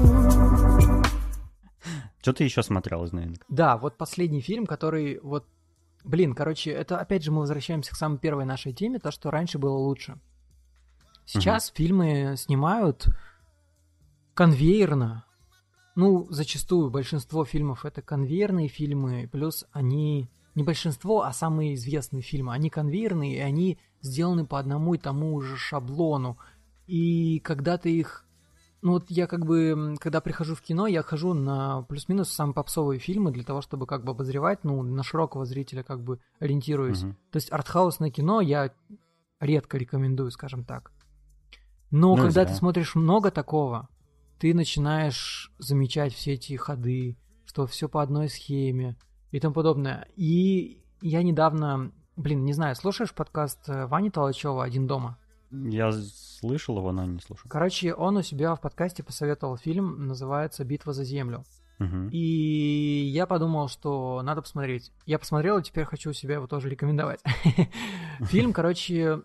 [2.28, 3.42] Что ты еще смотрел из новинок?
[3.48, 5.46] Да, вот последний фильм, который вот...
[6.04, 9.58] Блин, короче, это опять же мы возвращаемся к самой первой нашей теме, то, что раньше
[9.58, 10.18] было лучше.
[11.24, 13.08] Сейчас фильмы снимают
[14.34, 15.24] конвейерно.
[15.96, 22.52] Ну, зачастую большинство фильмов это конвейерные фильмы, плюс они не большинство, а самые известные фильмы.
[22.52, 26.36] Они конвейерные, и они сделаны по одному и тому же шаблону.
[26.86, 28.26] И когда ты их
[28.82, 32.98] ну вот я как бы, когда прихожу в кино, я хожу на плюс-минус самые попсовые
[33.00, 37.02] фильмы для того, чтобы как бы обозревать, ну, на широкого зрителя как бы ориентируюсь.
[37.02, 37.16] Мгм.
[37.32, 38.72] То есть артхаусное кино я
[39.40, 40.92] редко рекомендую, скажем так.
[41.90, 42.46] Но Ну, когда зря.
[42.46, 43.88] ты смотришь много такого,
[44.38, 48.96] ты начинаешь замечать все эти ходы, что все по одной схеме
[49.30, 50.06] и тому подобное.
[50.16, 55.18] И я недавно, блин, не знаю, слушаешь подкаст э, Вани Толачева «Один дома»?
[55.50, 57.48] Я слышал его, но не слушал.
[57.48, 61.44] Короче, он у себя в подкасте посоветовал фильм, называется «Битва за землю».
[61.78, 62.08] Мгм.
[62.10, 64.92] И я подумал, что надо посмотреть.
[65.06, 67.20] Я посмотрел, и теперь хочу себя его тоже рекомендовать.
[68.20, 69.22] Фильм, короче,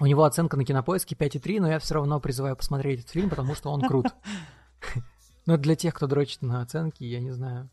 [0.00, 3.54] у него оценка на кинопоиске 5,3, но я все равно призываю посмотреть этот фильм, потому
[3.54, 4.06] что он крут.
[5.46, 7.70] Но для тех, кто дрочит на оценки, я не знаю.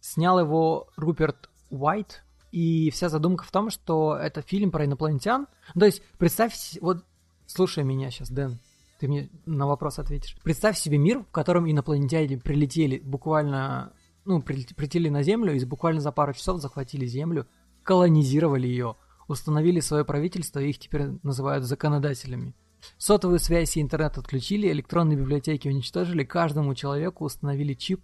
[0.00, 5.46] Снял его Руперт Уайт, и вся задумка в том, что это фильм про инопланетян.
[5.78, 7.04] То есть, представь, вот,
[7.46, 8.58] слушай меня сейчас, Дэн,
[8.98, 10.36] ты мне на вопрос ответишь.
[10.42, 13.92] Представь себе мир, в котором инопланетяне прилетели буквально,
[14.24, 17.46] ну, прилет- прилетели на Землю и буквально за пару часов захватили Землю,
[17.82, 18.96] колонизировали ее,
[19.28, 22.54] установили свое правительство, и их теперь называют законодателями.
[22.96, 28.02] Сотовую связь и интернет отключили, электронные библиотеки уничтожили, каждому человеку установили чип,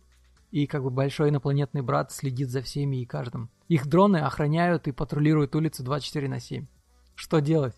[0.54, 3.50] и как бы большой инопланетный брат следит за всеми и каждым.
[3.66, 6.66] Их дроны охраняют и патрулируют улицы 24 на 7.
[7.16, 7.74] Что делать?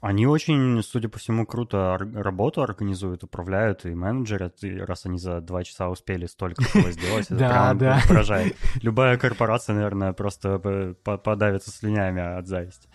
[0.00, 5.40] Они очень, судя по всему, круто работу организуют, управляют и менеджерят, и раз они за
[5.40, 7.34] два часа успели столько всего сделать, это
[7.80, 8.56] прям поражает.
[8.80, 10.60] Любая корпорация, наверное, просто
[11.02, 12.88] подавится слюнями от зависти.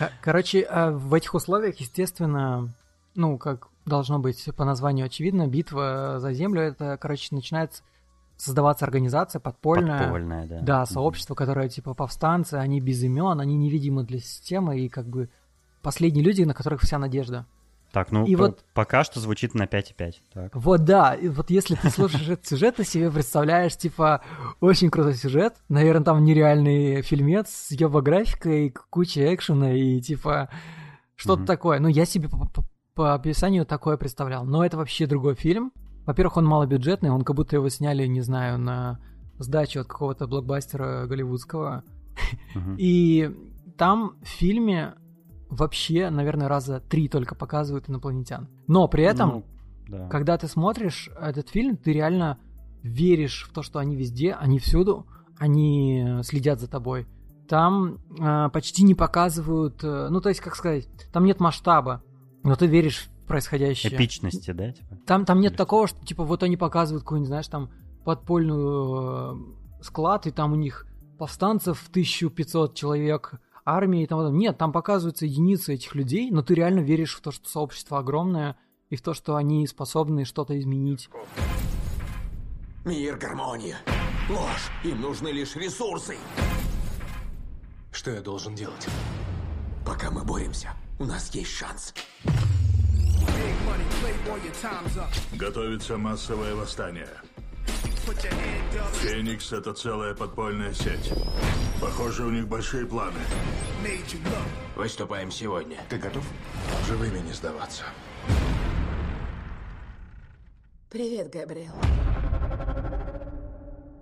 [0.00, 2.74] Ко- Короче, а в этих условиях, естественно,
[3.14, 7.82] ну, как должно быть по названию очевидно, битва за землю, это, короче, начинается
[8.36, 9.98] создаваться организация подпольная.
[10.00, 10.60] Подпольная, да.
[10.60, 15.28] Да, сообщество, которое типа повстанцы, они без имен, они невидимы для системы, и как бы
[15.82, 17.46] последние люди, на которых вся надежда.
[17.92, 20.20] Так, ну, И по- вот- пока что звучит на 5,5.
[20.32, 20.54] Так.
[20.54, 24.20] Вот да, и вот если ты слушаешь этот сюжет, ты себе представляешь, типа,
[24.60, 30.50] очень крутой сюжет, наверное, там нереальный фильмец с графикой, куча экшена и типа
[31.16, 31.80] что-то такое.
[31.80, 32.28] Ну, я себе
[32.98, 35.72] по, описанию такое представлял, но это вообще другой фильм.
[36.04, 38.98] Во-первых, он малобюджетный, он как будто его сняли, не знаю, на
[39.38, 41.84] сдачу от какого-то блокбастера голливудского.
[42.76, 43.30] И
[43.76, 44.94] там в фильме
[45.48, 48.48] вообще, наверное, раза три только показывают инопланетян.
[48.66, 49.44] Но при этом Ну,
[49.86, 50.08] да.
[50.08, 52.38] когда ты смотришь этот фильм, ты реально
[52.82, 55.06] веришь в то, что они везде, они всюду,
[55.38, 57.06] они следят за тобой.
[57.48, 62.02] Там э, почти не показывают, э, ну то есть, как сказать, там нет масштаба,
[62.48, 63.94] но ты веришь в происходящее.
[63.94, 64.72] Эпичности, да?
[64.72, 64.96] Типа?
[65.06, 67.70] Там, там нет Или такого, что типа вот они показывают какой-нибудь, знаешь, там
[68.04, 70.86] подпольную э, склад, и там у них
[71.18, 73.34] повстанцев 1500 человек,
[73.64, 74.40] армии и тому подобное.
[74.40, 78.56] Нет, там показываются единицы этих людей, но ты реально веришь в то, что сообщество огромное,
[78.88, 81.10] и в то, что они способны что-то изменить.
[82.84, 83.76] Мир, гармония.
[84.30, 84.70] Ложь.
[84.84, 86.16] Им нужны лишь ресурсы.
[87.92, 88.86] Что я должен делать?
[89.84, 91.94] Пока мы боремся, у нас есть шанс.
[95.34, 97.08] Готовится массовое восстание.
[99.02, 101.12] Феникс— это целая подпольная сеть.
[101.80, 103.20] Похоже, у них большие планы.
[104.76, 105.78] Выступаем сегодня.
[105.88, 106.24] Ты готов?
[106.86, 107.84] Живыми не сдаваться.
[110.90, 111.74] Привет, Габриэл.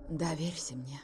[0.08, 1.00] Доверься мне.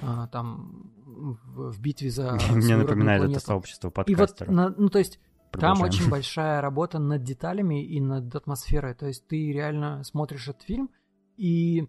[0.00, 0.90] А, там
[1.22, 4.74] в, битве за Мне напоминает это сообщество И вот, подкастеров.
[4.76, 5.20] ну то есть,
[5.52, 5.88] там Продолжаем.
[5.88, 8.94] очень большая работа над деталями и над атмосферой.
[8.94, 10.90] То есть ты реально смотришь этот фильм
[11.36, 11.88] и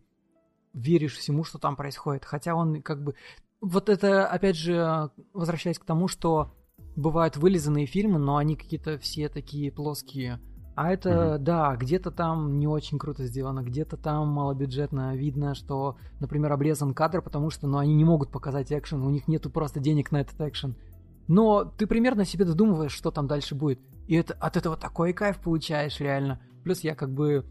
[0.74, 2.26] веришь всему, что там происходит.
[2.26, 3.16] Хотя он как бы...
[3.62, 6.54] Вот это, опять же, возвращаясь к тому, что
[6.96, 10.40] бывают вылизанные фильмы, но они какие-то все такие плоские.
[10.76, 15.16] А это, да, где-то там не очень круто сделано, где-то там малобюджетно.
[15.16, 19.28] Видно, что, например, обрезан кадр, потому что ну, они не могут показать экшен, у них
[19.28, 20.76] нету просто денег на этот экшен.
[21.28, 23.80] Но ты примерно себе додумываешь, что там дальше будет.
[24.08, 26.42] И это, от этого такой кайф получаешь реально.
[26.64, 27.46] Плюс я как бы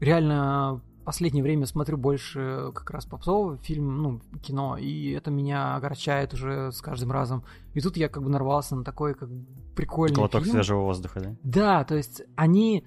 [0.00, 6.34] реально последнее время смотрю больше как раз попсового фильм, ну, кино, и это меня огорчает
[6.34, 7.44] уже с каждым разом.
[7.74, 9.30] И тут я как бы нарвался на такой как
[9.76, 10.54] прикольный Глоток фильм.
[10.54, 11.36] свежего воздуха, да?
[11.44, 12.84] Да, то есть они,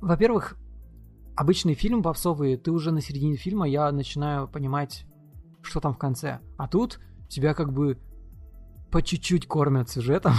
[0.00, 0.56] во-первых,
[1.36, 5.04] обычные фильмы попсовые, ты уже на середине фильма я начинаю понимать,
[5.60, 6.40] что там в конце.
[6.56, 7.98] А тут тебя как бы
[8.90, 10.32] по чуть-чуть кормят сюжетом,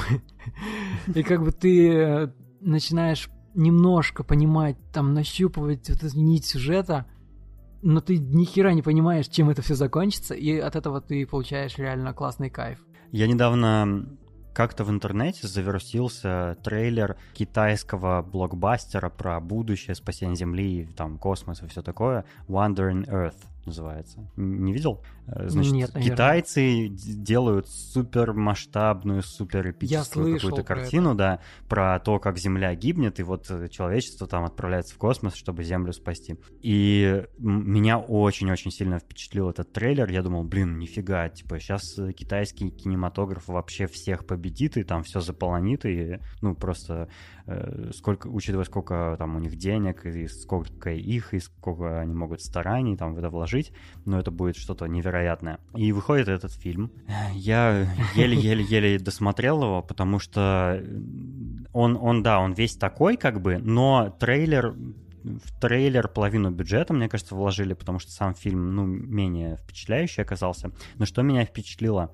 [1.13, 7.05] и как бы ты начинаешь немножко понимать, там, нащупывать вот эту нить сюжета,
[7.81, 11.77] но ты ни хера не понимаешь, чем это все закончится, и от этого ты получаешь
[11.77, 12.79] реально классный кайф.
[13.11, 14.07] Я недавно
[14.53, 21.81] как-то в интернете завирусился трейлер китайского блокбастера про будущее, спасение Земли, там, космос и все
[21.81, 22.25] такое.
[22.47, 23.35] Wandering Earth
[23.65, 24.29] называется.
[24.35, 25.01] Не видел?
[25.31, 26.15] Э, Значит, Нет, наверное.
[26.15, 33.23] китайцы делают супер масштабную, супер эпическую какую-то картину, да, про то, как Земля гибнет, и
[33.23, 36.35] вот э, человечество там отправляется в космос, чтобы Землю спасти.
[36.61, 40.09] И меня очень-очень сильно впечатлил этот трейлер.
[40.09, 45.85] Я думал, блин, нифига, типа, сейчас китайский кинематограф вообще всех победит, и там все заполонит,
[45.85, 47.09] и, ну, просто
[47.45, 52.41] э, сколько, учитывая, сколько там у них денег, и сколько их, и сколько они могут
[52.41, 53.71] стараний там в это вложить,
[54.05, 55.20] но это будет что-то невероятное.
[55.75, 56.91] И выходит этот фильм.
[57.33, 60.83] Я еле-еле-еле досмотрел его, потому что
[61.73, 64.75] он, он, да, он весь такой как бы, но трейлер
[65.23, 70.71] в трейлер половину бюджета, мне кажется, вложили, потому что сам фильм, ну, менее впечатляющий оказался.
[70.97, 72.11] Но что меня впечатлило,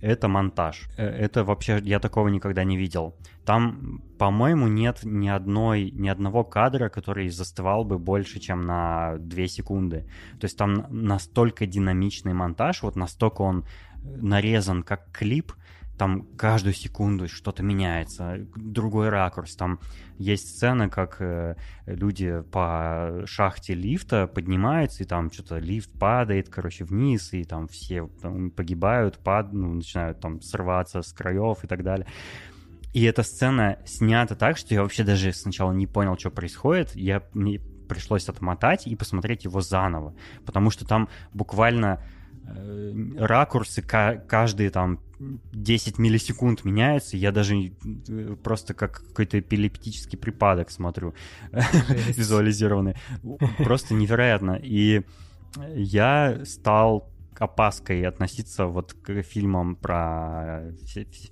[0.00, 0.88] это монтаж.
[0.96, 3.16] Э, это вообще, я такого никогда не видел.
[3.44, 9.46] Там, по-моему, нет ни одной, ни одного кадра, который застывал бы больше, чем на 2
[9.46, 10.06] секунды.
[10.40, 13.64] То есть там настолько динамичный монтаж, вот настолько он
[14.02, 15.52] нарезан как клип,
[15.98, 19.56] там каждую секунду что-то меняется, другой ракурс.
[19.56, 19.80] Там
[20.16, 21.56] есть сцена, как э,
[21.86, 28.08] люди по шахте лифта поднимаются, и там что-то лифт падает, короче, вниз, и там все
[28.22, 32.06] там, погибают, пад, ну, начинают там срываться с краев и так далее.
[32.94, 36.94] И эта сцена снята так, что я вообще даже сначала не понял, что происходит.
[36.96, 40.14] Я, мне пришлось отмотать и посмотреть его заново,
[40.46, 42.02] потому что там буквально
[43.16, 51.14] ракурсы каждые там 10 миллисекунд меняются, я даже э, просто как какой-то эпилептический припадок смотрю,
[51.52, 52.94] визуализированный.
[53.58, 54.58] Просто невероятно.
[54.62, 55.02] И
[55.74, 60.72] я стал опаской относиться вот к фильмам про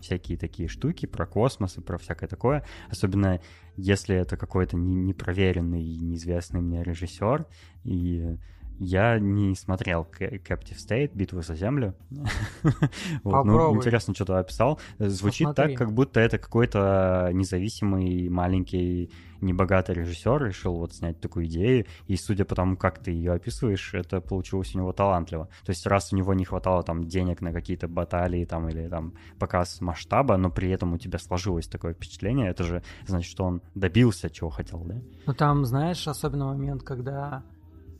[0.00, 3.40] всякие такие штуки, про космос и про всякое такое, особенно
[3.76, 7.46] если это какой-то непроверенный, неизвестный мне режиссер,
[7.84, 8.36] и
[8.78, 11.94] я не смотрел Captive State, Битву за Землю.
[13.24, 14.78] вот, ну, интересно, что ты описал.
[14.98, 15.74] Звучит Посмотри.
[15.74, 22.16] так, как будто это какой-то независимый, маленький, небогатый режиссер решил вот снять такую идею, и
[22.16, 25.48] судя по тому, как ты ее описываешь, это получилось у него талантливо.
[25.64, 29.14] То есть раз у него не хватало там денег на какие-то баталии там или там
[29.38, 33.62] показ масштаба, но при этом у тебя сложилось такое впечатление, это же значит, что он
[33.74, 34.96] добился, чего хотел, да?
[35.26, 37.42] Ну там, знаешь, особенный момент, когда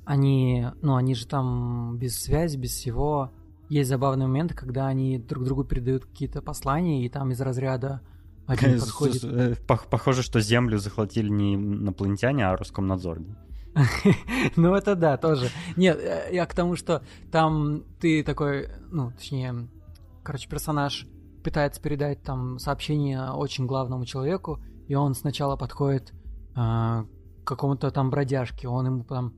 [0.07, 3.33] они, ну, они же там без связи, без всего.
[3.69, 8.01] Есть забавные моменты, когда они друг другу передают какие-то послания, и там из разряда
[8.47, 9.25] один подходит...
[9.25, 13.21] Э, похоже, что Землю захватили не инопланетяне, а Роскомнадзор.
[14.57, 15.51] Ну, это да, тоже.
[15.77, 17.03] Нет, э, я к тому, что
[17.33, 19.69] там ты такой, ну, точнее,
[20.23, 21.07] короче, персонаж
[21.43, 27.07] пытается передать там сообщение очень главному человеку, и он сначала подходит э, к
[27.45, 29.35] какому-то там бродяжке, он ему там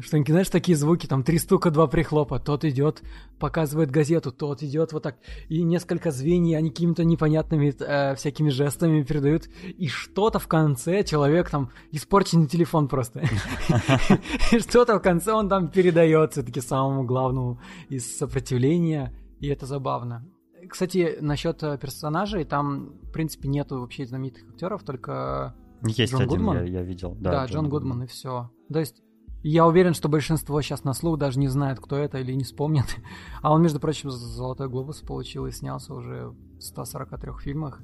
[0.00, 2.38] что-нибудь, знаешь, такие звуки, там три стука, два прихлопа.
[2.38, 3.02] Тот идет,
[3.38, 5.16] показывает газету, тот идет вот так.
[5.48, 9.48] И несколько звеньев, они какими-то непонятными э, всякими жестами передают.
[9.62, 13.24] И что-то в конце человек там, испорченный телефон просто.
[14.58, 19.12] Что-то в конце он там передает все-таки самому главному из сопротивления.
[19.40, 20.26] И это забавно.
[20.68, 25.54] Кстати, насчет э, персонажей, там, в принципе, нету вообще знаменитых актеров, только
[25.86, 26.56] есть Джон один, Гудман.
[26.64, 27.14] Я, я видел.
[27.20, 28.50] Да, да Джон, Джон Гудман, Гудман и все.
[28.72, 29.03] То есть
[29.50, 32.96] я уверен, что большинство сейчас на слух даже не знает, кто это или не вспомнит.
[33.42, 37.82] А он, между прочим, «Золотой глобус» получил и снялся уже в 143 фильмах.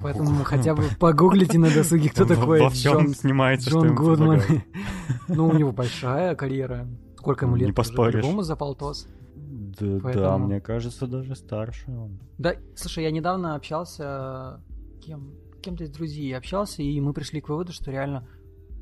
[0.00, 4.40] Поэтому Ух, хотя бы погуглите на досуге, кто такой Во всем Джон, снимается, Джон Гудман.
[5.28, 6.86] ну, у него большая карьера.
[7.16, 7.68] Сколько ему лет?
[7.68, 8.22] Не поспоришь.
[8.22, 9.08] По-любому за полтос.
[9.34, 10.24] Да, Поэтому...
[10.24, 12.20] да, мне кажется, даже старше он.
[12.38, 14.60] Да, слушай, я недавно общался
[15.00, 18.26] кем, кем-то из друзей общался, и мы пришли к выводу, что реально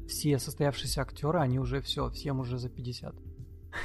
[0.08, 3.14] все состоявшиеся актеры, они уже все, всем уже за 50.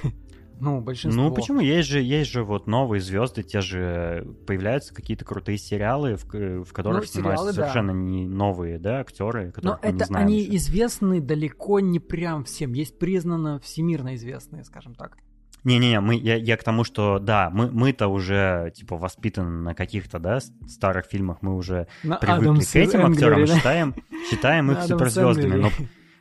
[0.61, 1.23] Ну, большинство.
[1.23, 1.61] Ну, почему?
[1.61, 6.73] Есть же, есть же вот новые звезды, те же появляются какие-то крутые сериалы, в, в
[6.73, 7.99] которых ну, снимаются сериалы, совершенно да.
[7.99, 10.57] не новые, да, актеры, которых Но мы это не знаем они еще.
[10.57, 12.73] известны далеко не прям всем.
[12.73, 15.17] Есть признанно всемирно известные, скажем так.
[15.63, 20.19] Не-не-не, мы, я, я к тому, что да, мы, мы-то уже типа воспитаны на каких-то,
[20.19, 23.55] да, старых фильмах, мы уже на привыкли Адамс к этим актерам, да?
[23.55, 23.95] считаем,
[24.29, 25.55] считаем их суперзвездами.
[25.55, 25.69] Но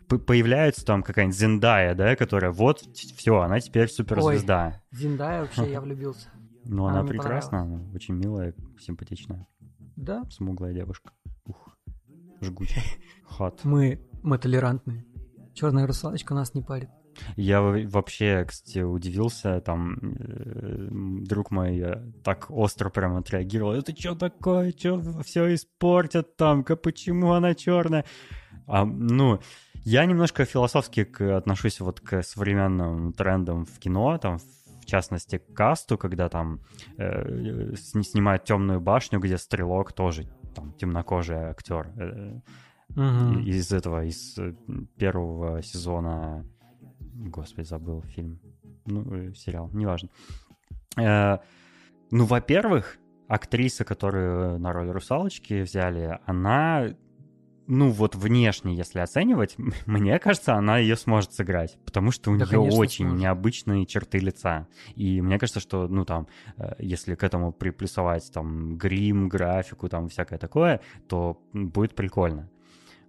[0.09, 4.83] появляется там какая-нибудь Зендая, да, которая вот, все, она теперь суперзвезда.
[4.93, 6.29] Ой, Зендая вообще, я влюбился.
[6.65, 9.47] Ну, она, она прекрасна, она очень милая, симпатичная.
[9.97, 10.25] Да?
[10.31, 11.13] Смуглая девушка.
[11.47, 11.77] Ух,
[12.41, 12.85] жгучая.
[13.25, 13.65] Хот.
[13.65, 15.05] Мы, мы толерантные.
[15.55, 16.91] Черная русалочка нас не парит.
[17.37, 23.73] Я вообще, кстати, удивился, там, э, друг мой э, так остро прям отреагировал.
[23.73, 24.73] Это что такое?
[24.77, 26.65] Что все испортят там?
[26.65, 28.05] Почему она черная?
[28.67, 29.41] А, ну,
[29.89, 35.55] я немножко философски к, отношусь вот к современным трендам в кино, там, в частности, к
[35.55, 36.61] касту, когда там
[36.99, 41.87] э, снимают темную башню, где стрелок тоже там темнокожий актер.
[41.97, 42.41] Э,
[42.91, 43.41] угу.
[43.41, 44.55] Из этого, из э,
[44.99, 46.45] первого сезона,
[47.15, 48.41] господи, забыл фильм,
[48.85, 50.11] ну, э, сериал, неважно.
[50.99, 51.39] Э,
[52.11, 56.95] ну, во-первых, актриса, которую на роль русалочки взяли, она
[57.69, 62.47] ну вот внешне, если оценивать, мне кажется, она ее сможет сыграть, потому что у да,
[62.47, 63.21] нее очень сможет.
[63.23, 64.67] необычные черты лица.
[64.97, 66.27] И мне кажется, что, ну там,
[66.57, 72.49] э, если к этому приплюсовать там грим, графику, там всякое такое, то будет прикольно.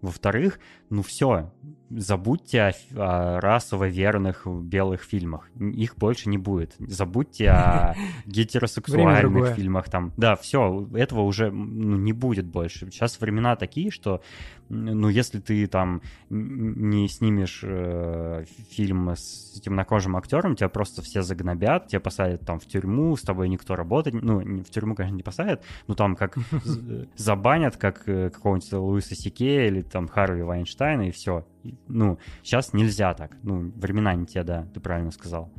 [0.02, 0.60] Во-вторых,
[0.90, 1.52] ну все,
[1.90, 5.50] забудьте о, о расово верных белых фильмах.
[5.60, 6.76] Их больше не будет.
[6.80, 7.96] Забудьте о
[8.26, 10.14] гетеросексуальных фильмах там.
[10.18, 12.90] Да, все, этого уже ну, не будет больше.
[12.92, 14.22] Сейчас времена такие, что
[14.70, 21.88] ну, если ты там не снимешь э, фильм с темнокожим актером, тебя просто все загнобят,
[21.88, 25.64] тебя посадят там в тюрьму, с тобой никто работать, ну, в тюрьму, конечно, не посадят,
[25.88, 26.38] но там как
[27.16, 31.46] забанят, как э, какого-нибудь Луиса Сике или там Харви Вайнштейна, и все.
[31.88, 33.38] Ну, сейчас нельзя так.
[33.44, 35.52] Ну, времена не те, да, ты правильно сказал.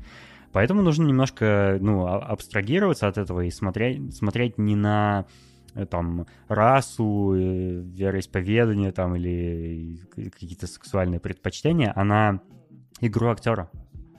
[0.52, 5.26] Поэтому нужно немножко, ну, а, абстрагироваться от этого и смотреть, смотреть не на
[5.74, 12.40] Э, там расу, э, вероисповедание там или какие-то сексуальные предпочтения, она
[13.00, 13.70] игру актера.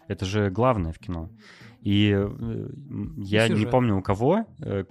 [0.07, 1.29] Это же главное в кино.
[1.81, 2.69] И э,
[3.17, 3.59] я Сюжет.
[3.59, 4.45] не помню у кого,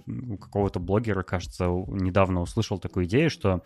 [0.07, 3.63] у какого-то блогера, кажется, недавно услышал такую идею, что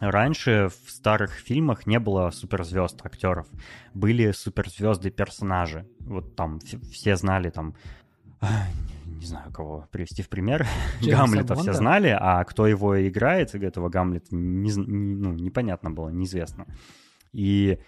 [0.00, 3.46] раньше в старых фильмах не было суперзвезд актеров,
[3.94, 5.86] были суперзвезды персонажи.
[6.00, 7.74] Вот там все знали там
[9.06, 10.66] не знаю, кого привести в пример.
[11.00, 11.72] Джеймса Гамлета Бонда?
[11.72, 16.66] все знали, а кто его играет, этого Гамлета, не, ну, непонятно было, неизвестно.
[17.32, 17.78] И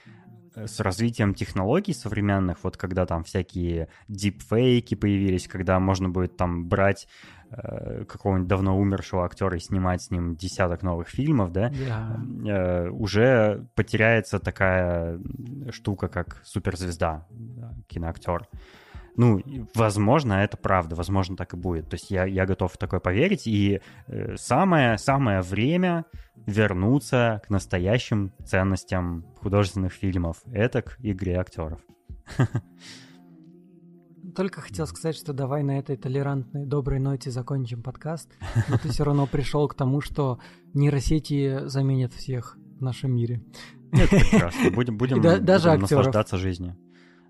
[0.65, 7.07] с развитием технологий современных, вот когда там всякие дипфейки появились, когда можно будет там брать
[7.51, 12.49] э, какого-нибудь давно умершего актера и снимать с ним десяток новых фильмов, да, yeah.
[12.49, 15.21] э, уже потеряется такая
[15.71, 18.49] штука, как суперзвезда, да, киноактер.
[19.17, 19.41] Ну,
[19.75, 21.89] возможно, это правда, возможно, так и будет.
[21.89, 26.05] То есть я, я готов в такое поверить, и э, самое, самое время
[26.47, 30.43] вернуться к настоящим ценностям художественных фильмов.
[30.53, 31.81] Это к игре актеров.
[34.37, 38.31] Только хотел сказать, что давай на этой толерантной, доброй ноте закончим подкаст.
[38.69, 40.41] Но ты все равно пришел к тому, что
[40.75, 43.43] нейросети заменят всех в нашем мире.
[43.93, 44.71] Это прекрасно.
[44.73, 46.77] Будем, будем, да, даже будем наслаждаться жизнью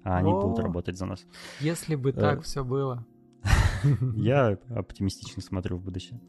[0.07, 1.27] а они будут работать за нас.
[1.61, 3.05] Если бы так э, все было.
[4.15, 6.21] Я оптимистично смотрю в будущее.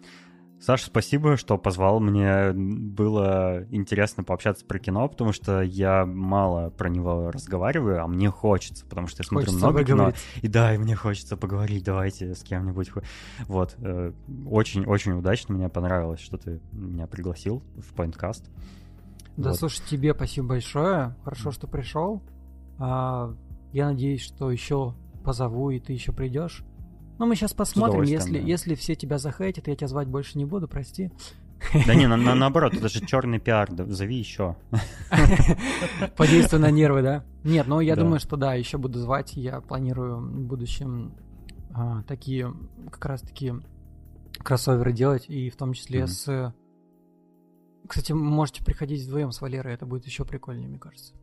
[0.60, 2.00] Саша, спасибо, что позвал.
[2.00, 8.32] Мне было интересно пообщаться про кино, потому что я мало про него разговариваю, а мне
[8.32, 10.14] хочется, потому что я смотрю хочется много кино.
[10.42, 11.84] И да, и мне хочется поговорить.
[11.84, 12.90] Давайте с кем-нибудь.
[13.48, 13.78] Вот.
[14.50, 15.54] Очень-очень э, удачно.
[15.54, 18.50] Мне понравилось, что ты меня пригласил в Pointcast.
[19.38, 19.60] Да, вот.
[19.60, 21.16] слушай, тебе спасибо большое.
[21.24, 22.24] Хорошо, что пришел.
[23.78, 26.64] Я надеюсь, что еще позову, и ты еще придешь.
[27.20, 28.44] Но мы сейчас посмотрим, если, да.
[28.44, 31.12] если все тебя захейтят, я тебя звать больше не буду, прости.
[31.86, 34.56] Да не, на, на, наоборот, это же черный пиар, да, зови еще.
[36.18, 37.24] Подействуй на нервы, да?
[37.44, 38.02] Нет, ну я да.
[38.02, 41.14] думаю, что да, еще буду звать, я планирую в будущем
[41.72, 42.52] а, такие,
[42.90, 43.62] как раз такие
[44.40, 46.08] кроссоверы делать, и в том числе mm.
[46.08, 46.56] с...
[47.88, 51.14] Кстати, можете приходить вдвоем с Валерой, это будет еще прикольнее, мне кажется.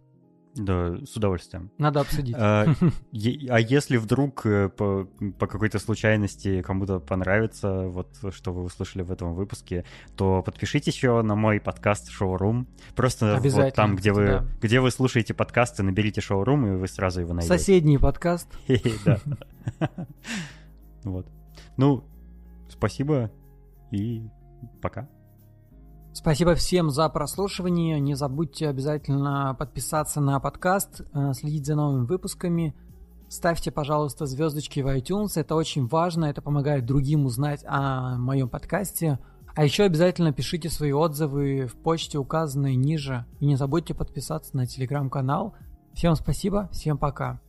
[0.54, 1.70] Да, с удовольствием.
[1.78, 2.34] Надо обсудить.
[2.38, 2.66] А,
[3.12, 5.08] а если вдруг э, по,
[5.38, 9.84] по какой-то случайности кому-то понравится вот что вы услышали в этом выпуске,
[10.16, 12.68] то подпишитесь еще на мой подкаст Шоурум.
[12.94, 14.46] Просто вот там, где вы, да.
[14.60, 17.58] где вы слушаете подкасты, наберите Шоурум, и вы сразу его найдете.
[17.58, 18.48] Соседний подкаст.
[19.04, 19.18] Да.
[21.04, 21.26] Вот.
[21.76, 22.02] Ну,
[22.70, 23.30] спасибо
[23.90, 24.22] и
[24.80, 25.06] пока.
[26.14, 27.98] Спасибо всем за прослушивание.
[27.98, 32.72] Не забудьте обязательно подписаться на подкаст, э, следить за новыми выпусками.
[33.28, 35.32] Ставьте, пожалуйста, звездочки в iTunes.
[35.34, 36.26] Это очень важно.
[36.26, 39.18] Это помогает другим узнать о моем подкасте.
[39.56, 43.26] А еще обязательно пишите свои отзывы в почте, указанной ниже.
[43.40, 45.56] И не забудьте подписаться на телеграм-канал.
[45.94, 47.43] Всем спасибо, всем пока.